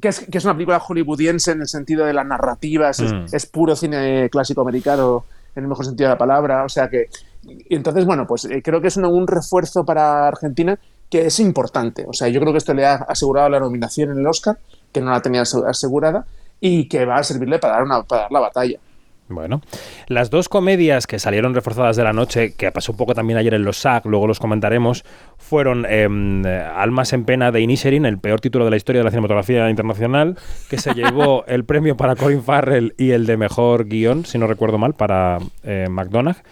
que 0.00 0.08
es, 0.08 0.20
que 0.20 0.38
es 0.38 0.44
una 0.44 0.54
película 0.54 0.78
hollywoodiense 0.80 1.52
en 1.52 1.60
el 1.62 1.68
sentido 1.68 2.04
de 2.04 2.12
la 2.12 2.24
narrativa, 2.24 2.90
es, 2.90 3.00
Mm. 3.00 3.26
es 3.32 3.46
puro 3.46 3.74
cine 3.76 4.28
clásico 4.30 4.60
americano 4.62 5.24
en 5.54 5.62
el 5.64 5.68
mejor 5.68 5.84
sentido 5.86 6.08
de 6.08 6.14
la 6.14 6.18
palabra. 6.18 6.64
O 6.64 6.68
sea 6.68 6.88
que. 6.88 7.08
Y 7.44 7.74
entonces, 7.74 8.04
bueno, 8.04 8.26
pues 8.26 8.44
eh, 8.44 8.60
creo 8.62 8.80
que 8.80 8.88
es 8.88 8.96
un, 8.96 9.04
un 9.06 9.26
refuerzo 9.26 9.84
para 9.84 10.28
Argentina 10.28 10.78
que 11.08 11.26
es 11.26 11.40
importante. 11.40 12.04
O 12.06 12.12
sea, 12.12 12.28
yo 12.28 12.38
creo 12.40 12.52
que 12.52 12.58
esto 12.58 12.74
le 12.74 12.86
ha 12.86 12.94
asegurado 12.94 13.48
la 13.48 13.58
nominación 13.58 14.10
en 14.10 14.18
el 14.18 14.26
Oscar, 14.26 14.58
que 14.92 15.00
no 15.00 15.10
la 15.10 15.20
tenía 15.22 15.42
ase- 15.42 15.62
asegurada, 15.66 16.24
y 16.60 16.86
que 16.88 17.04
va 17.06 17.16
a 17.16 17.22
servirle 17.24 17.58
para 17.58 17.74
dar, 17.74 17.82
una, 17.84 18.02
para 18.02 18.22
dar 18.22 18.32
la 18.32 18.40
batalla. 18.40 18.78
Bueno, 19.30 19.62
las 20.08 20.28
dos 20.28 20.48
comedias 20.48 21.06
que 21.06 21.20
salieron 21.20 21.54
reforzadas 21.54 21.96
de 21.96 22.02
la 22.02 22.12
noche, 22.12 22.54
que 22.54 22.72
pasó 22.72 22.92
un 22.92 22.98
poco 22.98 23.14
también 23.14 23.38
ayer 23.38 23.54
en 23.54 23.64
los 23.64 23.78
SAG, 23.78 24.06
luego 24.06 24.26
los 24.26 24.40
comentaremos, 24.40 25.04
fueron 25.38 25.86
em, 25.88 26.44
Almas 26.44 27.12
en 27.12 27.24
Pena 27.24 27.52
de 27.52 27.60
Inisherin, 27.60 28.06
el 28.06 28.18
peor 28.18 28.40
título 28.40 28.64
de 28.64 28.72
la 28.72 28.76
historia 28.76 29.00
de 29.00 29.04
la 29.04 29.10
cinematografía 29.10 29.70
internacional, 29.70 30.36
que 30.68 30.78
se 30.78 30.94
llevó 30.94 31.44
el 31.48 31.64
premio 31.64 31.96
para 31.96 32.16
Colin 32.16 32.42
Farrell 32.42 32.94
y 32.98 33.12
el 33.12 33.26
de 33.26 33.36
mejor 33.36 33.86
guion, 33.86 34.26
si 34.26 34.36
no 34.36 34.48
recuerdo 34.48 34.78
mal, 34.78 34.94
para 34.94 35.38
eh, 35.62 35.86
McDonagh. 35.88 36.42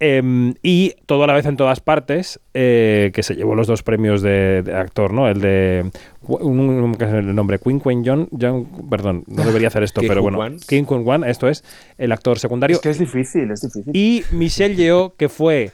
Em, 0.00 0.54
y 0.62 0.94
todo 1.06 1.24
a 1.24 1.26
la 1.26 1.32
vez 1.32 1.44
en 1.46 1.56
todas 1.56 1.80
partes, 1.80 2.38
eh, 2.54 3.10
que 3.12 3.24
se 3.24 3.34
llevó 3.34 3.56
los 3.56 3.66
dos 3.66 3.82
premios 3.82 4.22
de, 4.22 4.62
de 4.62 4.72
actor, 4.74 5.12
¿no? 5.12 5.28
El 5.28 5.40
de. 5.40 5.90
Un, 6.22 6.60
un- 6.60 6.94
¿qué 6.94 7.04
es 7.04 7.12
el 7.14 7.34
nombre? 7.34 7.58
Quinn 7.58 7.80
Quinn 7.80 8.04
John, 8.06 8.28
John. 8.40 8.66
Perdón, 8.88 9.24
no 9.26 9.44
debería 9.44 9.66
hacer 9.68 9.82
esto, 9.82 10.00
pero 10.06 10.22
bueno. 10.22 10.38
Kim 10.68 10.84
Kwon 10.84 11.04
Wan, 11.04 11.24
esto 11.24 11.48
es 11.48 11.64
el 11.98 12.12
actor 12.12 12.38
secundario. 12.38 12.76
Es 12.76 12.80
que 12.82 12.90
es 12.90 12.98
difícil, 13.00 13.50
es 13.50 13.60
difícil. 13.62 13.90
Y 13.96 14.22
Michelle 14.30 14.76
Yeoh, 14.76 15.14
que 15.16 15.28
fue 15.28 15.72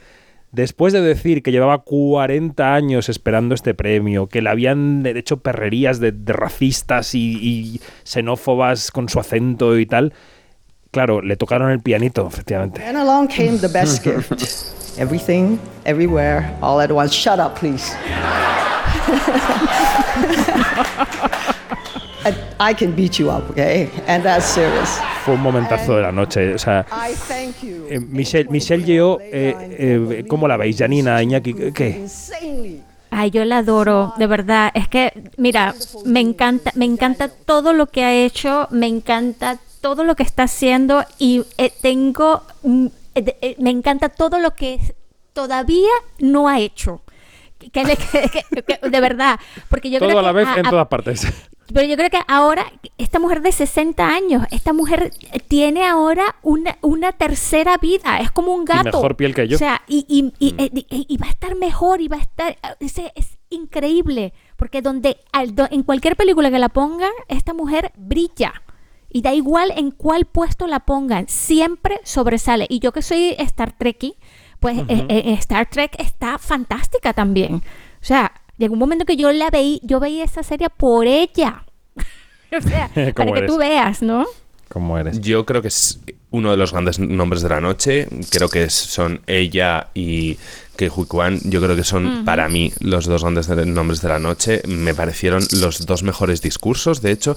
después 0.52 0.92
de 0.94 1.02
decir 1.02 1.42
que 1.42 1.50
llevaba 1.52 1.82
40 1.82 2.74
años 2.74 3.10
esperando 3.10 3.54
este 3.54 3.74
premio, 3.74 4.28
que 4.28 4.40
le 4.40 4.48
habían 4.48 5.04
hecho 5.04 5.38
perrerías 5.40 6.00
de, 6.00 6.12
de 6.12 6.32
racistas 6.32 7.14
y, 7.14 7.36
y 7.42 7.80
xenófobas 8.04 8.90
con 8.90 9.08
su 9.10 9.18
acento 9.20 9.78
y 9.78 9.84
tal, 9.84 10.12
claro, 10.94 11.20
le 11.20 11.36
tocaron 11.36 11.70
el 11.72 11.80
pianito, 11.80 12.26
efectivamente. 12.26 12.80
And 12.82 12.96
along 12.96 13.26
came 13.28 13.58
the 13.58 13.68
best 13.68 14.02
gift. 14.06 14.32
Everything, 14.96 15.58
everywhere, 15.84 16.56
all 16.62 16.80
at 16.80 16.90
once. 16.92 17.12
Shut 17.12 17.40
up, 17.40 17.58
please. 17.58 17.92
I, 22.26 22.32
I 22.70 22.72
can 22.74 22.92
beat 22.94 23.18
you 23.18 23.28
up, 23.30 23.50
okay? 23.50 23.90
And 24.06 24.22
that's 24.24 24.46
serious. 24.46 24.98
Fue 25.24 25.34
un 25.34 25.42
momentazo 25.42 25.96
de 25.96 26.02
la 26.02 26.12
noche. 26.12 26.54
O 26.54 26.58
sea, 26.58 26.86
I 26.90 27.12
thank 27.28 27.62
you. 27.62 27.86
eh, 27.90 28.00
Michelle, 28.00 28.48
Michelle 28.50 28.84
Yeoh, 28.84 29.18
eh, 29.20 29.54
eh, 29.78 30.24
¿cómo 30.28 30.48
la 30.48 30.56
veis? 30.56 30.76
Janina, 30.78 31.22
Iñaki, 31.22 31.72
¿qué? 31.74 32.06
Ay, 33.10 33.30
yo 33.30 33.44
la 33.44 33.58
adoro, 33.58 34.14
de 34.16 34.26
verdad. 34.26 34.70
Es 34.74 34.88
que, 34.88 35.12
mira, 35.36 35.74
me 36.06 36.20
encanta, 36.20 36.72
me 36.74 36.84
encanta 36.86 37.28
todo 37.28 37.72
lo 37.74 37.86
que 37.86 38.04
ha 38.04 38.12
hecho, 38.14 38.68
me 38.70 38.86
encanta 38.86 39.58
todo 39.84 40.02
lo 40.02 40.16
que 40.16 40.22
está 40.22 40.44
haciendo 40.44 41.04
y 41.18 41.42
eh, 41.58 41.70
tengo, 41.82 42.42
mm, 42.62 42.86
eh, 43.16 43.36
eh, 43.42 43.56
me 43.58 43.68
encanta 43.68 44.08
todo 44.08 44.38
lo 44.38 44.54
que 44.54 44.78
todavía 45.34 45.90
no 46.20 46.48
ha 46.48 46.58
hecho. 46.58 47.02
Que- 47.72 47.82
que 47.82 48.62
que- 48.62 48.90
de 48.90 49.00
verdad, 49.00 49.38
porque 49.70 49.90
yo 49.90 49.98
Todo 49.98 50.08
creo 50.08 50.18
a 50.20 50.22
la 50.22 50.30
que 50.30 50.36
vez 50.36 50.48
a- 50.48 50.54
en 50.60 50.66
a- 50.66 50.70
todas 50.70 50.88
partes. 50.88 51.26
pero 51.72 51.86
yo 51.86 51.96
creo 51.96 52.08
que 52.10 52.18
ahora, 52.28 52.64
esta 52.98 53.18
mujer 53.18 53.40
de 53.42 53.52
60 53.52 54.06
años, 54.06 54.46
esta 54.50 54.72
mujer 54.72 55.12
tiene 55.48 55.84
ahora 55.86 56.36
una, 56.42 56.76
una 56.82 57.12
tercera 57.12 57.76
vida, 57.78 58.20
es 58.20 58.30
como 58.30 58.54
un 58.54 58.64
gato. 58.64 58.84
mejor 58.84 59.16
piel 59.16 59.34
que 59.34 59.48
yo. 59.48 59.56
O 59.56 59.58
sea, 59.58 59.82
y, 59.86 60.04
y- 60.08 60.32
y- 60.38 60.54
eh, 60.62 60.70
y- 60.74 61.06
y 61.08 61.16
va 61.18 61.26
a 61.26 61.30
estar 61.30 61.54
mejor 61.56 62.00
y 62.00 62.08
va 62.08 62.16
a 62.16 62.20
estar... 62.20 62.56
Es, 62.80 62.98
es 62.98 63.38
increíble, 63.50 64.32
porque 64.56 64.80
donde 64.82 65.18
al- 65.32 65.54
do- 65.54 65.68
en 65.70 65.82
cualquier 65.84 66.16
película 66.16 66.50
que 66.50 66.58
la 66.58 66.68
pongan, 66.70 67.12
esta 67.28 67.52
mujer 67.54 67.92
brilla. 67.96 68.52
Y 69.14 69.22
da 69.22 69.32
igual 69.32 69.72
en 69.76 69.92
cuál 69.92 70.24
puesto 70.24 70.66
la 70.66 70.80
pongan, 70.80 71.28
siempre 71.28 72.00
sobresale. 72.02 72.66
Y 72.68 72.80
yo 72.80 72.90
que 72.90 73.00
soy 73.00 73.36
Star 73.38 73.70
Trekkie, 73.70 74.16
pues 74.58 74.76
eh, 74.88 75.06
eh, 75.08 75.36
Star 75.38 75.70
Trek 75.70 75.94
está 76.00 76.36
fantástica 76.38 77.12
también. 77.12 77.54
O 77.54 78.04
sea, 78.04 78.32
llegó 78.58 78.72
un 78.72 78.80
momento 78.80 79.04
que 79.04 79.16
yo 79.16 79.30
la 79.30 79.50
veí, 79.50 79.78
yo 79.84 80.00
veía 80.00 80.24
esa 80.24 80.42
serie 80.42 80.68
por 80.68 81.06
ella. 81.06 81.64
o 81.96 82.60
sea, 82.60 82.88
para 82.94 83.12
¿Cómo 83.14 83.34
que 83.34 83.42
tú 83.42 83.56
veas, 83.56 84.02
¿no? 84.02 84.26
¿Cómo 84.68 84.98
eres? 84.98 85.20
Yo 85.20 85.46
creo 85.46 85.62
que 85.62 85.68
es 85.68 86.00
uno 86.30 86.50
de 86.50 86.56
los 86.56 86.72
grandes 86.72 86.98
nombres 86.98 87.42
de 87.42 87.48
la 87.50 87.60
noche. 87.60 88.08
Creo 88.32 88.48
que 88.48 88.68
son 88.70 89.20
ella 89.28 89.90
y 89.94 90.36
que 90.76 90.90
Kwan. 90.90 91.38
Yo 91.44 91.60
creo 91.60 91.76
que 91.76 91.84
son 91.84 92.24
para 92.24 92.48
mí 92.48 92.72
los 92.80 93.06
dos 93.06 93.22
grandes 93.22 93.46
de- 93.46 93.66
nombres 93.66 94.00
de 94.00 94.08
la 94.08 94.18
noche. 94.18 94.62
Me 94.66 94.92
parecieron 94.94 95.44
los 95.52 95.86
dos 95.86 96.02
mejores 96.02 96.42
discursos. 96.42 97.02
De 97.02 97.12
hecho, 97.12 97.36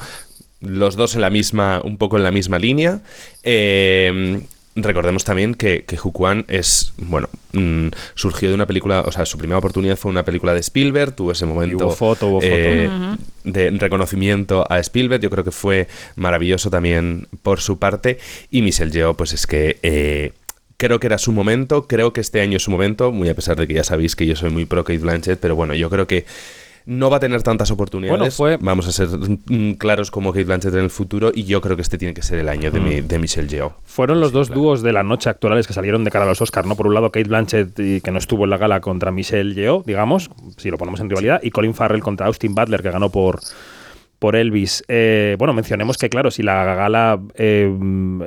los 0.61 0.95
dos 0.95 1.15
en 1.15 1.21
la 1.21 1.29
misma, 1.29 1.81
un 1.83 1.97
poco 1.97 2.17
en 2.17 2.23
la 2.23 2.31
misma 2.31 2.59
línea. 2.59 3.01
Eh, 3.43 4.41
recordemos 4.77 5.23
también 5.23 5.55
que, 5.55 5.83
que 5.85 5.97
Kwan 5.97 6.45
es, 6.47 6.93
bueno, 6.97 7.29
mm, 7.53 7.87
surgió 8.13 8.49
de 8.49 8.55
una 8.55 8.67
película, 8.67 9.01
o 9.01 9.11
sea, 9.11 9.25
su 9.25 9.37
primera 9.37 9.57
oportunidad 9.57 9.97
fue 9.97 10.11
una 10.11 10.23
película 10.23 10.53
de 10.53 10.59
Spielberg, 10.59 11.13
tuvo 11.13 11.31
ese 11.31 11.45
momento 11.45 11.87
hubo 11.87 11.95
foto, 11.95 12.27
hubo 12.27 12.41
foto. 12.41 12.53
eh, 12.53 12.89
de 13.43 13.71
reconocimiento 13.71 14.65
a 14.69 14.79
Spielberg. 14.79 15.21
Yo 15.21 15.29
creo 15.29 15.43
que 15.43 15.51
fue 15.51 15.87
maravilloso 16.15 16.69
también 16.69 17.27
por 17.41 17.59
su 17.59 17.79
parte. 17.79 18.19
Y 18.51 18.61
Michelle 18.61 18.91
Yeoh, 18.91 19.15
pues 19.15 19.33
es 19.33 19.47
que 19.47 19.77
eh, 19.81 20.33
creo 20.77 20.99
que 20.99 21.07
era 21.07 21.17
su 21.17 21.31
momento. 21.31 21.87
Creo 21.87 22.13
que 22.13 22.21
este 22.21 22.41
año 22.41 22.57
es 22.57 22.63
su 22.63 22.71
momento, 22.71 23.11
muy 23.11 23.29
a 23.29 23.35
pesar 23.35 23.57
de 23.57 23.67
que 23.67 23.73
ya 23.73 23.83
sabéis 23.83 24.15
que 24.15 24.25
yo 24.25 24.35
soy 24.35 24.51
muy 24.51 24.65
pro 24.65 24.83
Kate 24.83 24.99
Blanchett, 24.99 25.39
pero 25.39 25.55
bueno, 25.55 25.73
yo 25.73 25.89
creo 25.89 26.07
que 26.07 26.25
no 26.87 27.09
va 27.09 27.17
a 27.17 27.19
tener 27.19 27.43
tantas 27.43 27.69
oportunidades. 27.69 28.17
Bueno, 28.17 28.31
fue- 28.31 28.57
Vamos 28.65 28.87
a 28.87 28.91
ser 28.91 29.09
mm, 29.09 29.73
claros 29.73 30.09
como 30.09 30.31
Kate 30.31 30.45
Blanchett 30.45 30.73
en 30.73 30.79
el 30.79 30.89
futuro 30.89 31.31
y 31.35 31.43
yo 31.43 31.61
creo 31.61 31.75
que 31.75 31.81
este 31.81 31.97
tiene 31.97 32.13
que 32.13 32.21
ser 32.21 32.39
el 32.39 32.47
año 32.49 32.71
de, 32.71 32.79
mi- 32.79 33.01
de 33.01 33.19
Michelle 33.19 33.47
Yeoh. 33.47 33.73
Fueron 33.83 34.19
los 34.21 34.31
dos 34.31 34.49
dúos 34.49 34.81
de 34.81 34.93
la 34.93 35.03
noche 35.03 35.29
actuales 35.29 35.67
que 35.67 35.73
salieron 35.73 36.03
de 36.03 36.11
cara 36.11 36.25
a 36.25 36.27
los 36.29 36.41
Oscars, 36.41 36.67
¿no? 36.67 36.75
Por 36.75 36.87
un 36.87 36.93
lado, 36.93 37.11
Kate 37.11 37.27
Blanchett, 37.27 37.77
y 37.79 38.01
que 38.01 38.11
no 38.11 38.17
estuvo 38.17 38.45
en 38.45 38.49
la 38.49 38.57
gala 38.57 38.79
contra 38.81 39.11
Michelle 39.11 39.53
Yeoh, 39.53 39.83
digamos, 39.85 40.31
si 40.57 40.69
lo 40.71 40.77
ponemos 40.77 40.99
en 41.01 41.09
rivalidad, 41.09 41.39
y 41.43 41.51
Colin 41.51 41.73
Farrell 41.73 42.01
contra 42.01 42.27
Austin 42.27 42.55
Butler, 42.55 42.81
que 42.81 42.89
ganó 42.91 43.09
por, 43.11 43.41
por 44.19 44.35
Elvis. 44.35 44.83
Eh, 44.87 45.35
bueno, 45.37 45.53
mencionemos 45.53 45.97
que, 45.97 46.09
claro, 46.09 46.31
si 46.31 46.41
la 46.41 46.63
gala 46.73 47.19
eh, 47.35 47.69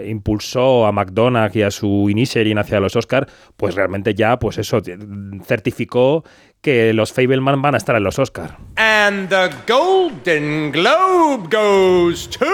impulsó 0.07 0.87
a 0.87 0.93
McDonagh 0.93 1.57
y 1.57 1.63
a 1.63 1.71
su 1.71 2.09
Inisherin 2.11 2.59
hacia 2.59 2.79
los 2.79 2.95
Oscars, 2.95 3.27
pues 3.57 3.75
realmente 3.75 4.15
ya, 4.15 4.39
pues 4.39 4.59
eso, 4.59 4.81
certificó 5.45 6.25
que 6.63 6.93
los 6.93 7.13
Fableman 7.13 7.63
van 7.63 7.75
a 7.75 7.79
estar 7.79 7.97
en 7.97 8.05
los 8.05 8.19
Oscars. 8.19 8.53
And 8.77 9.29
the 9.29 9.51
Golden 9.67 10.71
Globe 10.73 11.49
goes 11.51 12.29
to 12.29 12.47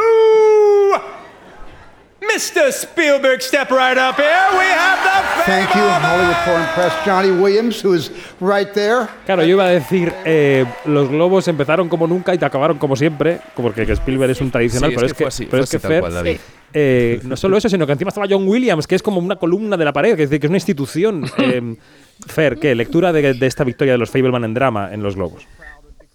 Mr. 2.20 2.72
Spielberg. 2.72 3.40
Step 3.40 3.70
right 3.70 3.96
up 3.98 4.16
here. 4.16 4.48
We 4.52 4.64
have 4.64 4.98
the 5.02 5.42
Thank 5.44 5.74
you, 5.74 5.82
Hollywood 5.82 6.36
Foreign 6.44 6.66
Press. 6.74 6.92
Johnny 7.04 7.30
Williams, 7.30 7.84
who 7.84 7.94
is 7.94 8.10
right 8.40 8.72
there. 8.72 9.06
Claro, 9.26 9.42
yo 9.42 9.50
iba 9.50 9.64
a 9.66 9.70
decir, 9.70 10.12
eh, 10.24 10.64
los 10.86 11.08
globos 11.08 11.46
empezaron 11.48 11.88
como 11.88 12.06
nunca 12.06 12.34
y 12.34 12.38
te 12.38 12.44
acabaron 12.44 12.78
como 12.78 12.96
siempre, 12.96 13.40
porque 13.54 13.86
que 13.86 13.92
Spielberg 13.92 14.30
es 14.32 14.40
un 14.40 14.50
tradicional, 14.50 14.90
Sí, 14.90 14.94
es 14.96 15.00
pero 15.00 15.06
que 15.06 15.12
es 15.12 15.18
que, 15.18 15.24
así, 15.26 15.46
pero 15.50 15.62
es 15.62 15.70
que 15.70 15.78
Fer, 15.78 16.00
cual, 16.00 16.14
David. 16.14 16.36
eh, 16.72 17.20
no 17.22 17.36
solo 17.36 17.56
eso, 17.56 17.68
sino 17.68 17.86
que 17.86 17.92
encima 17.92 18.08
estaba 18.08 18.26
John 18.28 18.46
Williams, 18.48 18.86
que 18.86 18.94
es 18.96 19.02
como 19.02 19.20
una 19.20 19.36
columna 19.36 19.76
de 19.76 19.84
la 19.84 19.92
pared, 19.92 20.16
que 20.16 20.24
es, 20.24 20.30
decir, 20.30 20.40
que 20.40 20.46
es 20.46 20.50
una 20.50 20.58
institución. 20.58 21.24
Eh, 21.38 21.76
Fer, 22.26 22.58
¿qué? 22.58 22.74
Lectura 22.74 23.12
de, 23.12 23.34
de 23.34 23.46
esta 23.46 23.64
victoria 23.64 23.92
de 23.92 23.98
los 23.98 24.10
Fableman 24.10 24.44
en 24.44 24.54
drama 24.54 24.92
en 24.92 25.02
los 25.02 25.16
globos. 25.16 25.46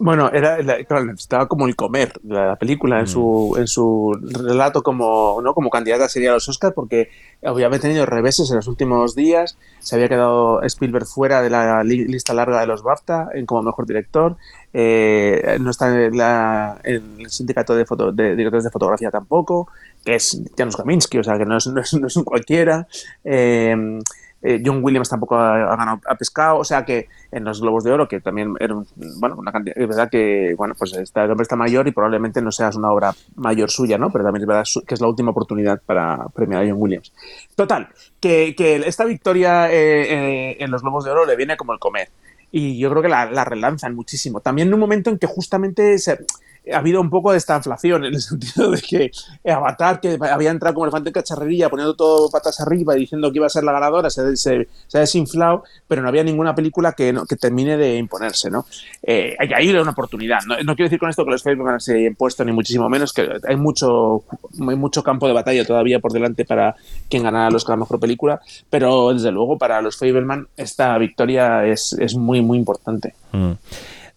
Bueno, 0.03 0.31
era, 0.33 0.57
era- 0.57 0.83
claro, 0.83 1.05
necesitaba 1.05 1.47
como 1.47 1.67
el 1.67 1.75
comer 1.75 2.11
la, 2.23 2.47
la 2.47 2.55
película 2.55 2.99
en 3.01 3.05
su 3.07 3.55
en 3.55 3.67
su 3.67 4.17
relato 4.19 4.81
como 4.81 5.39
no 5.43 5.53
como 5.53 5.69
candidata 5.69 6.09
sería 6.09 6.31
a 6.31 6.33
los 6.33 6.49
Oscars 6.49 6.73
porque 6.73 7.09
había 7.45 7.69
tenido 7.77 8.07
reveses 8.07 8.49
en 8.49 8.55
los 8.55 8.67
últimos 8.67 9.13
días, 9.15 9.59
se 9.77 9.93
había 9.95 10.09
quedado 10.09 10.63
Spielberg 10.63 11.05
fuera 11.05 11.43
de 11.43 11.51
la 11.51 11.83
li- 11.83 12.07
lista 12.07 12.33
larga 12.33 12.61
de 12.61 12.65
los 12.65 12.81
BAFTA 12.81 13.27
en 13.35 13.45
como 13.45 13.61
mejor 13.61 13.85
director, 13.85 14.37
eh, 14.73 15.57
no 15.61 15.69
está 15.69 15.89
en, 15.95 16.17
la- 16.17 16.79
en 16.83 17.17
el 17.19 17.29
sindicato 17.29 17.75
de, 17.75 17.85
foto- 17.85 18.11
de 18.11 18.35
directores 18.35 18.63
de 18.63 18.71
fotografía 18.71 19.11
tampoco, 19.11 19.67
que 20.03 20.15
es 20.15 20.41
Janusz 20.57 20.77
Kaminski, 20.77 21.19
o 21.19 21.23
sea 21.23 21.37
que 21.37 21.45
no 21.45 21.57
es, 21.57 21.67
no 21.67 21.79
es, 21.79 21.93
no 21.93 22.07
es 22.07 22.15
un 22.15 22.23
cualquiera. 22.23 22.87
eh, 23.23 23.99
eh, 24.43 24.61
John 24.65 24.83
Williams 24.83 25.09
tampoco 25.09 25.35
ha, 25.35 25.75
ganado 25.75 25.99
ha 26.07 26.15
pescado, 26.15 26.57
o 26.57 26.63
sea 26.63 26.83
que 26.85 27.07
en 27.31 27.43
los 27.43 27.61
Globos 27.61 27.83
de 27.83 27.91
Oro, 27.91 28.07
que 28.07 28.19
también 28.19 28.55
era 28.59 28.75
bueno, 29.19 29.35
una 29.37 29.51
cantidad, 29.51 29.77
es 29.77 29.87
verdad 29.87 30.09
que 30.09 30.53
bueno, 30.57 30.73
pues 30.77 30.93
está, 30.93 31.23
el 31.23 31.31
hombre 31.31 31.43
está 31.43 31.55
mayor 31.55 31.87
y 31.87 31.91
probablemente 31.91 32.41
no 32.41 32.51
sea 32.51 32.71
una 32.75 32.91
obra 32.91 33.13
mayor 33.35 33.69
suya, 33.69 33.97
¿no? 33.97 34.11
Pero 34.11 34.23
también 34.25 34.43
es 34.43 34.47
verdad 34.47 34.65
que 34.85 34.93
es 34.93 35.01
la 35.01 35.07
última 35.07 35.31
oportunidad 35.31 35.81
para 35.85 36.27
premiar 36.33 36.63
a 36.63 36.67
John 36.67 36.81
Williams. 36.81 37.13
Total, 37.55 37.87
que, 38.19 38.55
que 38.55 38.77
esta 38.77 39.05
victoria 39.05 39.71
eh, 39.71 40.01
eh, 40.51 40.57
en 40.59 40.71
los 40.71 40.81
Globos 40.81 41.05
de 41.05 41.11
Oro 41.11 41.25
le 41.25 41.35
viene 41.35 41.57
como 41.57 41.73
el 41.73 41.79
comer. 41.79 42.09
Y 42.53 42.77
yo 42.77 42.89
creo 42.89 43.01
que 43.01 43.07
la, 43.07 43.31
la 43.31 43.45
relanzan 43.45 43.95
muchísimo. 43.95 44.41
También 44.41 44.67
en 44.67 44.73
un 44.73 44.79
momento 44.81 45.09
en 45.09 45.17
que 45.17 45.25
justamente 45.27 45.97
se- 45.99 46.25
ha 46.73 46.77
habido 46.77 47.01
un 47.01 47.09
poco 47.09 47.31
de 47.31 47.37
esta 47.37 47.55
inflación, 47.57 48.05
en 48.05 48.13
el 48.13 48.21
sentido 48.21 48.71
de 48.71 48.81
que 48.81 49.11
Avatar, 49.51 49.99
que 49.99 50.17
había 50.21 50.51
entrado 50.51 50.73
como 50.75 50.85
elefante 50.85 51.09
en 51.09 51.13
cacharrería, 51.13 51.69
poniendo 51.69 51.95
todo 51.95 52.29
patas 52.29 52.59
arriba 52.59 52.95
y 52.95 53.01
diciendo 53.01 53.31
que 53.31 53.37
iba 53.37 53.47
a 53.47 53.49
ser 53.49 53.63
la 53.63 53.71
ganadora, 53.71 54.09
se, 54.09 54.35
se- 54.37 54.67
se 54.87 54.97
ha 54.97 55.01
desinflado, 55.01 55.63
pero 55.87 56.01
no 56.01 56.07
había 56.09 56.23
ninguna 56.23 56.53
película 56.53 56.91
que, 56.93 57.11
no- 57.13 57.25
que 57.25 57.35
termine 57.35 57.77
de 57.77 57.97
imponerse, 57.97 58.49
¿no? 58.51 58.65
Eh, 59.01 59.35
hay 59.39 59.49
ahí 59.53 59.69
una 59.75 59.91
oportunidad. 59.91 60.39
No, 60.45 60.55
no 60.57 60.75
quiero 60.75 60.87
decir 60.87 60.99
con 60.99 61.09
esto 61.09 61.23
que 61.25 61.31
los 61.31 61.41
Facebook 61.43 61.81
se 61.81 61.95
hayan 61.97 62.15
puesto, 62.15 62.43
ni 62.45 62.51
muchísimo 62.51 62.89
menos, 62.89 63.13
que 63.13 63.27
hay 63.47 63.55
mucho, 63.55 64.23
hay 64.59 64.75
mucho 64.75 65.01
campo 65.03 65.27
de 65.27 65.33
batalla 65.33 65.65
todavía 65.65 65.99
por 65.99 66.11
delante 66.11 66.45
para 66.45 66.75
quien 67.09 67.23
ganara 67.23 67.49
los 67.49 67.61
Oscar 67.63 67.73
a 67.73 67.77
Mejor 67.77 67.99
Película, 67.99 68.41
pero 68.69 69.13
desde 69.13 69.31
luego 69.31 69.57
para 69.57 69.81
los 69.81 69.97
Fableman 69.97 70.47
esta 70.57 70.97
victoria 70.97 71.65
es, 71.65 71.93
es 71.93 72.15
muy, 72.15 72.41
muy 72.41 72.57
importante. 72.57 73.13
Mm. 73.31 73.51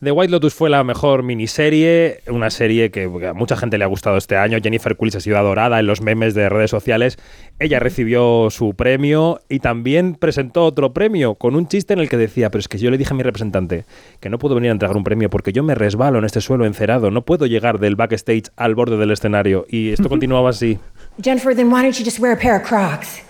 The 0.03 0.13
White 0.13 0.31
Lotus 0.31 0.55
fue 0.55 0.71
la 0.71 0.85
mejor 0.85 1.23
miniserie, 1.23 2.21
una 2.29 2.51
serie 2.51 2.91
que, 2.91 3.05
a 3.05 3.33
mucha 3.33 3.57
gente 3.57 3.79
le 3.79 3.85
ha 3.85 3.87
gustado 3.87 4.17
este 4.17 4.37
año. 4.37 4.59
Jennifer 4.63 4.97
Coolidge 4.97 5.17
ha 5.17 5.21
sido 5.21 5.39
adorada 5.39 5.79
en 5.81 5.87
los 5.87 6.01
memes 6.01 6.35
de 6.35 6.49
redes 6.49 6.71
sociales. 6.71 7.17
Ella 7.59 7.79
recibió 7.79 8.49
su 8.51 8.75
premio 8.75 9.41
y 9.49 9.61
también 9.61 10.15
presentó 10.15 10.65
otro 10.65 10.93
premio 10.93 11.37
con 11.37 11.55
un 11.55 11.69
chiste 11.69 11.95
en 11.95 12.01
el 12.01 12.09
que 12.09 12.17
decía, 12.17 12.51
pero 12.51 12.61
es 12.61 12.69
que 12.69 12.79
yo 12.79 12.91
le 12.91 12.99
dije 12.99 13.15
a 13.15 13.17
mi 13.17 13.23
representante 13.23 13.85
que 14.21 14.29
no 14.29 14.39
puedo 14.39 14.55
venir 14.55 14.71
a 14.71 14.73
entregar 14.73 14.97
un 14.97 15.05
premio 15.05 15.31
porque 15.31 15.53
yo 15.53 15.63
me 15.63 15.75
resbalo 15.75 16.19
en 16.19 16.25
este 16.25 16.41
suelo 16.41 16.67
encerado, 16.67 17.11
no 17.11 17.25
puedo 17.25 17.47
llegar 17.47 17.79
del 17.79 17.97
backstage 17.97 18.51
al 18.57 18.75
borde 18.75 18.97
del 18.97 19.13
escenario. 19.13 19.65
Y 19.69 19.93
esto 19.93 20.09
continuaba 20.11 20.51
así. 20.51 20.79
Jennifer, 21.23 21.55
then 21.55 21.73
why 21.73 21.83
don't 21.83 21.97
you 21.97 22.05
just 22.05 22.19
wear 22.19 22.33
a 22.33 22.39
pair 22.39 22.57
of 22.57 22.63
Crocs? 22.67 23.23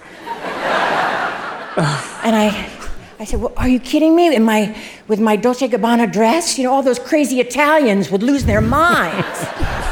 and 2.25 2.35
I, 2.35 2.74
I 3.25 3.27
said, 3.27 3.41
well, 3.41 3.53
are 3.57 3.69
you 3.69 3.81
kidding 3.81 4.15
me? 4.15 4.35
In 4.37 4.45
my, 4.45 4.75
with 5.09 5.19
my 5.19 5.37
Dolce 5.37 5.67
Gabbana 5.69 6.07
dress, 6.13 6.59
you 6.59 6.65
know, 6.65 6.75
all 6.75 6.83
those 6.83 6.99
crazy 7.01 7.41
Italians 7.41 8.11
would 8.11 8.23
lose 8.23 8.45
their 8.45 8.61
minds. 8.61 9.25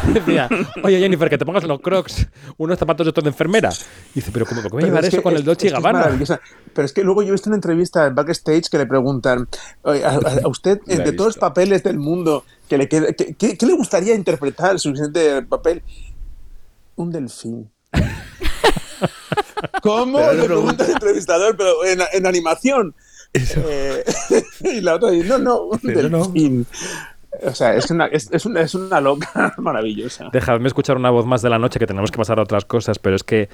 decía, 0.13 0.49
oye 0.83 0.99
Jennifer, 0.99 1.31
que 1.31 1.39
te 1.39 1.47
pongas 1.47 1.63
los 1.65 1.81
crocs, 1.81 2.27
unos 2.59 2.79
zapatos 2.79 3.07
de 3.07 3.11
estos 3.11 3.25
de 3.25 3.31
enfermera. 3.31 3.71
Y 4.15 4.21
dice, 4.21 4.31
pero 4.33 4.45
¿cómo, 4.45 4.61
cómo 4.63 4.71
voy 4.73 4.83
a 4.83 4.87
llevar 4.87 5.05
es 5.05 5.09
eso 5.09 5.17
que 5.19 5.23
con 5.23 5.33
es- 5.35 5.39
el 5.41 5.45
Dolce 5.47 5.67
es 5.69 5.73
es 5.73 5.79
Gabbana? 5.79 6.01
maravillosa. 6.01 6.41
Pero 6.75 6.85
es 6.85 6.93
que 6.93 7.03
luego 7.05 7.23
yo 7.23 7.29
he 7.29 7.33
visto 7.33 7.49
una 7.49 7.57
entrevista 7.57 8.07
en 8.07 8.15
backstage 8.15 8.69
que 8.69 8.79
le 8.79 8.87
preguntan 8.87 9.49
"Oye, 9.83 10.05
a, 10.05 10.11
a- 10.11 10.41
a 10.45 10.49
usted, 10.49 10.81
de 10.83 11.13
todos 11.13 11.29
los 11.29 11.39
papeles 11.39 11.83
del 11.85 11.99
mundo, 11.99 12.45
que 12.69 12.77
le 12.79 12.89
quede, 12.89 13.15
que- 13.15 13.35
que- 13.35 13.57
¿qué 13.57 13.67
le 13.67 13.73
gustaría 13.75 14.15
interpretar 14.15 14.79
su 14.79 14.91
siguiente 14.95 15.43
papel? 15.43 15.83
Un 16.97 17.11
delfín. 17.11 17.71
¿Cómo? 19.83 20.19
Le 20.33 20.45
pregunta 20.45 20.85
el 20.85 20.93
entrevistador, 20.93 21.57
pero 21.57 21.85
en, 21.85 22.01
en 22.13 22.27
animación. 22.27 22.95
Eh, 23.35 24.05
y 24.61 24.81
la 24.81 24.97
otra 24.97 25.11
dice, 25.11 25.29
no, 25.29 25.39
no, 25.39 25.63
un 25.65 25.81
no. 25.83 25.93
delfín. 25.93 26.67
O 27.45 27.55
sea, 27.55 27.75
es 27.75 27.91
una, 27.91 28.07
es, 28.07 28.31
es 28.31 28.45
una, 28.45 28.61
es 28.61 28.75
una 28.75 29.01
loca 29.01 29.55
maravillosa. 29.59 30.29
Dejadme 30.33 30.69
escuchar 30.69 30.97
una 30.97 31.11
voz 31.11 31.27
más 31.27 31.43
de 31.43 31.51
la 31.51 31.59
noche 31.59 31.79
que 31.79 31.87
tenemos 31.87 32.11
que 32.11 32.19
pasar 32.19 32.39
a 32.39 32.43
otras 32.43 32.65
cosas, 32.65 32.99
pero 32.99 33.17
es 33.17 33.25
que 33.25 33.49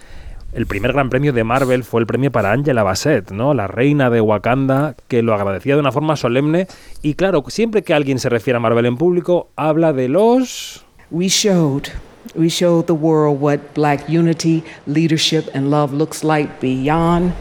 el 0.52 0.66
primer 0.66 0.92
gran 0.92 1.10
premio 1.10 1.32
de 1.32 1.44
Marvel 1.44 1.84
fue 1.84 2.00
el 2.00 2.06
premio 2.06 2.32
para 2.32 2.52
Angela 2.52 2.82
Bassett, 2.82 3.30
¿no? 3.30 3.54
La 3.54 3.66
reina 3.66 4.10
de 4.10 4.20
Wakanda, 4.20 4.96
que 5.06 5.22
lo 5.22 5.34
agradecía 5.34 5.74
de 5.74 5.80
una 5.80 5.92
forma 5.92 6.16
solemne. 6.16 6.66
Y 7.02 7.14
claro, 7.14 7.44
siempre 7.48 7.82
que 7.82 7.94
alguien 7.94 8.18
se 8.18 8.28
refiere 8.28 8.56
a 8.56 8.60
Marvel 8.60 8.86
en 8.86 8.96
público, 8.96 9.50
habla 9.56 9.92
de 9.92 10.08
los... 10.08 10.84
We 11.10 11.28
showed. 11.28 11.88
We 12.34 12.48
showed 12.48 12.86
the 12.86 12.92
world 12.92 13.40
what 13.40 13.60
black 13.74 14.08
unity, 14.08 14.62
leadership, 14.86 15.48
and 15.54 15.70
love 15.70 15.92
looks 15.92 16.22
like 16.22 16.60
beyond, 16.60 17.32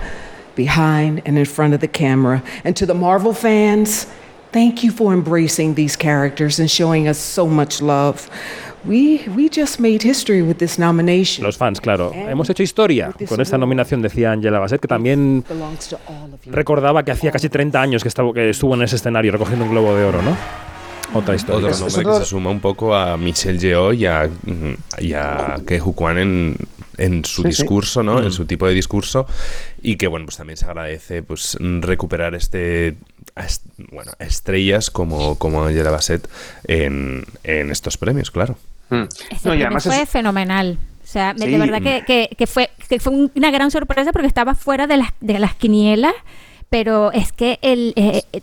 behind, 0.58 1.22
and 1.26 1.38
in 1.38 1.46
front 1.46 1.74
of 1.74 1.80
the 1.80 1.88
camera. 1.88 2.44
And 2.66 2.76
to 2.76 2.86
the 2.86 2.94
Marvel 2.94 3.34
fans, 3.34 4.08
thank 4.52 4.84
you 4.84 4.92
for 4.92 5.14
embracing 5.14 5.76
these 5.76 5.96
characters 5.96 6.60
and 6.60 6.70
showing 6.70 7.08
us 7.08 7.18
so 7.18 7.48
much 7.48 7.82
love. 7.82 8.30
We, 8.86 9.28
we 9.36 9.50
just 9.50 9.80
made 9.80 10.02
history 10.04 10.42
with 10.42 10.58
this 10.58 10.78
nomination. 10.78 11.44
Los 11.44 11.58
fans, 11.58 11.80
claro. 11.80 12.12
Hemos 12.14 12.50
hecho 12.50 12.64
historia 12.64 13.14
con 13.28 13.42
esta 13.42 13.58
nominación, 13.58 14.02
decía 14.02 14.32
Angela 14.32 14.60
Bassett, 14.60 14.82
que 14.82 14.88
también 14.88 15.44
recordaba 16.46 17.04
que 17.04 17.12
hacía 17.12 17.32
casi 17.32 17.50
30 17.50 17.82
años 17.82 18.02
que, 18.02 18.08
estaba, 18.08 18.34
que 18.34 18.50
estuvo 18.50 18.76
en 18.76 18.84
ese 18.84 18.96
escenario 18.96 19.32
recogiendo 19.32 19.66
un 19.66 19.72
globo 19.72 19.96
de 19.96 20.06
oro, 20.06 20.22
¿no? 20.22 20.38
Otra 21.14 21.36
historia. 21.36 21.70
Otro 21.70 21.80
nombre 21.80 22.04
que 22.04 22.20
se 22.20 22.26
suma 22.26 22.50
un 22.50 22.60
poco 22.60 22.94
a 22.96 23.18
Michelle 23.18 23.58
Yeoh 23.58 23.94
y 23.94 24.06
a, 24.06 24.30
y 25.00 25.14
a 25.14 25.58
Kehu 25.66 25.94
Kwan 25.94 26.18
en, 26.18 26.58
en 26.98 27.24
su 27.26 27.42
Sí, 27.44 27.50
discurso, 27.50 28.04
¿no? 28.04 28.20
Mm. 28.22 28.26
En 28.26 28.32
su 28.32 28.46
tipo 28.46 28.68
de 28.68 28.74
discurso. 28.74 29.28
Y 29.82 29.96
que, 29.98 30.08
bueno, 30.08 30.26
pues 30.26 30.38
también 30.38 30.58
se 30.58 30.66
agradece 30.66 31.24
pues 31.24 31.58
recuperar 31.60 32.36
este 32.36 32.96
a 33.36 33.46
est- 33.46 33.66
bueno, 33.92 34.12
a 34.20 34.24
estrellas 34.24 34.90
como, 34.90 35.38
como 35.38 35.64
Angela 35.64 35.92
Bassett 35.92 36.28
en, 36.66 37.26
en 37.44 37.72
estos 37.72 37.98
premios, 37.98 38.32
claro. 38.32 38.58
Mm. 38.90 39.04
Ese 39.04 39.10
No, 39.30 39.36
y 39.36 39.40
premio 39.42 39.66
además 39.68 39.84
fue 39.84 40.02
es- 40.02 40.10
fenomenal. 40.10 40.78
O 41.04 41.08
sea, 41.10 41.34
Sí. 41.38 41.46
de 41.50 41.58
verdad 41.58 41.82
que, 41.82 42.04
que- 42.06 42.36
que 42.36 42.48
fue, 42.48 42.70
que 42.90 43.00
fue 43.00 43.30
una 43.34 43.52
gran 43.52 43.72
sorpresa 43.72 44.12
porque 44.12 44.28
estaba 44.28 44.56
fuera 44.56 44.88
de 44.88 44.98
las, 44.98 45.10
de 45.22 45.40
las 45.40 45.56
quinielas. 45.56 46.14
Pero 46.70 47.14
es 47.14 47.32
que 47.32 47.60
el, 47.62 47.94
eh, 47.96 48.24
eh, 48.34 48.42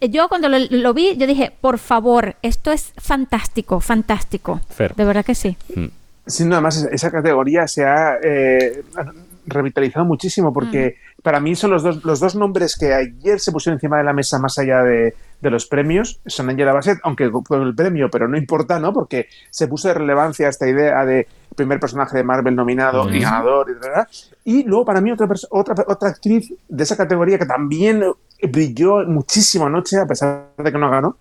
eh, 0.00 0.08
yo 0.08 0.30
cuando 0.30 0.48
lo, 0.48 0.56
lo 0.70 0.94
vi, 0.94 1.14
yo 1.18 1.26
dije, 1.26 1.52
por 1.60 1.78
favor, 1.78 2.36
esto 2.40 2.72
es 2.72 2.94
fantástico, 2.96 3.80
fantástico. 3.80 4.62
Fer. 4.70 4.94
De 4.94 5.04
verdad 5.04 5.26
que 5.26 5.34
sí. 5.34 5.58
Sí, 6.26 6.44
no, 6.44 6.54
además 6.56 6.86
esa- 6.90 7.10
categoría 7.10 7.68
se 7.68 7.84
ha 7.84 8.16
eh, 8.22 8.82
revitalizado 9.46 10.04
muchísimo 10.04 10.52
porque 10.52 10.96
para 11.22 11.40
mí 11.40 11.54
son 11.54 11.70
los 11.70 11.82
dos, 11.82 12.04
los 12.04 12.20
dos 12.20 12.34
nombres 12.34 12.76
que 12.76 12.92
ayer 12.92 13.38
se 13.40 13.52
pusieron 13.52 13.76
encima 13.76 13.98
de 13.98 14.04
la 14.04 14.12
mesa 14.12 14.38
más 14.38 14.58
allá 14.58 14.82
de, 14.82 15.14
de 15.40 15.50
los 15.50 15.66
premios. 15.66 16.20
Son 16.26 16.50
Angela 16.50 16.72
Bassett, 16.72 16.98
aunque 17.04 17.30
con 17.30 17.62
el 17.62 17.74
premio, 17.74 18.10
pero 18.10 18.28
no 18.28 18.36
importa, 18.36 18.78
¿no? 18.80 18.92
Porque 18.92 19.28
se 19.50 19.68
puso 19.68 19.88
de 19.88 19.94
relevancia 19.94 20.48
esta 20.48 20.68
idea 20.68 21.04
de 21.04 21.26
primer 21.54 21.80
personaje 21.80 22.16
de 22.16 22.24
Marvel 22.24 22.54
nominado 22.54 23.08
y 23.14 23.20
ganador. 23.20 23.70
Y, 23.70 23.80
tal, 23.80 24.06
y 24.44 24.64
luego 24.64 24.84
para 24.84 25.00
mí 25.00 25.12
otra, 25.12 25.28
otra, 25.50 25.84
otra 25.86 26.08
actriz 26.10 26.52
de 26.68 26.82
esa 26.82 26.96
categoría 26.96 27.38
que 27.38 27.46
también 27.46 28.02
brilló 28.50 29.04
muchísimo 29.06 29.66
anoche, 29.66 29.96
a 29.98 30.06
pesar 30.06 30.48
de 30.58 30.72
que 30.72 30.78
no 30.78 30.90
ganó, 30.90 31.16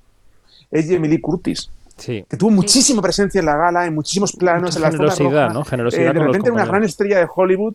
es 0.72 0.90
Jamie 0.90 1.10
Lee 1.10 1.22
Curtis 1.22 1.70
Sí. 1.98 2.26
que 2.30 2.36
tuvo 2.38 2.52
muchísima 2.52 3.02
presencia 3.02 3.40
en 3.40 3.46
la 3.46 3.56
gala, 3.56 3.86
en 3.86 3.96
muchísimos 3.96 4.34
planos, 4.34 4.64
Mucha 4.72 4.78
en 4.78 4.82
la 4.84 4.92
generosidad, 4.92 5.44
roja. 5.48 5.54
¿no? 5.54 5.64
Generosidad 5.66 6.10
Eh, 6.12 6.14
de 6.14 6.20
repente 6.26 6.52
una 6.52 6.66
gran 6.66 6.84
estrella 6.84 7.20
de 7.20 7.28
Hollywood, 7.34 7.74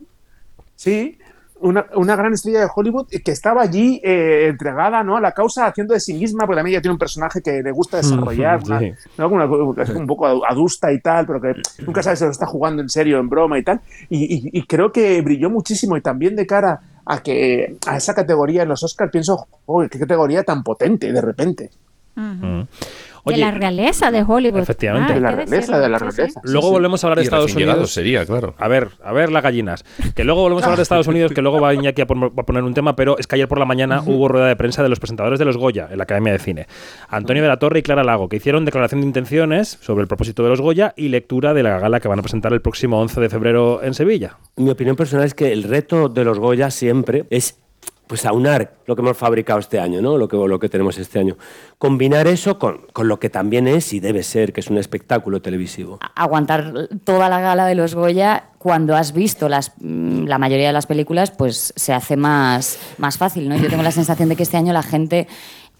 sí, 0.76 1.16
una, 1.62 1.84
una 1.94 2.16
gran 2.16 2.32
estrella 2.32 2.60
de 2.60 2.68
Hollywood 2.74 3.08
que 3.22 3.32
estaba 3.32 3.60
allí 3.62 4.00
eh, 4.04 4.46
entregada 4.48 5.02
¿no? 5.02 5.16
a 5.16 5.20
la 5.20 5.32
causa, 5.32 5.66
haciendo 5.66 5.92
de 5.94 6.00
sí 6.00 6.14
misma, 6.14 6.46
porque 6.46 6.56
también 6.58 6.74
ella 6.74 6.80
tiene 6.82 6.92
un 6.94 6.98
personaje 6.98 7.42
que 7.42 7.62
le 7.62 7.70
gusta 7.70 7.98
desarrollar, 7.98 8.58
Ujú, 8.60 8.66
una- 8.72 8.78
sí. 8.80 8.92
¿no? 9.18 9.28
Una- 9.28 9.82
es 9.82 9.90
un 9.90 10.06
poco 10.06 10.26
adusta 10.46 10.90
y 10.92 11.00
tal, 11.00 11.26
pero 11.26 11.40
que 11.40 11.54
nunca 11.86 12.02
sabes 12.02 12.18
si 12.18 12.24
lo 12.24 12.30
está 12.30 12.46
jugando 12.46 12.80
en 12.82 12.88
serio, 12.88 13.18
en 13.18 13.28
broma 13.28 13.58
y 13.58 13.62
tal. 13.62 13.80
Y, 14.08 14.24
y- 14.36 14.50
y 14.52 14.66
creo 14.66 14.90
que 14.92 15.20
brilló 15.22 15.50
muchísimo 15.50 15.96
y 15.98 16.00
también 16.00 16.34
de 16.36 16.46
cara 16.46 16.80
a 17.04 17.22
que 17.22 17.76
a 17.86 17.96
esa 17.96 18.14
categoría 18.14 18.62
en 18.62 18.68
los 18.68 18.82
Oscars 18.82 19.10
pienso, 19.10 19.46
"Joder, 19.66 19.90
qué 19.90 19.98
categoría 19.98 20.42
tan 20.44 20.62
potente 20.62 21.12
de 21.12 21.20
repente. 21.20 21.70
De 23.24 23.36
la 23.36 23.50
realeza 23.50 24.10
de 24.10 24.22
Hollywood. 24.26 24.60
Efectivamente. 24.60 25.12
Ah, 25.12 25.14
De 25.16 25.20
la 25.20 25.30
realeza, 25.32 25.78
de 25.78 25.88
la 25.88 25.98
Sí, 25.98 26.04
sí. 26.10 26.16
realeza. 26.16 26.40
Luego 26.44 26.70
volvemos 26.70 27.02
a 27.02 27.06
hablar 27.06 27.18
de 27.18 27.22
Y 27.22 27.26
Estados 27.26 27.54
Unidos. 27.54 27.90
sería, 27.92 28.24
claro. 28.26 28.54
A 28.58 28.68
ver, 28.68 28.88
a 29.04 29.12
ver 29.12 29.30
las 29.32 29.42
gallinas. 29.42 29.84
Que 30.14 30.24
luego 30.24 30.42
volvemos 30.42 30.62
a 30.62 30.66
hablar 30.66 30.78
de 30.78 30.82
Estados 30.82 31.06
Unidos, 31.06 31.32
que 31.32 31.42
luego 31.42 31.60
va 31.60 31.74
Iñaki 31.74 32.02
a 32.02 32.06
poner 32.06 32.62
un 32.62 32.74
tema, 32.74 32.96
pero 32.96 33.18
es 33.18 33.26
que 33.26 33.36
ayer 33.36 33.48
por 33.48 33.58
la 33.58 33.64
mañana 33.64 34.02
hubo 34.06 34.28
rueda 34.28 34.46
de 34.46 34.56
prensa 34.56 34.82
de 34.82 34.88
los 34.88 34.98
presentadores 35.00 35.38
de 35.38 35.44
los 35.44 35.56
Goya 35.56 35.88
en 35.90 35.98
la 35.98 36.04
Academia 36.04 36.32
de 36.32 36.38
Cine. 36.38 36.66
Antonio 37.08 37.42
de 37.42 37.48
la 37.48 37.58
Torre 37.58 37.80
y 37.80 37.82
Clara 37.82 38.04
Lago, 38.04 38.28
que 38.28 38.36
hicieron 38.36 38.64
declaración 38.64 39.00
de 39.02 39.06
intenciones 39.06 39.78
sobre 39.80 40.02
el 40.02 40.08
propósito 40.08 40.42
de 40.42 40.48
los 40.48 40.60
Goya 40.60 40.94
y 40.96 41.08
lectura 41.08 41.54
de 41.54 41.62
la 41.62 41.78
gala 41.78 42.00
que 42.00 42.08
van 42.08 42.18
a 42.18 42.22
presentar 42.22 42.52
el 42.52 42.60
próximo 42.62 43.00
11 43.00 43.20
de 43.20 43.28
febrero 43.28 43.82
en 43.82 43.94
Sevilla. 43.94 44.36
Mi 44.56 44.70
opinión 44.70 44.96
personal 44.96 45.26
es 45.26 45.34
que 45.34 45.52
el 45.52 45.62
reto 45.64 46.08
de 46.08 46.24
los 46.24 46.38
Goya 46.38 46.70
siempre 46.70 47.24
es 47.30 47.59
pues 48.10 48.26
aunar 48.26 48.72
lo 48.86 48.96
que 48.96 49.02
hemos 49.02 49.16
fabricado 49.16 49.60
este 49.60 49.78
año, 49.78 50.02
¿no? 50.02 50.18
Lo 50.18 50.26
que, 50.26 50.36
lo 50.36 50.58
que 50.58 50.68
tenemos 50.68 50.98
este 50.98 51.20
año. 51.20 51.36
Combinar 51.78 52.26
eso 52.26 52.58
con, 52.58 52.88
con 52.92 53.06
lo 53.06 53.20
que 53.20 53.30
también 53.30 53.68
es 53.68 53.92
y 53.92 54.00
debe 54.00 54.24
ser, 54.24 54.52
que 54.52 54.58
es 54.58 54.68
un 54.68 54.78
espectáculo 54.78 55.40
televisivo. 55.40 56.00
aguantar 56.16 56.88
toda 57.04 57.28
la 57.28 57.40
gala 57.40 57.66
de 57.66 57.76
los 57.76 57.94
Goya 57.94 58.46
cuando 58.58 58.96
has 58.96 59.12
visto 59.12 59.48
las, 59.48 59.74
mm, 59.78 60.24
la 60.24 60.38
mayoría 60.38 60.66
de 60.66 60.72
las 60.72 60.86
películas, 60.86 61.30
pues 61.30 61.72
se 61.76 61.92
hace 61.92 62.16
más, 62.16 62.80
más 62.98 63.16
fácil, 63.16 63.48
¿no? 63.48 63.56
Yo 63.56 63.68
tengo 63.68 63.84
la 63.84 63.92
sensación 63.92 64.28
de 64.28 64.34
que 64.34 64.42
este 64.42 64.56
año 64.56 64.72
la 64.72 64.82
gente 64.82 65.28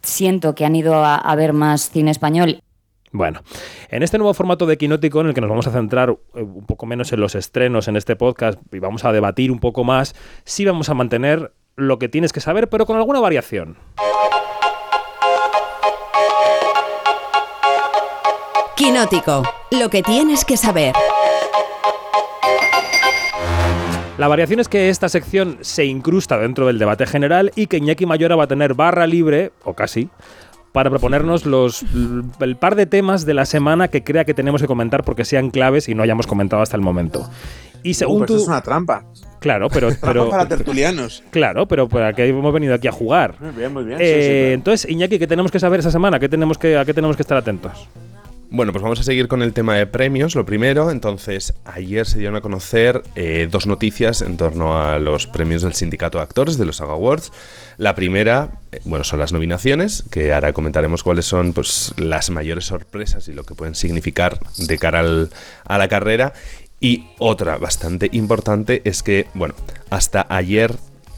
siento 0.01 0.55
que 0.55 0.64
han 0.64 0.76
ido 0.76 1.05
a, 1.05 1.16
a 1.16 1.35
ver 1.35 1.53
más 1.53 1.91
cine 1.91 2.12
español 2.12 2.61
Bueno, 3.11 3.41
en 3.89 4.05
este 4.05 4.18
nuevo 4.18 4.35
formato 4.35 4.66
de 4.66 4.78
Quinótico, 4.78 5.20
en 5.20 5.26
el 5.26 5.35
que 5.35 5.41
nos 5.41 5.51
vamos 5.51 5.66
a 5.66 5.72
centrar 5.72 6.11
eh, 6.37 6.43
un 6.43 6.64
poco 6.64 6.87
menos 6.87 7.12
en 7.12 7.18
los 7.18 7.35
estrenos 7.35 7.89
en 7.89 7.97
este 7.97 8.14
podcast 8.14 8.57
y 8.72 8.78
vamos 8.78 9.05
a 9.05 9.11
debatir 9.11 9.51
un 9.51 9.59
poco 9.59 9.83
más, 9.83 10.14
sí 10.45 10.64
vamos 10.64 10.91
a 10.91 10.95
mantener 10.95 11.53
lo 11.81 11.99
que 11.99 12.09
tienes 12.09 12.33
que 12.33 12.41
saber, 12.41 12.68
pero 12.68 12.87
con 12.87 12.97
alguna 12.97 13.20
variación. 13.20 13.76
Quinótico, 18.76 19.43
lo 19.72 19.91
que 19.91 20.03
tienes 20.03 20.45
que 20.45 20.57
saber. 20.57 20.95
La 24.16 24.28
variación 24.28 24.61
es 24.61 24.68
que 24.68 24.91
esta 24.91 25.09
sección 25.09 25.59
se 25.62 25.87
incrusta 25.87 26.37
dentro 26.39 26.66
del 26.66 26.78
debate 26.78 27.07
general 27.07 27.53
y 27.57 27.68
que 27.68 27.78
Iñaki 27.78 28.05
Mayora 28.05 28.37
va 28.37 28.45
a 28.45 28.49
tener 28.49 28.74
barra 28.74 29.07
libre, 29.07 29.53
o 29.64 29.72
casi, 29.74 30.11
para 30.72 30.91
proponernos 30.91 31.47
los, 31.47 31.85
el 32.41 32.57
par 32.57 32.74
de 32.74 32.87
temas 32.87 33.26
de 33.26 33.35
la 33.35 33.45
semana 33.45 33.89
que 33.89 34.05
crea 34.05 34.24
que 34.24 34.35
tenemos 34.35 34.61
que 34.61 34.66
comentar 34.66 35.05
porque 35.05 35.24
sean 35.24 35.51
claves 35.51 35.89
y 35.89 35.95
no 35.95 36.03
hayamos 36.03 36.26
comentado 36.26 36.62
hasta 36.62 36.76
el 36.76 36.83
momento. 36.83 37.28
Y 37.83 37.95
según 37.95 38.22
Uh, 38.22 38.26
tú... 38.26 38.35
esto 38.35 38.43
es 38.45 38.49
una 38.49 38.61
trampa. 38.62 39.05
Claro, 39.41 39.68
pero... 39.70 39.89
Trampa 39.89 40.07
pero 40.09 40.28
para 40.28 40.47
tertulianos. 40.49 41.22
Claro, 41.31 41.66
pero 41.66 41.89
para 41.89 42.12
que 42.12 42.26
hemos 42.26 42.53
venido 42.53 42.74
aquí 42.74 42.89
a 42.89 42.93
jugar. 42.93 43.37
Muy 43.41 43.51
bien, 43.53 43.72
muy 43.72 43.85
bien. 43.85 43.99
Eh, 44.01 44.05
sí, 44.05 44.22
sí, 44.22 44.28
claro. 44.28 44.55
Entonces, 44.55 44.91
Iñaki, 44.91 45.18
¿qué 45.18 45.26
tenemos 45.26 45.51
que 45.51 45.59
saber 45.61 45.81
esa 45.81 45.91
semana? 45.91 46.18
¿Qué 46.20 46.28
tenemos 46.28 46.59
que, 46.59 46.76
¿A 46.76 46.85
qué 46.85 46.93
tenemos 46.95 47.16
que 47.16 47.22
estar 47.22 47.39
atentos? 47.39 47.89
Bueno, 48.53 48.72
pues 48.72 48.83
vamos 48.83 48.99
a 48.99 49.05
seguir 49.05 49.28
con 49.28 49.43
el 49.43 49.53
tema 49.53 49.76
de 49.76 49.87
premios, 49.87 50.35
lo 50.35 50.45
primero. 50.45 50.91
Entonces, 50.91 51.55
ayer 51.64 52.05
se 52.05 52.18
dieron 52.18 52.35
a 52.35 52.41
conocer 52.41 53.03
eh, 53.14 53.49
dos 53.49 53.68
noticias 53.68 54.22
en 54.22 54.37
torno 54.37 54.76
a 54.83 54.99
los 54.99 55.28
premios 55.28 55.62
del 55.62 55.72
Sindicato 55.72 56.18
de 56.18 56.24
Actores 56.24 56.59
de 56.59 56.64
los 56.66 56.76
SAG 56.78 56.91
Awards. 56.91 57.31
La 57.78 57.95
primera, 57.95 58.51
eh, 58.72 58.81
bueno, 58.85 59.05
son 59.05 59.20
las 59.20 59.33
nominaciones, 59.33 60.03
que 60.11 60.35
ahora 60.35 60.53
comentaremos 60.53 61.05
cuáles 61.05 61.26
son 61.26 61.53
pues, 61.53 61.95
las 61.97 62.28
mayores 62.31 62.64
sorpresas 62.64 63.28
y 63.28 63.33
lo 63.35 63.45
que 63.45 63.55
pueden 63.55 63.76
significar 63.76 64.41
de 64.59 64.78
cara 64.78 64.99
al- 64.99 65.31
a 65.64 65.78
la 65.78 65.87
carrera. 65.87 66.33
Y 66.81 67.09
otra 67.18 67.59
bastante 67.59 68.09
importante 68.12 68.81
es 68.85 69.03
que, 69.03 69.26
bueno, 69.35 69.55
hasta 69.91 70.26
ayer 70.31 70.74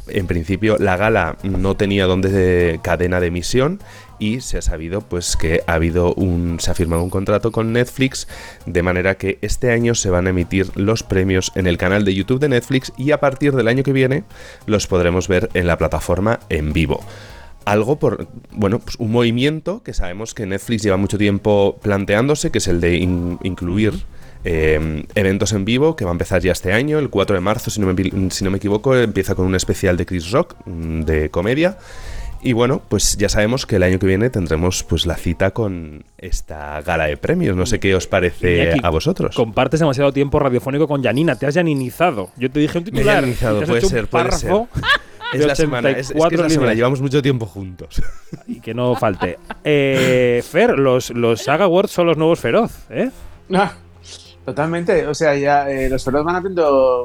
en 0.09 0.27
principio 0.27 0.77
la 0.79 0.97
gala 0.97 1.37
no 1.45 1.77
tenía 1.77 2.07
donde 2.07 2.29
de 2.31 2.81
cadena 2.83 3.21
de 3.21 3.29
emisión 3.29 3.79
y 4.19 4.41
se 4.41 4.59
ha 4.59 4.63
sabido 4.63 5.01
pues 5.01 5.37
que 5.37 5.63
ha 5.69 5.75
habido 5.75 6.13
un 6.15 6.59
se 6.59 6.73
ha 6.73 6.75
firmado 6.75 7.05
un 7.05 7.11
contrato 7.11 7.53
con 7.53 7.73
Netflix 7.73 8.27
de 8.67 8.83
manera 8.83 9.17
que 9.17 9.39
este 9.43 9.71
año 9.71 9.95
se 9.95 10.11
van 10.11 10.27
a 10.27 10.31
emitir 10.31 10.71
los 10.77 11.05
premios 11.05 11.53
en 11.55 11.69
el 11.69 11.79
canal 11.79 12.05
de 12.05 12.15
YouTube 12.15 12.41
de 12.41 12.49
Netflix 12.49 12.93
y 12.99 13.13
a 13.13 13.21
partir 13.21 13.55
del 13.55 13.69
año 13.69 13.85
que 13.85 13.93
viene 13.93 14.25
los 14.67 14.89
podremos 14.89 15.29
ver 15.29 15.49
en 15.55 15.69
la 15.69 15.79
plataforma 15.79 16.41
en 16.49 16.73
vivo. 16.73 17.01
algo 17.65 17.97
por, 18.01 18.27
bueno, 18.51 18.81
pues 18.81 18.97
un 18.99 19.13
movimiento 19.13 19.83
que 19.85 19.95
sabemos 19.95 20.35
que 20.35 20.47
Netflix 20.47 20.83
lleva 20.83 20.97
mucho 20.97 21.17
tiempo 21.17 21.79
planteándose, 21.81 22.51
que 22.51 22.59
es 22.59 22.67
el 22.67 22.81
de 22.81 22.97
in- 22.97 23.39
incluir 23.45 23.95
eh, 24.45 25.05
eventos 25.15 25.53
en 25.53 25.65
vivo, 25.65 25.97
que 25.97 26.05
va 26.05 26.11
a 26.11 26.13
empezar 26.13 26.43
ya 26.43 26.53
este 26.53 26.73
año, 26.73 26.99
el 26.99 27.11
4 27.11 27.35
de 27.35 27.41
marzo, 27.41 27.71
si 27.71 27.81
no 27.81 27.93
me, 27.93 28.31
si 28.31 28.45
no 28.45 28.51
me 28.51 28.57
equivoco, 28.57 28.97
empieza 28.97 29.35
con 29.35 29.47
un 29.47 29.55
especial 29.55 29.97
de 29.97 30.07
Chris 30.07 30.31
Rock, 30.31 30.57
mm, 30.65 31.03
de 31.03 31.31
comedia. 31.31 31.79
Y 32.45 32.55
bueno, 32.55 32.83
pues 32.89 33.17
ya 33.17 33.29
sabemos 33.29 33.67
que 33.67 33.77
el 33.77 33.85
año 33.85 34.01
que 34.01 34.07
viene 34.07 34.29
tendremos 34.29 34.83
pues 34.83 35.07
la 35.07 35.15
cita 35.17 35.53
con 35.53 36.05
esta 36.19 36.81
gala 36.83 37.05
de 37.07 37.17
premios. 37.17 37.57
No 37.57 37.67
sé 37.67 37.79
qué 37.79 37.95
os 37.95 38.09
parece 38.09 38.65
Iñaki, 38.65 38.81
a 38.83 38.91
vosotros. 38.91 39.37
Compartes 39.37 39.79
demasiado 39.79 40.13
tiempo 40.13 40.41
radiofónico 40.41 40.89
con 40.89 41.05
Janina, 41.05 41.37
te 41.37 41.47
has 41.47 41.55
yaninizado. 41.55 42.31
Yo 42.37 42.51
te 42.51 42.59
dije 42.59 42.79
un 42.79 42.85
Me 42.85 42.89
he 42.89 42.93
titular. 42.95 43.25
te 43.25 43.31
has 43.31 43.39
puede 43.39 43.79
hecho 43.79 43.87
un 43.87 43.91
ser, 43.93 44.09
puede 44.09 44.25
párrafo 44.25 44.69
Es 45.33 45.39
de 45.39 45.47
la 45.47 45.55
semana, 45.55 45.91
es, 45.91 45.99
es 45.99 46.09
que 46.09 46.19
es 46.19 46.25
84 46.25 46.43
la 46.43 46.51
semana, 46.51 46.75
llevamos 46.75 47.01
mucho 47.01 47.23
tiempo 47.23 47.47
juntos. 47.47 48.03
Y 48.49 48.61
que 48.61 48.75
no 48.75 48.97
falte. 48.97 49.39
Eh, 49.63 50.43
Fer, 50.45 50.79
los, 50.81 51.11
los 51.11 51.43
Saga 51.43 51.67
Awards 51.67 51.93
son 51.93 52.09
los 52.09 52.17
nuevos 52.17 52.41
feroz, 52.41 52.73
¿eh? 52.91 53.11
Ah, 53.55 53.73
totalmente. 54.45 55.07
O 55.07 55.15
sea, 55.15 55.35
ya 55.35 55.71
eh, 55.71 55.89
los 55.89 56.05
feroz 56.05 56.25
van 56.25 56.43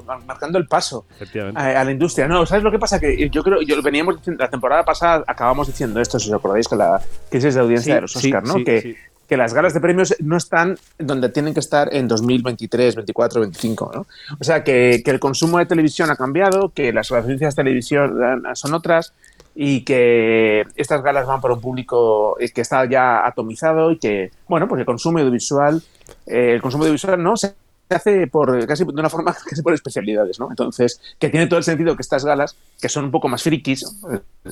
van 0.06 0.26
marcando 0.26 0.58
el 0.58 0.68
paso 0.68 1.06
Efectivamente. 1.16 1.60
a, 1.60 1.82
a 1.82 1.84
la 1.84 1.92
industria. 1.92 2.28
No, 2.28 2.46
¿sabes 2.46 2.64
lo 2.64 2.72
que 2.72 2.80
pasa? 2.80 3.00
Que 3.00 3.30
yo 3.30 3.44
creo, 3.44 3.62
yo 3.62 3.82
veníamos 3.82 4.18
diciendo, 4.18 4.44
la 4.44 4.50
temporada 4.50 4.84
pasada 4.84 5.24
acabamos 5.28 5.68
diciendo 5.68 6.00
esto, 6.02 6.20
si 6.20 6.30
os 6.30 6.36
acordáis, 6.36 6.68
con 6.68 6.80
la 6.80 7.02
crisis 7.30 7.56
de 7.56 7.62
audiencia 7.62 7.94
Sí, 7.94 7.96
de 7.96 8.02
los 8.02 8.12
sí, 8.12 8.28
Oscars, 8.28 8.48
¿no? 8.48 8.54
sí, 8.56 8.64
que, 8.64 8.96
que 9.28 9.38
las 9.38 9.54
galas 9.54 9.74
de 9.74 9.82
premios 9.82 10.16
no 10.20 10.38
están 10.38 10.78
donde 10.98 11.30
tienen 11.30 11.54
que 11.54 11.60
estar 11.60 11.94
en 11.94 12.08
2023, 12.08 12.96
24, 12.96 13.42
25, 13.42 13.92
¿no? 13.94 14.08
O 14.40 14.44
sea, 14.44 14.64
que, 14.64 15.02
que 15.04 15.12
el 15.12 15.20
consumo 15.20 15.58
de 15.60 15.66
televisión 15.66 16.10
ha 16.10 16.16
cambiado, 16.16 16.72
que 16.74 16.94
las 16.94 17.12
audiencias 17.12 17.56
de 17.56 17.64
televisión 17.64 18.18
eh, 18.24 18.56
son 18.56 18.74
otras 18.74 19.14
y 19.54 19.82
que 19.82 20.64
estas 20.76 21.02
galas 21.02 21.26
van 21.26 21.42
para 21.42 21.56
un 21.56 21.62
público 21.62 22.38
eh, 22.40 22.50
que 22.52 22.62
está 22.62 22.86
ya 22.86 23.26
atomizado 23.26 23.92
y 23.92 23.98
que, 23.98 24.32
bueno, 24.48 24.68
pues 24.68 24.80
el 24.80 24.86
consumo 24.86 25.18
audiovisual, 25.18 25.82
eh, 26.26 26.54
el 26.54 26.62
consumo 26.62 26.84
audiovisual 26.84 27.22
no 27.22 27.36
se 27.38 27.54
hace 27.90 28.28
por 28.28 28.66
casi 28.68 28.84
de 28.84 28.92
una 28.92 29.10
forma 29.10 29.34
casi 29.50 29.62
por 29.62 29.74
especialidades, 29.74 30.40
¿no? 30.42 30.50
Entonces, 30.50 31.00
que 31.20 31.30
tiene 31.30 31.48
todo 31.48 31.58
el 31.58 31.64
sentido 31.64 31.96
que 31.96 32.02
estas 32.02 32.26
galas, 32.26 32.58
que 32.82 32.90
son 32.90 33.06
un 33.06 33.12
poco 33.12 33.30
más 33.30 33.42
frikis, 33.44 33.86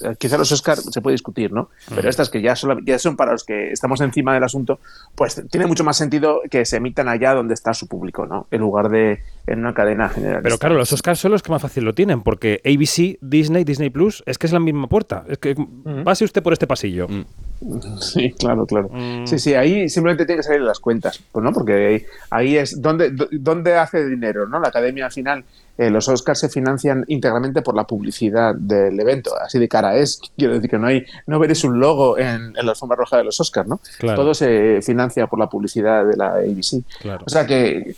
eh, 0.01 0.15
quizá 0.17 0.37
los 0.37 0.51
Oscar 0.53 0.77
se 0.77 1.01
puede 1.01 1.15
discutir, 1.15 1.51
¿no? 1.51 1.69
Pero 1.93 2.09
estas 2.09 2.29
que 2.29 2.41
ya, 2.41 2.55
solo- 2.55 2.79
ya 2.85 2.97
son 2.97 3.17
para 3.17 3.33
los 3.33 3.43
que 3.43 3.71
estamos 3.71 3.99
encima 3.99 4.33
del 4.33 4.43
asunto, 4.45 4.79
pues 5.15 5.41
tiene 5.51 5.65
mucho 5.67 5.83
más 5.83 5.97
sentido 5.97 6.41
que 6.49 6.63
se 6.65 6.77
emitan 6.77 7.09
allá 7.09 7.33
donde 7.33 7.53
está 7.55 7.73
su 7.73 7.87
público, 7.87 8.25
¿no? 8.25 8.47
En 8.51 8.61
lugar 8.61 8.87
de 8.89 9.21
en 9.47 9.59
una 9.59 9.73
cadena 9.73 10.09
general. 10.09 10.41
Pero 10.43 10.57
claro, 10.57 10.75
los 10.75 10.91
Oscars 10.91 11.19
son 11.19 11.31
los 11.31 11.43
que 11.43 11.51
más 11.51 11.61
fácil 11.61 11.83
lo 11.83 11.93
tienen, 11.93 12.21
porque 12.23 12.61
ABC, 12.65 13.17
Disney, 13.21 13.63
Disney 13.63 13.89
Plus, 13.89 14.23
es 14.25 14.37
que 14.37 14.47
es 14.47 14.53
la 14.53 14.59
misma 14.59 14.87
puerta. 14.87 15.23
Es 15.27 15.37
que 15.37 15.55
pase 16.03 16.25
usted 16.25 16.41
por 16.41 16.53
este 16.53 16.67
pasillo. 16.67 17.07
Sí, 18.01 18.31
claro, 18.37 18.65
claro. 18.65 18.89
Mm. 18.91 19.25
Sí, 19.27 19.39
sí, 19.39 19.53
ahí 19.53 19.87
simplemente 19.89 20.25
tiene 20.25 20.39
que 20.39 20.43
salir 20.43 20.61
las 20.61 20.79
cuentas, 20.79 21.21
pues 21.31 21.43
no, 21.43 21.51
porque 21.53 21.73
ahí, 21.73 22.05
ahí 22.29 22.57
es 22.57 22.81
donde, 22.81 23.11
do- 23.11 23.29
donde 23.31 23.75
hace 23.75 24.05
dinero, 24.07 24.47
¿no? 24.47 24.59
La 24.59 24.67
academia 24.67 25.05
al 25.05 25.11
final, 25.11 25.43
eh, 25.77 25.89
los 25.89 26.07
Oscars 26.07 26.39
se 26.39 26.49
financian 26.49 27.03
íntegramente 27.07 27.61
por 27.61 27.75
la 27.75 27.85
publicidad 27.85 28.55
del 28.55 28.99
evento, 28.99 29.31
así 29.39 29.59
de 29.59 29.67
cara 29.67 29.95
es. 29.95 30.21
Quiero 30.37 30.53
decir 30.53 30.69
que 30.69 30.77
no 30.77 30.87
hay, 30.87 31.05
no 31.27 31.39
veréis 31.39 31.63
un 31.63 31.79
logo 31.79 32.17
en, 32.17 32.53
en 32.57 32.65
la 32.65 32.71
alfombra 32.71 32.95
roja 32.95 33.17
de 33.17 33.25
los 33.25 33.39
Oscars, 33.39 33.67
¿no? 33.67 33.79
Claro. 33.99 34.21
Todo 34.21 34.33
se 34.33 34.81
financia 34.81 35.27
por 35.27 35.39
la 35.39 35.47
publicidad 35.47 36.05
de 36.05 36.15
la 36.15 36.35
ABC. 36.35 36.83
Claro. 37.01 37.23
O 37.25 37.29
sea 37.29 37.45
que, 37.45 37.95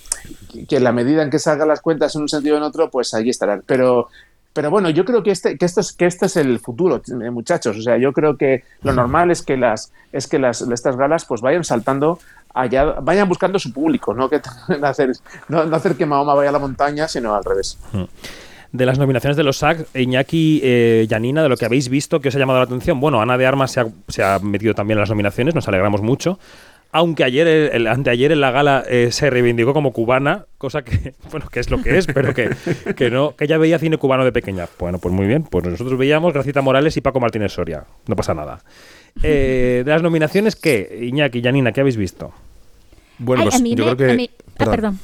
que 0.68 0.78
en 0.78 0.84
la 0.84 0.92
medida 0.92 1.22
en 1.22 1.30
que 1.30 1.40
salgan 1.40 1.68
las 1.68 1.82
cuentas 1.82 2.16
en 2.16 2.24
un 2.24 2.30
sentido 2.30 2.56
o 2.56 2.58
en 2.58 2.64
otro, 2.64 2.90
pues 2.90 3.14
ahí 3.14 3.30
estarán. 3.30 3.64
Pero 3.66 4.10
pero 4.58 4.72
bueno, 4.72 4.90
yo 4.90 5.06
creo 5.06 5.22
que 5.22 5.30
este, 5.30 5.56
que 5.56 5.66
esto 5.66 5.82
es, 5.82 5.94
que 5.94 6.08
este 6.08 6.26
es 6.26 6.36
el 6.36 6.58
futuro, 6.58 7.00
eh, 7.08 7.30
muchachos. 7.30 7.78
O 7.78 7.82
sea, 7.84 7.98
yo 7.98 8.12
creo 8.12 8.38
que 8.38 8.64
lo 8.82 8.92
normal 8.92 9.30
es 9.30 9.44
que 9.44 9.56
las, 9.56 9.94
es 10.12 10.26
que 10.26 10.40
las, 10.40 10.62
estas 10.62 10.98
galas 10.98 11.26
pues 11.26 11.42
vayan 11.42 11.64
saltando 11.64 12.18
allá, 12.62 12.86
vayan 13.02 13.28
buscando 13.28 13.60
su 13.60 13.72
público, 13.72 14.14
no 14.14 14.30
que 14.30 14.42
hacer, 14.84 15.12
no, 15.48 15.60
hacer 15.60 15.96
que 15.96 16.06
Mahoma 16.06 16.34
vaya 16.34 16.50
a 16.50 16.54
la 16.54 16.60
montaña, 16.60 17.08
sino 17.08 17.36
al 17.36 17.44
revés. 17.44 17.78
De 18.72 18.86
las 18.86 19.00
nominaciones 19.00 19.38
de 19.38 19.44
los 19.44 19.58
SAG, 19.58 19.86
Iñaki, 19.94 20.60
eh, 20.64 21.06
Yanina, 21.08 21.42
de 21.42 21.50
lo 21.50 21.56
que 21.56 21.66
habéis 21.66 21.90
visto, 21.90 22.20
que 22.20 22.30
os 22.30 22.36
ha 22.36 22.40
llamado 22.40 22.60
la 22.60 22.66
atención. 22.66 23.00
Bueno, 23.00 23.22
Ana 23.22 23.38
de 23.38 23.46
Armas 23.46 23.72
se 24.08 24.24
ha, 24.24 24.40
metido 24.40 24.74
también 24.74 24.98
en 24.98 25.02
las 25.02 25.10
nominaciones, 25.10 25.56
nos 25.56 25.68
alegramos 25.68 26.02
mucho. 26.02 26.38
Aunque 26.92 27.24
ayer, 27.24 27.88
anteayer 27.88 28.32
en 28.32 28.40
la 28.40 28.52
gala 28.52 28.84
eh, 28.88 29.10
se 29.12 29.30
reivindicó 29.30 29.74
como 29.74 29.92
cubana, 29.92 30.46
cosa 30.58 30.84
que, 30.84 31.14
bueno, 31.32 31.48
que 31.50 31.60
es 31.60 31.70
lo 31.70 31.82
que 31.82 31.98
es, 31.98 32.08
pero 32.08 32.34
que, 32.34 32.50
que 32.96 33.10
no, 33.10 33.36
que 33.36 33.46
ella 33.46 33.58
veía 33.58 33.80
cine 33.80 33.98
cubano 33.98 34.26
de 34.26 34.32
pequeña. 34.32 34.68
Bueno, 34.80 34.98
pues 34.98 35.14
muy 35.14 35.28
bien, 35.28 35.44
pues 35.44 35.66
nosotros 35.66 35.98
veíamos 35.98 36.34
Gracita 36.34 36.62
Morales 36.62 36.96
y 36.98 37.02
Paco 37.02 37.20
Martínez 37.20 37.54
Soria. 37.54 37.86
No 38.08 38.16
pasa 38.16 38.34
nada. 38.34 38.60
Eh, 39.24 39.84
de 39.86 39.92
las 39.92 40.02
nominaciones, 40.02 40.56
¿qué? 40.56 41.00
Iñaki, 41.02 41.42
Yanina, 41.42 41.72
¿qué 41.72 41.82
habéis 41.82 41.98
visto? 41.98 42.34
Bueno, 43.20 43.42
Ay, 43.44 43.48
pues 43.50 43.56
a 43.60 43.64
mí 43.64 43.76
yo 43.76 43.86
me- 43.86 43.96
creo 43.96 44.18
que. 44.18 44.32
ah, 44.60 44.66
perdón. 44.66 45.00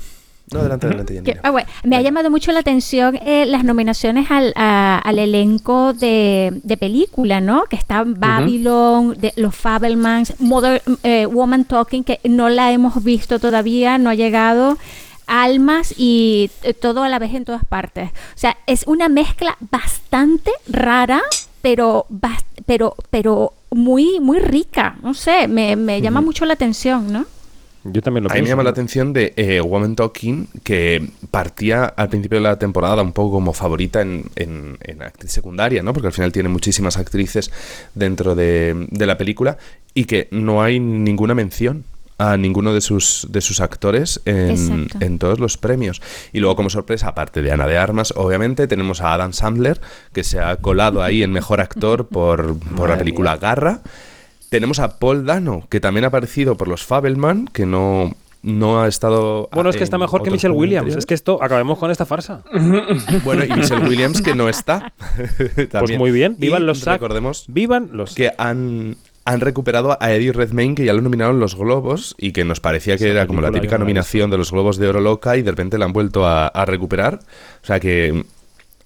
No, 0.52 0.60
adelante, 0.60 0.86
adelante, 0.88 1.24
Que- 1.24 1.40
ah, 1.42 1.50
bueno, 1.52 1.68
me 1.84 1.96
ha 1.96 2.02
llamado 2.02 2.30
mucho 2.30 2.52
la 2.52 2.60
atención 2.60 3.16
eh, 3.26 3.46
las 3.48 3.64
nominaciones 3.64 4.30
al, 4.30 4.54
a- 4.56 5.00
al 5.00 5.18
elenco 5.18 5.94
de, 5.94 6.60
de 6.64 6.78
película, 6.78 7.40
¿no? 7.42 7.64
Que 7.64 7.76
está 7.78 8.04
Babylon, 8.06 9.16
de, 9.18 9.34
Los 9.38 9.56
Fabelmans, 9.56 10.40
Mother, 10.40 10.84
eh, 11.04 11.26
Woman 11.26 11.66
Talking, 11.66 12.04
que 12.04 12.20
no 12.26 12.50
la 12.50 12.72
hemos 12.72 13.04
visto 13.04 13.40
todavía, 13.40 13.98
no 13.98 14.10
ha 14.10 14.16
llegado. 14.16 14.78
Almas 15.26 15.94
y 15.98 16.52
eh, 16.64 16.74
todo 16.74 17.04
a 17.04 17.10
la 17.10 17.18
vez 17.18 17.34
en 17.34 17.46
todas 17.46 17.64
partes. 17.66 18.10
O 18.12 18.38
sea, 18.38 18.58
es 18.68 18.84
una 18.86 19.08
mezcla 19.08 19.58
bastante 19.72 20.52
rara, 20.68 21.22
pero, 21.62 22.06
bas- 22.10 22.44
pero, 22.66 22.96
pero 23.10 23.54
muy, 23.72 24.20
muy 24.20 24.40
rica. 24.40 24.98
No 25.02 25.14
sé, 25.14 25.48
me, 25.48 25.78
me 25.78 26.02
llama 26.02 26.20
mucho 26.22 26.46
la 26.46 26.54
atención, 26.54 27.12
¿no? 27.12 27.26
Yo 27.86 28.02
también 28.02 28.24
lo 28.24 28.30
A 28.32 28.34
mí 28.36 28.42
me 28.42 28.48
llama 28.50 28.64
la 28.64 28.70
atención 28.70 29.12
de 29.14 29.34
eh, 29.36 29.60
Woman 29.62 29.96
Talking, 29.96 30.48
que 30.64 31.10
partía 31.32 31.86
al 31.86 32.10
principio 32.10 32.38
de 32.38 32.44
la 32.44 32.58
temporada 32.58 33.02
un 33.02 33.12
poco 33.12 33.32
como 33.34 33.52
favorita 33.54 34.02
en, 34.02 34.26
en- 34.36 34.78
en 34.82 35.02
actriz 35.02 35.32
secundaria, 35.32 35.84
¿no? 35.84 35.92
Porque 35.94 36.08
al 36.08 36.14
final 36.14 36.32
tiene 36.32 36.48
muchísimas 36.50 36.98
actrices 36.98 37.52
dentro 37.94 38.36
de, 38.36 38.88
de 38.90 39.06
la 39.06 39.18
película 39.18 39.58
y 39.94 40.06
que 40.06 40.28
no 40.32 40.62
hay 40.64 40.80
ninguna 40.80 41.34
mención 41.36 41.84
a 42.20 42.38
ninguno 42.38 42.74
de 42.74 42.80
sus, 42.80 43.28
de 43.32 43.42
sus 43.42 43.60
actores 43.60 44.22
en, 44.26 44.88
en 45.02 45.18
todos 45.20 45.40
los 45.40 45.58
premios. 45.58 46.02
Y 46.32 46.40
luego, 46.40 46.56
como 46.56 46.70
sorpresa, 46.70 47.10
aparte 47.10 47.42
de 47.42 47.52
Ana 47.52 47.68
de 47.68 47.78
Armas, 47.78 48.14
obviamente, 48.16 48.68
tenemos 48.68 49.02
a 49.02 49.14
Adam 49.14 49.34
Sandler, 49.34 49.82
que 50.14 50.24
se 50.24 50.40
ha 50.40 50.56
colado 50.58 51.02
ahí 51.02 51.24
en 51.24 51.32
Mejor 51.32 51.60
Actor 51.60 52.08
por, 52.08 52.58
por 52.78 52.90
la 52.90 52.98
película 53.00 53.36
Garra. 53.38 53.82
Tenemos 54.54 54.78
a 54.78 55.00
Paul 55.00 55.26
Dano, 55.26 55.64
que 55.68 55.80
también 55.80 56.04
ha 56.04 56.10
aparecido 56.10 56.56
por 56.58 56.68
los 56.68 56.84
Fabelman, 56.84 57.48
que 57.48 57.66
no, 57.66 58.12
no 58.44 58.84
ha 58.84 58.88
estado. 58.88 59.50
Bueno, 59.52 59.72
es 59.72 59.76
que 59.76 59.84
está 59.84 59.98
mejor 59.98 60.22
que 60.22 60.30
Michelle 60.30 60.54
Williams. 60.54 60.82
anteriores. 60.82 61.02
Es 61.02 61.08
que 61.08 61.16
esto, 61.16 61.42
acabemos 61.42 61.80
con 61.80 61.90
esta 61.90 62.06
farsa. 62.06 62.44
Bueno, 63.26 63.46
y 63.46 63.50
Michelle 63.52 63.84
Williams, 63.88 64.22
que 64.22 64.36
no 64.36 64.48
está. 64.50 64.94
Pues 65.72 65.98
muy 65.98 66.12
bien, 66.12 66.36
vivan 66.38 66.62
Y 66.62 66.66
los 66.68 66.82
SAG. 66.82 66.94
Recordemos 66.94 67.46
Vivan 67.48 67.90
los 67.94 68.14
que 68.14 68.30
han, 68.38 68.96
han 69.26 69.40
recuperado 69.40 69.98
a 70.00 70.12
Eddie 70.12 70.34
Redmayne, 70.34 70.76
que 70.76 70.86
ya 70.86 70.94
lo 70.94 71.02
nominaron 71.02 71.40
los 71.40 71.56
Globos 71.56 72.14
y 72.20 72.32
que 72.32 72.46
nos 72.46 72.60
parecía 72.60 72.96
que 72.98 73.06
Esa 73.06 73.14
era 73.14 73.26
como 73.26 73.42
la 73.42 73.50
típica 73.50 73.80
nominación 73.80 74.30
de 74.30 74.38
los 74.38 74.52
Globos 74.52 74.78
de 74.78 74.88
Oro 74.88 75.02
loca 75.02 75.36
y 75.36 75.42
de 75.42 75.50
repente 75.50 75.80
la 75.80 75.86
han 75.86 75.94
vuelto 75.94 76.28
a, 76.28 76.46
a 76.46 76.66
recuperar. 76.66 77.22
O 77.64 77.66
sea 77.66 77.80
que 77.80 78.24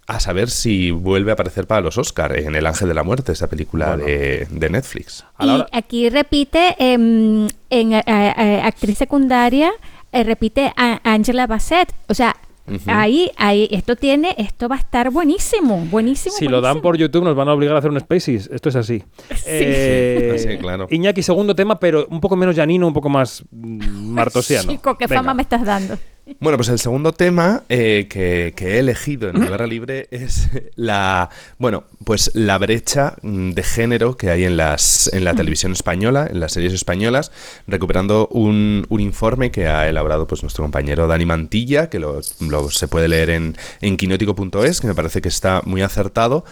a 0.08 0.22
saber 0.22 0.50
si 0.50 0.92
vuelve 0.92 1.32
a 1.32 1.34
aparecer 1.34 1.68
para 1.68 1.82
los 1.82 1.98
Oscar 1.98 2.40
en 2.40 2.56
El 2.56 2.66
Ángel 2.66 2.88
de 2.88 2.94
la 2.94 3.04
Muerte, 3.04 3.34
esa 3.34 3.48
película 3.48 3.98
de, 3.98 4.48
de 4.50 4.70
Netflix. 4.70 5.26
Y 5.40 5.50
aquí 5.74 6.10
repite 6.10 6.76
em, 6.80 7.48
en 7.70 7.94
eh, 7.94 8.04
eh, 8.08 8.62
actriz 8.64 8.98
secundaria, 8.98 9.74
eh, 10.14 10.24
repite 10.24 10.72
a 10.78 11.02
Angela 11.04 11.46
Bassett. 11.46 11.94
O 12.08 12.14
sea, 12.14 12.38
ahí, 12.86 13.32
ahí, 13.36 13.68
esto 13.70 13.98
tiene, 13.98 14.34
esto 14.38 14.70
va 14.70 14.78
a 14.78 14.80
estar 14.80 15.12
buenísimo, 15.12 15.86
buenísimo. 15.92 16.36
Si 16.38 16.48
lo 16.48 16.62
dan 16.62 16.80
por 16.80 16.96
YouTube 16.98 17.26
nos 17.26 17.36
van 17.36 17.50
a 17.50 17.54
obligar 17.54 17.76
a 17.76 17.80
hacer 17.80 17.92
un 17.92 18.00
Spaces. 18.00 18.50
Esto 18.52 18.70
es 18.70 18.78
así. 18.78 19.04
Eh, 19.46 20.36
Sí, 20.38 20.58
claro. 20.58 20.88
Iñaki, 20.90 21.22
segundo 21.22 21.54
tema, 21.54 21.80
pero 21.80 22.08
un 22.10 22.22
poco 22.22 22.36
menos 22.38 22.56
llanino, 22.56 22.88
un 22.88 22.94
poco 22.94 23.10
más 23.10 23.44
mm, 23.52 24.14
martosiano. 24.14 24.72
Chico, 24.72 24.98
qué 24.98 25.08
Venga. 25.08 25.22
fama 25.22 25.34
me 25.34 25.42
estás 25.42 25.66
dando. 25.66 25.98
Bueno, 26.40 26.58
pues 26.58 26.70
el 26.70 26.80
segundo 26.80 27.14
tema 27.14 27.64
eh, 27.70 28.08
que, 28.10 28.54
que 28.56 28.76
he 28.76 28.80
elegido 28.80 29.30
en 29.30 29.40
mi 29.40 29.48
barra 29.48 29.66
libre 29.66 30.08
es 30.12 30.50
la, 30.76 31.30
bueno, 31.58 31.86
pues 32.04 32.32
la 32.34 32.58
brecha 32.58 33.16
mm, 33.22 33.52
de 33.52 33.64
género 33.64 34.18
que 34.18 34.30
hay 34.30 34.44
en 34.44 34.58
las 34.58 35.12
en 35.14 35.24
la 35.24 35.34
televisión 35.34 35.72
española, 35.72 36.28
en 36.30 36.40
las 36.40 36.52
series 36.52 36.74
españolas, 36.74 37.32
recuperando 37.66 38.28
un, 38.28 38.86
un 38.90 39.00
informe 39.00 39.52
que 39.52 39.68
ha 39.68 39.88
elaborado 39.88 40.28
pues 40.28 40.44
nuestro 40.44 40.64
compañero 40.64 41.08
Dani 41.08 41.26
Mantilla, 41.26 41.90
que 41.90 42.00
lo, 42.00 42.20
lo 42.42 42.70
se 42.70 42.88
puede 42.88 43.08
leer 43.08 43.30
en, 43.30 43.56
en 43.82 43.98
quinótico.es, 43.98 44.82
que 44.82 44.88
me 44.88 44.96
parece 44.96 45.22
que 45.22 45.30
está 45.30 45.62
muy 45.66 45.82
acertado. 45.82 46.44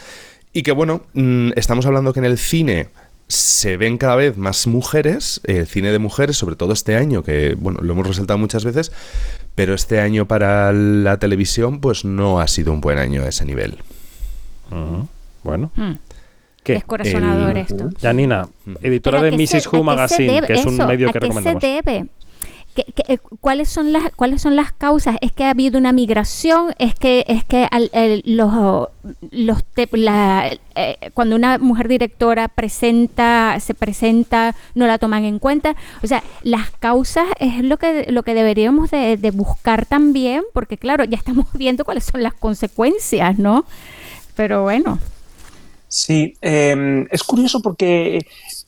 Y 0.53 0.63
que 0.63 0.71
bueno, 0.71 1.03
mm, 1.13 1.51
estamos 1.57 1.86
hablando 1.86 2.13
que 2.13 2.19
en 2.19 2.26
el 2.26 2.38
cine 2.38 2.88
se 3.28 3.78
ven 3.78 3.97
cada 3.97 4.15
vez 4.15 4.38
más 4.38 4.67
mujeres, 4.67 5.41
el 5.45 5.65
cine 5.67 5.91
de 5.91 5.99
mujeres, 5.99 6.38
sobre 6.38 6.55
todo 6.55 6.73
este 6.73 6.95
año, 6.95 7.23
que 7.23 7.55
bueno, 7.57 7.80
lo 7.82 7.93
hemos 7.93 8.07
resaltado 8.07 8.38
muchas 8.38 8.63
veces, 8.65 8.91
pero 9.55 9.73
este 9.73 9.99
año 9.99 10.28
para 10.28 10.71
la 10.71 11.17
televisión, 11.17 11.80
pues 11.82 12.05
no 12.05 12.39
ha 12.39 12.47
sido 12.47 12.71
un 12.71 12.82
buen 12.82 12.99
año 12.99 13.23
a 13.23 13.28
ese 13.30 13.45
nivel. 13.45 13.78
Bueno. 15.43 15.71
Mm. 15.76 15.91
¿Qué? 16.63 16.73
descorazonador 16.73 17.51
El- 17.51 17.57
esto. 17.57 17.89
Janina, 18.01 18.47
editora 18.82 19.19
Pero 19.19 19.30
de 19.38 19.43
¿a 19.43 19.47
qué 19.47 19.55
Mrs. 19.57 19.67
Who 19.71 19.84
Magazine, 19.84 20.34
debe 20.34 20.47
que 20.47 20.53
es 20.53 20.65
un 20.65 20.73
eso? 20.73 20.88
medio 20.88 21.09
¿A 21.09 21.13
que 21.13 21.19
qué 21.19 21.26
recomendamos. 21.28 21.61
se 21.61 21.67
debe? 21.67 22.05
¿Qué- 22.76 22.86
qué- 22.93 23.13
eh, 23.13 23.17
¿Cuáles 23.39 23.69
son 23.69 23.93
las 23.93 24.11
cuáles 24.15 24.41
son 24.41 24.55
las 24.57 24.73
causas? 24.73 25.15
Es 25.21 25.32
que 25.32 25.45
ha 25.45 25.51
habido 25.51 25.78
una 25.80 25.93
migración, 25.93 26.73
es 26.78 26.93
que 26.93 27.23
es 27.28 27.45
que 27.45 27.67
al- 27.71 27.89
el- 27.93 28.21
los 28.26 28.89
los 29.32 29.63
te- 29.63 29.88
la- 29.93 30.51
eh, 30.76 30.97
cuando 31.13 31.36
una 31.38 31.57
mujer 31.57 31.88
directora 31.88 32.47
presenta 32.49 33.57
se 33.61 33.73
presenta 33.76 34.55
no 34.76 34.88
la 34.88 34.97
toman 34.97 35.23
en 35.26 35.39
cuenta, 35.39 35.76
o 36.03 36.07
sea 36.07 36.21
las 36.43 36.71
causas 36.71 37.28
es 37.39 37.63
lo 37.63 37.78
que 37.78 38.07
lo 38.11 38.23
que 38.23 38.34
deberíamos 38.34 38.91
de, 38.91 39.17
de 39.17 39.32
buscar 39.32 39.86
también, 39.86 40.43
porque 40.53 40.78
claro 40.78 41.03
ya 41.05 41.17
estamos 41.17 41.47
viendo 41.53 41.86
cuáles 41.86 42.03
son 42.05 42.23
las 42.23 42.34
consecuencias, 42.34 43.39
¿no? 43.39 43.65
Pero 44.36 44.63
bueno. 44.63 44.99
Sí, 45.88 46.34
eh, 46.41 47.05
es 47.11 47.23
curioso 47.23 47.61
porque, 47.61 48.19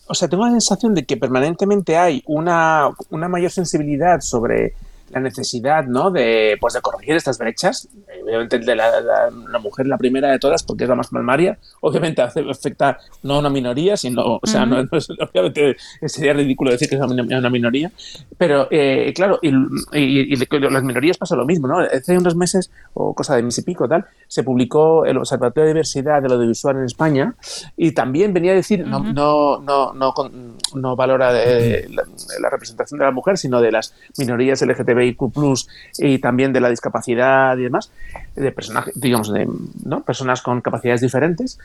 o 0.08 0.14
sea, 0.14 0.28
tengo 0.28 0.46
la 0.46 0.52
sensación 0.52 0.94
de 0.94 1.06
que 1.06 1.18
permanentemente 1.18 1.98
hay 1.98 2.24
una, 2.26 2.90
una 3.10 3.28
mayor 3.28 3.52
sensibilidad 3.52 4.22
sobre 4.22 4.74
la 5.10 5.20
necesidad, 5.20 5.86
¿no? 5.86 6.12
De, 6.12 6.58
pues, 6.60 6.74
de 6.74 6.82
corregir 6.82 7.16
estas 7.16 7.38
brechas. 7.38 7.88
Obviamente 8.24 8.60
de 8.60 8.76
la, 8.76 9.00
la- 9.02 9.30
la 9.32 9.60
mujer 9.60 9.88
la 9.88 9.98
primera 9.98 10.30
de 10.32 10.40
todas 10.40 10.64
porque 10.64 10.84
es 10.84 10.90
la 10.90 10.96
más 10.96 11.08
palmaria. 11.08 11.58
Obviamente 11.82 12.22
afecta 12.22 12.98
no 13.24 13.36
a 13.36 13.40
una 13.40 13.50
minoría, 13.50 13.96
sino, 13.98 14.22
o 14.42 14.42
sea, 14.46 14.66
no, 14.66 14.84
no 14.84 14.90
es- 14.98 15.10
obviamente 15.10 15.78
sería 16.06 16.34
ridículo 16.34 16.72
decir 16.72 16.90
que 16.90 16.96
es 16.96 17.02
una, 17.02 17.24
min- 17.24 17.34
una 17.34 17.50
minoría. 17.50 17.92
Pero, 18.38 18.68
eh, 18.72 19.14
claro, 19.16 19.40
y, 19.42 19.50
y- 19.94 20.34
y 20.34 20.60
las 20.70 20.84
minorías 20.84 21.18
pasa 21.18 21.36
lo 21.36 21.46
mismo, 21.46 21.68
¿no? 21.68 21.80
Hace 21.80 22.18
unos 22.18 22.36
meses, 22.36 22.70
o 22.94 23.14
cosa 23.14 23.36
de 23.36 23.44
mes 23.44 23.58
y 23.58 23.62
pico, 23.62 23.88
tal, 23.88 24.06
se 24.28 24.44
publicó 24.44 25.06
el 25.06 25.18
Observatorio 25.18 25.64
de 25.66 25.70
Diversidad 25.74 26.22
del 26.22 26.34
Audiovisual 26.34 26.78
en 26.78 26.84
España 26.84 27.36
y 27.78 27.92
también 27.94 28.34
venía 28.34 28.52
a 28.52 28.56
decir, 28.56 28.86
no, 28.86 29.00
no, 29.00 29.60
no, 29.62 29.94
no, 29.94 30.14
con- 30.14 30.58
no 30.76 30.96
valora 30.96 31.32
eh, 31.34 31.88
la, 31.90 32.04
la 32.42 32.50
representación 32.50 33.00
de 33.00 33.06
la 33.06 33.12
mujer, 33.12 33.38
sino 33.38 33.62
de 33.62 33.72
las 33.72 33.94
minorías 34.18 34.62
LGTBIQ+, 34.98 35.68
y 36.00 36.20
también 36.20 36.54
de 36.54 36.60
la 36.62 36.70
discapacidad 36.70 37.58
y 37.58 37.64
demás, 37.64 37.92
de 38.36 38.52
personajes, 38.52 39.00
digamos, 39.00 39.32
de 39.32 39.48
¿no? 39.86 40.02
personas 40.04 40.42
con 40.42 40.62
capacidades 40.62 41.02
diferentes. 41.02 41.60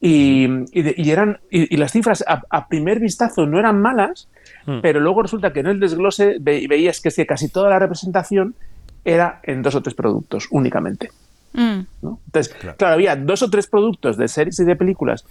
Y, 0.00 0.44
y 0.72 0.82
de- 0.82 0.94
y 0.96 1.10
eran, 1.10 1.38
y, 1.50 1.72
y 1.74 1.78
las 1.78 1.92
cifras 1.92 2.22
a, 2.26 2.42
a 2.50 2.68
primer 2.68 3.00
vistazo 3.00 3.46
no 3.46 3.58
eran 3.58 3.80
malas, 3.80 4.28
Hmm. 4.66 4.80
pero 4.82 4.98
luego 4.98 5.22
resulta 5.22 5.52
que 5.52 5.60
en 5.60 5.68
el 5.68 5.78
desglose 5.78 6.38
ve- 6.40 6.66
veías 6.68 7.00
que, 7.00 7.08
es 7.10 7.14
que 7.14 7.24
casi 7.24 7.48
toda 7.48 7.70
la 7.70 7.78
representación 7.78 8.56
era 9.04 9.38
en 9.44 9.62
dos 9.62 9.76
o 9.76 9.80
tres 9.82 9.94
productos 9.94 10.48
únicamente. 10.50 11.10
¿no? 11.54 12.18
Entonces, 12.26 12.52
claro. 12.52 12.94
había 12.94 13.14
dos 13.14 13.42
o 13.42 13.48
tres 13.50 13.68
productos 13.68 14.16
de 14.16 14.26
series 14.26 14.58
y 14.58 14.64
de 14.64 14.74
películas 14.74 15.24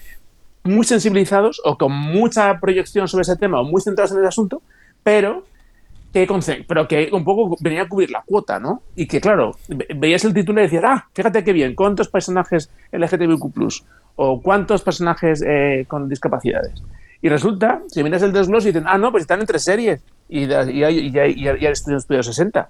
muy 0.63 0.85
sensibilizados 0.85 1.61
o 1.65 1.77
con 1.77 1.91
mucha 1.91 2.59
proyección 2.61 3.09
sobre 3.09 3.23
ese 3.23 3.35
tema 3.35 3.59
o 3.59 3.65
muy 3.65 3.81
centrados 3.81 4.13
en 4.13 4.19
el 4.19 4.25
asunto, 4.25 4.61
pero 5.03 5.45
que, 6.15 6.65
pero 6.67 6.87
que 6.87 7.09
un 7.11 7.23
poco 7.25 7.57
venía 7.59 7.81
a 7.83 7.89
cubrir 7.89 8.09
la 8.11 8.23
cuota, 8.25 8.59
¿no? 8.59 8.81
Y 8.95 9.05
que, 9.07 9.19
claro, 9.19 9.51
ve- 9.67 9.87
veías 9.97 10.23
el 10.23 10.33
título 10.33 10.61
y 10.61 10.63
decías, 10.63 10.83
ah, 10.85 11.07
fíjate 11.13 11.43
qué 11.43 11.51
bien, 11.51 11.75
¿cuántos 11.75 12.07
personajes 12.07 12.69
LGTBIQ+, 12.91 13.83
o 14.15 14.41
cuántos 14.41 14.81
personajes 14.81 15.43
eh, 15.45 15.85
con 15.87 16.07
discapacidades? 16.07 16.81
Y 17.21 17.29
resulta, 17.29 17.81
si 17.87 18.03
miras 18.03 18.21
el 18.21 18.31
desglose 18.33 18.69
y 18.69 18.71
dicen, 18.71 18.87
ah, 18.87 18.97
no, 18.97 19.11
pues 19.11 19.21
están 19.21 19.39
entre 19.41 19.59
series 19.59 20.01
y, 20.29 20.45
da- 20.45 20.69
y, 20.71 20.83
hay, 20.83 20.99
y, 20.99 21.17
hay, 21.19 21.31
y 21.33 21.47
hay- 21.47 21.57
y 21.59 21.65
hay 21.65 21.71
estudios 21.73 22.03
estudio 22.03 22.23
60. 22.23 22.69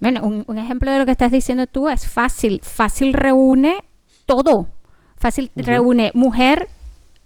Bueno, 0.00 0.20
un, 0.24 0.44
un 0.46 0.58
ejemplo 0.58 0.90
de 0.90 0.98
lo 0.98 1.06
que 1.06 1.12
estás 1.12 1.30
diciendo 1.32 1.66
tú 1.66 1.88
es 1.88 2.06
fácil. 2.08 2.60
Fácil 2.62 3.12
reúne 3.14 3.76
todo. 4.26 4.66
Fácil 5.16 5.50
reúne 5.56 6.10
mujer 6.14 6.68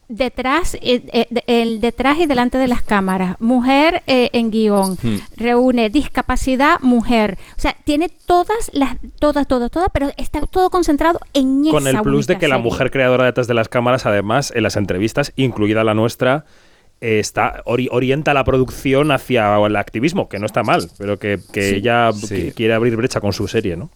detrás, 0.09 0.75
eh, 0.77 1.03
eh, 1.13 1.27
de- 1.31 1.45
el 1.47 1.81
detrás 1.81 2.19
y 2.19 2.27
delante 2.27 2.57
de 2.59 2.67
las 2.67 2.83
cámaras, 2.83 3.37
mujer 3.41 4.03
eh, 4.07 4.31
en 4.33 4.51
guion, 4.51 4.97
Hmm. 5.03 5.17
reúne 5.37 5.91
discapacidad, 5.91 6.81
mujer. 6.81 7.39
O 7.57 7.61
sea, 7.61 7.77
tiene 7.85 8.09
todas 8.09 8.71
las, 8.73 8.97
todas, 9.19 9.47
todas, 9.47 9.71
todas, 9.71 9.89
pero 9.93 10.11
está 10.17 10.41
todo 10.43 10.71
concentrado 10.71 11.21
en 11.35 11.69
Con 11.71 11.87
el 11.87 12.01
plus 12.03 12.27
de 12.27 12.39
que 12.39 12.49
la 12.49 12.59
mujer 12.59 12.91
creadora 12.91 13.25
detrás 13.27 13.47
de 13.47 13.55
las 13.55 13.69
cámaras, 13.69 14.07
además, 14.07 14.53
en 14.55 14.63
las 14.63 14.77
entrevistas, 14.77 15.33
incluida 15.37 15.85
la 15.85 15.95
nuestra, 15.95 16.47
eh, 17.01 17.19
está 17.21 17.63
ori- 17.67 17.89
orienta 17.93 18.35
la 18.35 18.45
producción 18.45 19.13
hacia 19.13 19.57
el 19.65 19.77
activismo, 19.77 20.29
que 20.29 20.39
no 20.39 20.47
está 20.47 20.63
mal, 20.63 20.89
pero 20.99 21.19
que, 21.19 21.39
que 21.53 21.69
Sí. 21.71 21.75
ella 21.77 22.11
Sí. 22.13 22.27
que 22.29 22.53
quiere 22.53 22.75
abrir 22.75 22.97
brecha 22.97 23.21
con 23.21 23.33
su 23.33 23.47
serie, 23.47 23.77
¿no? 23.77 23.91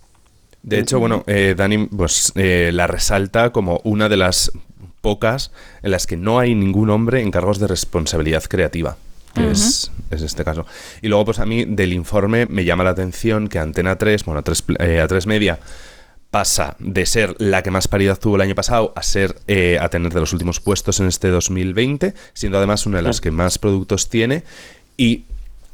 De 0.63 0.79
hecho, 0.79 1.01
bueno, 1.01 1.25
eh, 1.27 1.55
Dani 1.57 1.87
pues, 1.89 2.33
eh, 2.37 2.71
la 2.73 2.87
resalta 2.87 3.51
como 3.51 3.81
una 3.83 4.09
de 4.09 4.17
las 4.17 4.53
pocas 5.03 5.51
en 5.83 5.91
las 5.91 6.07
que 6.07 6.17
no 6.17 6.39
hay 6.39 6.55
ningún 6.55 6.89
hombre 6.89 7.21
en 7.21 7.31
cargos 7.31 7.59
de 7.59 7.67
responsabilidad 7.67 8.45
creativa. 8.45 8.97
Que 9.35 9.51
es, 9.51 9.91
es 10.11 10.21
este 10.23 10.45
caso. 10.45 10.67
Y 11.01 11.09
luego, 11.09 11.27
pues 11.27 11.39
a 11.39 11.47
mí 11.47 11.65
del 11.65 11.95
informe 11.95 12.47
me 12.47 12.65
llama 12.65 12.85
la 12.85 12.91
atención 12.91 13.49
que 13.49 13.59
Antena 13.59 13.97
3, 13.97 14.25
bueno, 14.25 14.41
a 14.41 14.43
3, 14.43 14.65
eh, 14.79 15.01
a 15.01 15.09
3 15.09 15.27
Media, 15.27 15.59
pasa 16.31 16.77
de 16.79 17.05
ser 17.07 17.35
la 17.39 17.63
que 17.63 17.71
más 17.71 17.89
paridad 17.89 18.19
tuvo 18.19 18.37
el 18.37 18.43
año 18.43 18.55
pasado 18.55 18.93
a 18.97 19.03
ser 19.03 19.37
eh, 19.49 19.79
a 19.81 19.89
tener 19.89 20.13
de 20.13 20.21
los 20.21 20.33
últimos 20.33 20.61
puestos 20.61 21.01
en 21.01 21.07
este 21.07 21.29
2020, 21.29 22.15
siendo 22.35 22.59
además 22.59 22.87
una 22.87 22.99
de 22.99 23.03
las 23.03 23.21
que 23.21 23.31
más 23.31 23.59
productos 23.59 24.09
tiene. 24.09 24.45
Y 24.97 25.25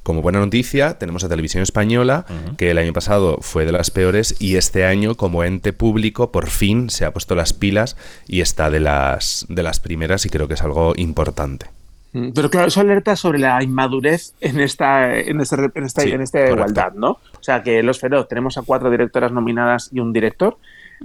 como 0.09 0.22
buena 0.22 0.38
noticia, 0.38 0.96
tenemos 0.96 1.22
a 1.22 1.28
Televisión 1.28 1.62
Española, 1.62 2.24
que 2.56 2.70
el 2.70 2.78
año 2.78 2.94
pasado 2.94 3.40
fue 3.42 3.66
de 3.66 3.72
las 3.72 3.90
peores 3.90 4.36
y 4.40 4.56
este 4.56 4.86
año, 4.86 5.16
como 5.16 5.44
ente 5.44 5.74
público, 5.74 6.32
por 6.32 6.48
fin 6.48 6.88
se 6.88 7.04
ha 7.04 7.12
puesto 7.12 7.34
las 7.34 7.52
pilas 7.52 7.94
y 8.26 8.40
está 8.40 8.70
de 8.70 8.80
las, 8.80 9.44
de 9.50 9.62
las 9.62 9.80
primeras 9.80 10.24
y 10.24 10.30
creo 10.30 10.48
que 10.48 10.54
es 10.54 10.62
algo 10.62 10.94
importante. 10.96 11.66
Mm, 12.14 12.30
Pero 12.34 12.48
claro, 12.48 12.68
eso 12.68 12.80
alerta 12.80 13.16
sobre 13.16 13.38
la 13.38 13.62
inmadurez 13.62 14.32
en 14.40 14.61
esta, 14.61 15.14
en 15.14 15.42
esta, 15.42 15.56
en 15.74 15.84
esta, 15.84 16.00
Sí, 16.00 16.11
en 16.11 16.22
esta 16.22 16.48
igualdad, 16.48 16.94
¿no? 16.94 17.11
O 17.11 17.42
sea, 17.42 17.62
que 17.62 17.82
Los 17.82 18.00
Feroz 18.00 18.28
tenemos 18.28 18.56
a 18.56 18.62
cuatro 18.62 18.90
directoras 18.90 19.30
nominadas 19.30 19.90
y 19.92 20.00
un 20.00 20.14
director, 20.14 20.56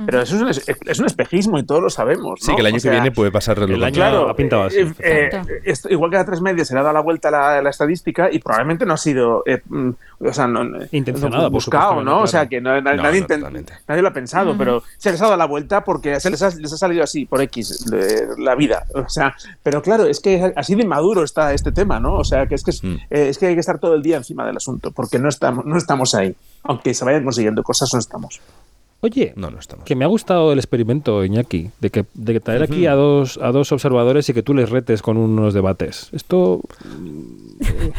pero 0.06 0.22
eso 0.22 0.36
es 0.36 0.42
un, 0.68 0.76
es- 0.88 1.00
un 1.00 1.06
espejismo 1.06 1.60
y 1.60 1.64
todos 1.64 1.82
lo 1.82 1.90
sabemos. 1.90 2.40
Sí, 2.42 2.54
que 2.56 2.62
el 2.62 2.68
año 2.68 2.78
O 2.78 2.82
que 2.82 2.90
viene 2.90 3.12
puede 3.12 3.32
pasar 3.32 3.58
lo 3.58 3.66
el 3.66 3.74
año 3.76 3.84
contrario. 3.84 4.30
ha 4.30 4.36
pintado 4.36 4.64
así, 4.64 4.80
eh, 4.80 4.94
eh, 5.00 5.42
esto- 5.66 5.90
igual 5.90 6.10
que 6.12 6.18
a 6.18 6.26
tres 6.26 6.42
medios 6.42 6.68
se 6.68 6.74
le 6.74 6.80
ha 6.80 6.84
dado 6.84 6.94
la 6.94 7.02
vuelta 7.02 7.28
a 7.28 7.32
la, 7.32 7.62
la 7.62 7.70
estadística 7.70 8.30
y 8.32 8.40
probablemente 8.40 8.86
no 8.86 8.94
ha 8.94 8.98
sido 8.98 9.44
eh, 9.46 9.62
mm, 9.68 9.90
o 10.26 10.34
sea, 10.34 10.48
no, 10.48 10.64
no- 10.64 10.80
Intencionada, 10.92 11.44
no, 11.44 11.50
por 11.50 11.54
buscado, 11.54 11.96
¿no? 11.96 12.02
claro. 12.04 12.22
O 12.22 12.28
sea, 12.28 12.48
que 12.48 12.62
no- 12.62 12.80
na- 12.82 12.96
No, 12.96 13.04
nadie, 13.04 14.02
lo 14.02 14.08
ha 14.08 14.14
pensado, 14.14 14.56
pero 14.58 14.84
se 14.98 15.12
les 15.12 15.22
ha 15.22 15.26
dado 15.26 15.38
la 15.38 15.46
vuelta 15.46 15.84
porque 15.84 16.20
se 16.20 16.30
les 16.30 16.42
ha, 16.42 16.50
les 16.50 16.72
ha 16.74 16.78
salido 16.78 17.04
así, 17.04 17.26
por 17.26 17.42
X, 17.42 17.86
eh, 17.94 18.28
la 18.38 18.56
vida. 18.56 18.86
O 18.96 19.10
sea, 19.10 19.36
pero 19.62 19.82
claro, 19.82 20.06
es 20.06 20.20
que 20.20 20.54
así 20.56 20.76
de 20.76 20.86
maduro 20.86 21.24
está 21.24 21.54
este 21.54 21.72
tema, 21.72 22.00
¿no? 22.00 22.16
O 22.16 22.24
sea, 22.24 22.48
que 22.48 22.56
es 22.56 22.64
que, 22.64 22.72
es, 22.72 22.84
Mm. 22.84 22.94
eh, 23.10 23.28
es 23.30 23.38
que 23.38 23.48
hay 23.48 23.54
que 23.54 23.60
estar 23.60 23.80
todo 23.80 23.96
el 23.96 24.02
día 24.02 24.18
encima 24.18 24.46
del 24.46 24.58
asunto, 24.58 24.92
porque 24.92 25.20
no 25.20 25.30
estamos, 25.30 25.66
no 25.66 25.78
estamos 25.78 26.16
ahí. 26.16 26.36
Aunque 26.64 26.94
se 26.94 27.04
vayan 27.06 27.24
consiguiendo 27.24 27.62
cosas, 27.64 27.90
no 27.94 28.00
estamos. 28.00 28.40
Oye, 29.04 29.34
No, 29.36 29.52
no 29.52 29.60
estamos. 29.60 29.84
que 29.86 29.96
me 29.96 30.06
ha 30.06 30.08
gustado 30.08 30.54
el 30.54 30.60
experimento, 30.60 31.26
Iñaki, 31.26 31.72
de 31.82 31.90
que 31.90 32.06
de 32.14 32.40
traer 32.40 32.64
aquí 32.64 32.88
a 32.88 32.94
dos, 32.96 33.38
a 33.38 33.52
dos 33.52 33.72
observadores 33.74 34.30
y 34.30 34.34
que 34.34 34.44
tú 34.44 34.54
les 34.54 34.70
retes 34.70 35.02
con 35.02 35.18
unos 35.18 35.54
debates. 35.54 36.08
Esto 36.14 36.62
mm, 36.86 37.20
eh, 37.62 37.94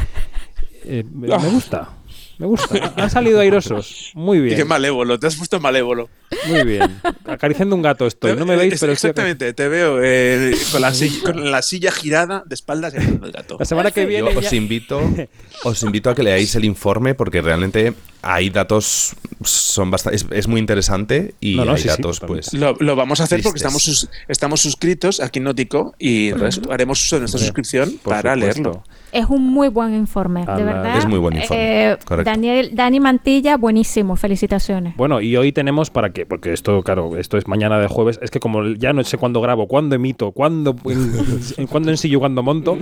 eh, 0.86 1.04
me, 1.12 1.28
me 1.28 1.36
gusta. 1.50 1.90
Me 2.38 2.46
gusta. 2.46 2.94
Han 2.96 3.10
salido 3.10 3.38
airosos. 3.38 4.12
Muy 4.14 4.40
bien. 4.40 4.56
Qué 4.56 4.64
malévolo, 4.64 5.18
te 5.20 5.26
has 5.26 5.36
puesto 5.36 5.60
malévolo. 5.60 6.08
Muy 6.48 6.64
bien. 6.64 7.00
Acariciando 7.26 7.74
un 7.76 7.82
gato 7.82 8.06
estoy. 8.06 8.34
No 8.36 8.44
me 8.46 8.56
veis, 8.56 8.74
Es- 8.74 8.80
pero 8.80 8.92
estoy 8.92 9.10
Exactamente, 9.10 9.52
te 9.54 9.68
veo 9.68 9.98
eh, 10.02 10.54
con, 10.72 10.80
la 10.80 10.92
silla, 10.92 11.22
con 11.24 11.50
la 11.50 11.62
silla 11.62 11.90
girada 11.92 12.42
de 12.46 12.54
espaldas 12.54 12.92
y 12.94 12.96
el 12.98 13.32
gato. 13.32 13.56
La 13.58 13.64
semana 13.64 13.90
que 13.90 14.02
Yo 14.02 14.08
viene. 14.08 14.36
os 14.36 14.50
ya- 14.50 14.56
invito, 14.56 15.00
os 15.64 15.82
invito 15.82 16.10
a 16.10 16.14
que 16.14 16.22
leáis 16.22 16.54
el 16.54 16.64
informe 16.64 17.14
porque 17.14 17.40
realmente 17.40 17.94
hay 18.22 18.48
datos, 18.50 19.14
son 19.44 19.90
bastante, 19.90 20.16
es, 20.16 20.26
es 20.30 20.48
muy 20.48 20.58
interesante 20.60 21.34
y 21.40 21.56
No, 21.56 21.64
no, 21.66 21.72
hay 21.72 21.76
sí, 21.76 21.82
sí, 21.84 21.88
datos 21.88 22.20
totalmente. 22.20 22.50
pues 22.50 22.60
Lo, 22.60 22.74
lo 22.80 22.96
vamos 22.96 23.20
a 23.20 23.24
hacer 23.24 23.42
porque 23.42 23.60
Tristes. 23.60 23.62
estamos, 23.62 23.82
sus- 23.82 24.08
estamos 24.28 24.60
suscritos 24.60 25.20
aquí 25.20 25.38
en 25.40 25.44
Nótico 25.44 25.94
y 25.98 26.30
haremos 26.70 27.02
uso 27.04 27.16
de 27.16 27.20
nuestra 27.20 27.38
suscripción 27.40 27.98
para 28.02 28.32
supuesto. 28.34 28.36
leerlo. 28.36 28.84
Es 29.12 29.26
un 29.28 29.44
muy 29.44 29.68
buen 29.68 29.94
informe, 29.94 30.42
Ala, 30.42 30.56
de 30.56 30.64
verdad. 30.64 30.98
es 30.98 31.06
muy 31.06 31.18
buen 31.20 31.36
informe, 31.36 31.92
Eh. 31.92 31.96
Daniel, 32.24 32.70
Dani 32.72 32.98
Mantilla, 32.98 33.56
buenísimo, 33.56 34.16
felicitaciones. 34.16 34.96
Bueno, 34.96 35.20
y 35.20 35.36
hoy 35.36 35.52
tenemos 35.52 35.90
para 35.90 36.10
que, 36.14 36.24
porque 36.24 36.54
esto, 36.54 36.82
claro, 36.82 37.18
esto 37.18 37.36
es 37.36 37.46
mañana 37.46 37.78
de 37.78 37.88
jueves, 37.88 38.18
es 38.22 38.30
que 38.30 38.40
como 38.40 38.64
ya 38.66 38.94
no 38.94 39.04
sé 39.04 39.18
cuándo 39.18 39.42
grabo, 39.42 39.68
cuándo 39.68 39.94
emito, 39.94 40.32
cuándo, 40.32 40.74
cuándo 41.70 41.90
ensillo, 41.90 42.20
cuándo 42.20 42.42
monto, 42.42 42.78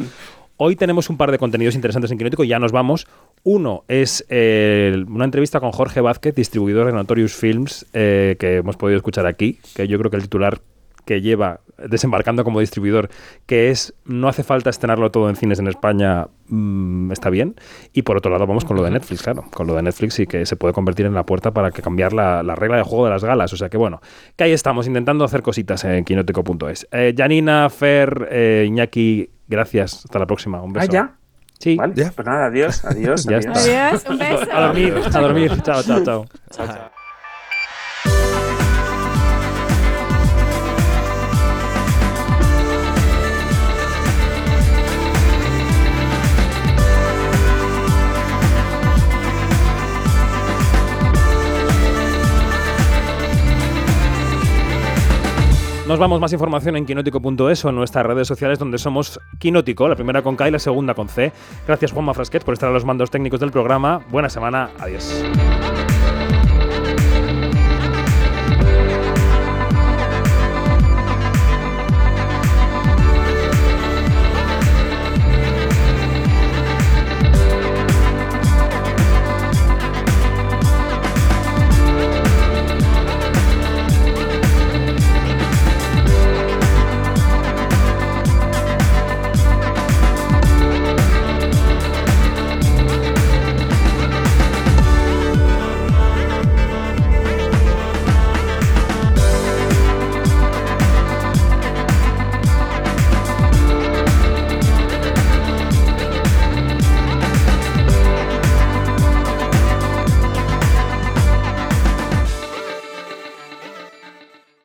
hoy 0.57 0.77
tenemos 0.77 1.11
un 1.11 1.17
par 1.17 1.33
de 1.33 1.39
contenidos 1.39 1.75
interesantes 1.75 2.13
en 2.13 2.19
Quinótico 2.19 2.45
y 2.45 2.49
ya 2.49 2.61
nos 2.61 2.71
vamos. 2.71 3.09
Uno 3.43 3.85
es 3.89 4.25
eh, 4.29 5.05
una 5.09 5.25
entrevista 5.25 5.59
con 5.59 5.73
Jorge 5.73 6.01
Vázquez, 6.01 6.37
distribuidor 6.37 6.87
de 6.87 6.93
Notorious 6.93 7.35
Films, 7.35 7.87
eh, 7.93 8.37
que 8.39 8.59
hemos 8.59 8.77
podido 8.77 8.97
escuchar 8.99 9.27
aquí, 9.27 9.59
que 9.75 9.89
yo 9.89 9.99
creo 9.99 10.11
que 10.11 10.19
el 10.19 10.23
titular 10.23 10.61
que 11.05 11.21
lleva 11.21 11.61
desembarcando 11.89 12.45
como 12.45 12.61
distribuidor, 12.61 13.09
que 13.47 13.71
es 13.71 13.95
no 14.05 14.29
hace 14.29 14.43
falta 14.43 14.71
estrenarlo 14.71 15.11
todo 15.11 15.29
en 15.29 15.37
cines 15.37 15.59
en 15.59 15.67
España, 15.69 16.27
mm, 16.49 17.13
está 17.13 17.31
bien. 17.31 17.55
Y 17.93 18.03
por 18.03 18.17
otro 18.17 18.31
lado, 18.31 18.47
vamos 18.47 18.65
con 18.65 18.77
lo 18.77 18.83
de 18.83 18.91
Netflix, 18.91 19.23
claro, 19.23 19.45
con 19.53 19.67
lo 19.67 19.75
de 19.75 19.83
Netflix 19.83 20.19
y 20.21 20.27
que 20.27 20.47
se 20.47 20.57
puede 20.57 20.73
convertir 20.75 21.07
en 21.07 21.15
la 21.15 21.25
puerta 21.27 21.51
para 21.53 21.71
que 21.71 21.83
cambiar 21.83 22.13
la, 22.13 22.43
la 22.43 22.55
regla 22.55 22.77
de 22.77 22.83
juego 22.83 23.05
de 23.07 23.11
las 23.11 23.25
galas. 23.25 23.53
O 23.53 23.57
sea 23.57 23.69
que 23.69 23.77
bueno, 23.77 24.01
que 24.37 24.45
ahí 24.45 24.53
estamos 24.53 24.87
intentando 24.87 25.25
hacer 25.25 25.43
cositas 25.43 25.85
en 25.85 26.05
quinótico.es. 26.05 26.87
Eh, 26.93 27.15
Janina, 27.17 27.69
Fer, 27.71 28.29
eh, 28.31 28.65
Iñaki, 28.69 29.31
gracias. 29.49 30.05
Hasta 30.05 30.19
la 30.19 30.27
próxima. 30.27 30.61
Un 30.63 30.71
Ah, 30.77 30.81
beso. 30.81 30.93
ya. 30.93 31.15
Sí. 31.59 31.77
Vale, 31.77 31.95
pues 31.95 32.27
nada, 32.27 32.47
adiós, 32.47 32.85
adiós. 32.85 33.25
Ya 33.25 33.37
adiós. 33.37 33.57
está. 33.57 33.89
Adiós, 33.91 34.05
un 34.11 34.19
beso. 34.19 34.49
A 34.53 34.61
dormir, 34.67 34.95
a 35.15 35.21
dormir. 35.21 35.63
Chao, 35.63 35.83
chao, 35.85 36.05
chao. 36.05 36.27
Chao, 36.51 36.67
chao. 36.67 36.91
Nos 55.93 55.99
vamos 55.99 56.23
más 56.23 56.33
información 56.33 56.75
en 56.79 56.87
quinótico.es 56.87 57.67
o 57.67 57.69
en 57.69 57.75
nuestras 57.75 58.07
redes 58.07 58.27
sociales 58.27 58.59
donde 58.59 58.79
somos 58.79 59.21
Quinótico, 59.39 59.87
la 59.87 59.95
primera 59.95 60.23
con 60.23 60.37
K 60.37 60.49
y 60.49 60.51
la 60.51 60.59
segunda 60.59 60.95
con 60.95 61.07
C. 61.07 61.31
Gracias 61.67 61.93
Juanma 61.93 62.15
Frasquet 62.15 62.43
por 62.45 62.55
estar 62.55 62.71
a 62.71 62.73
los 62.73 62.87
mandos 62.87 63.11
técnicos 63.11 63.41
del 63.41 63.51
programa. 63.51 64.01
Buena 64.09 64.31
semana, 64.31 64.71
adiós. 64.79 65.23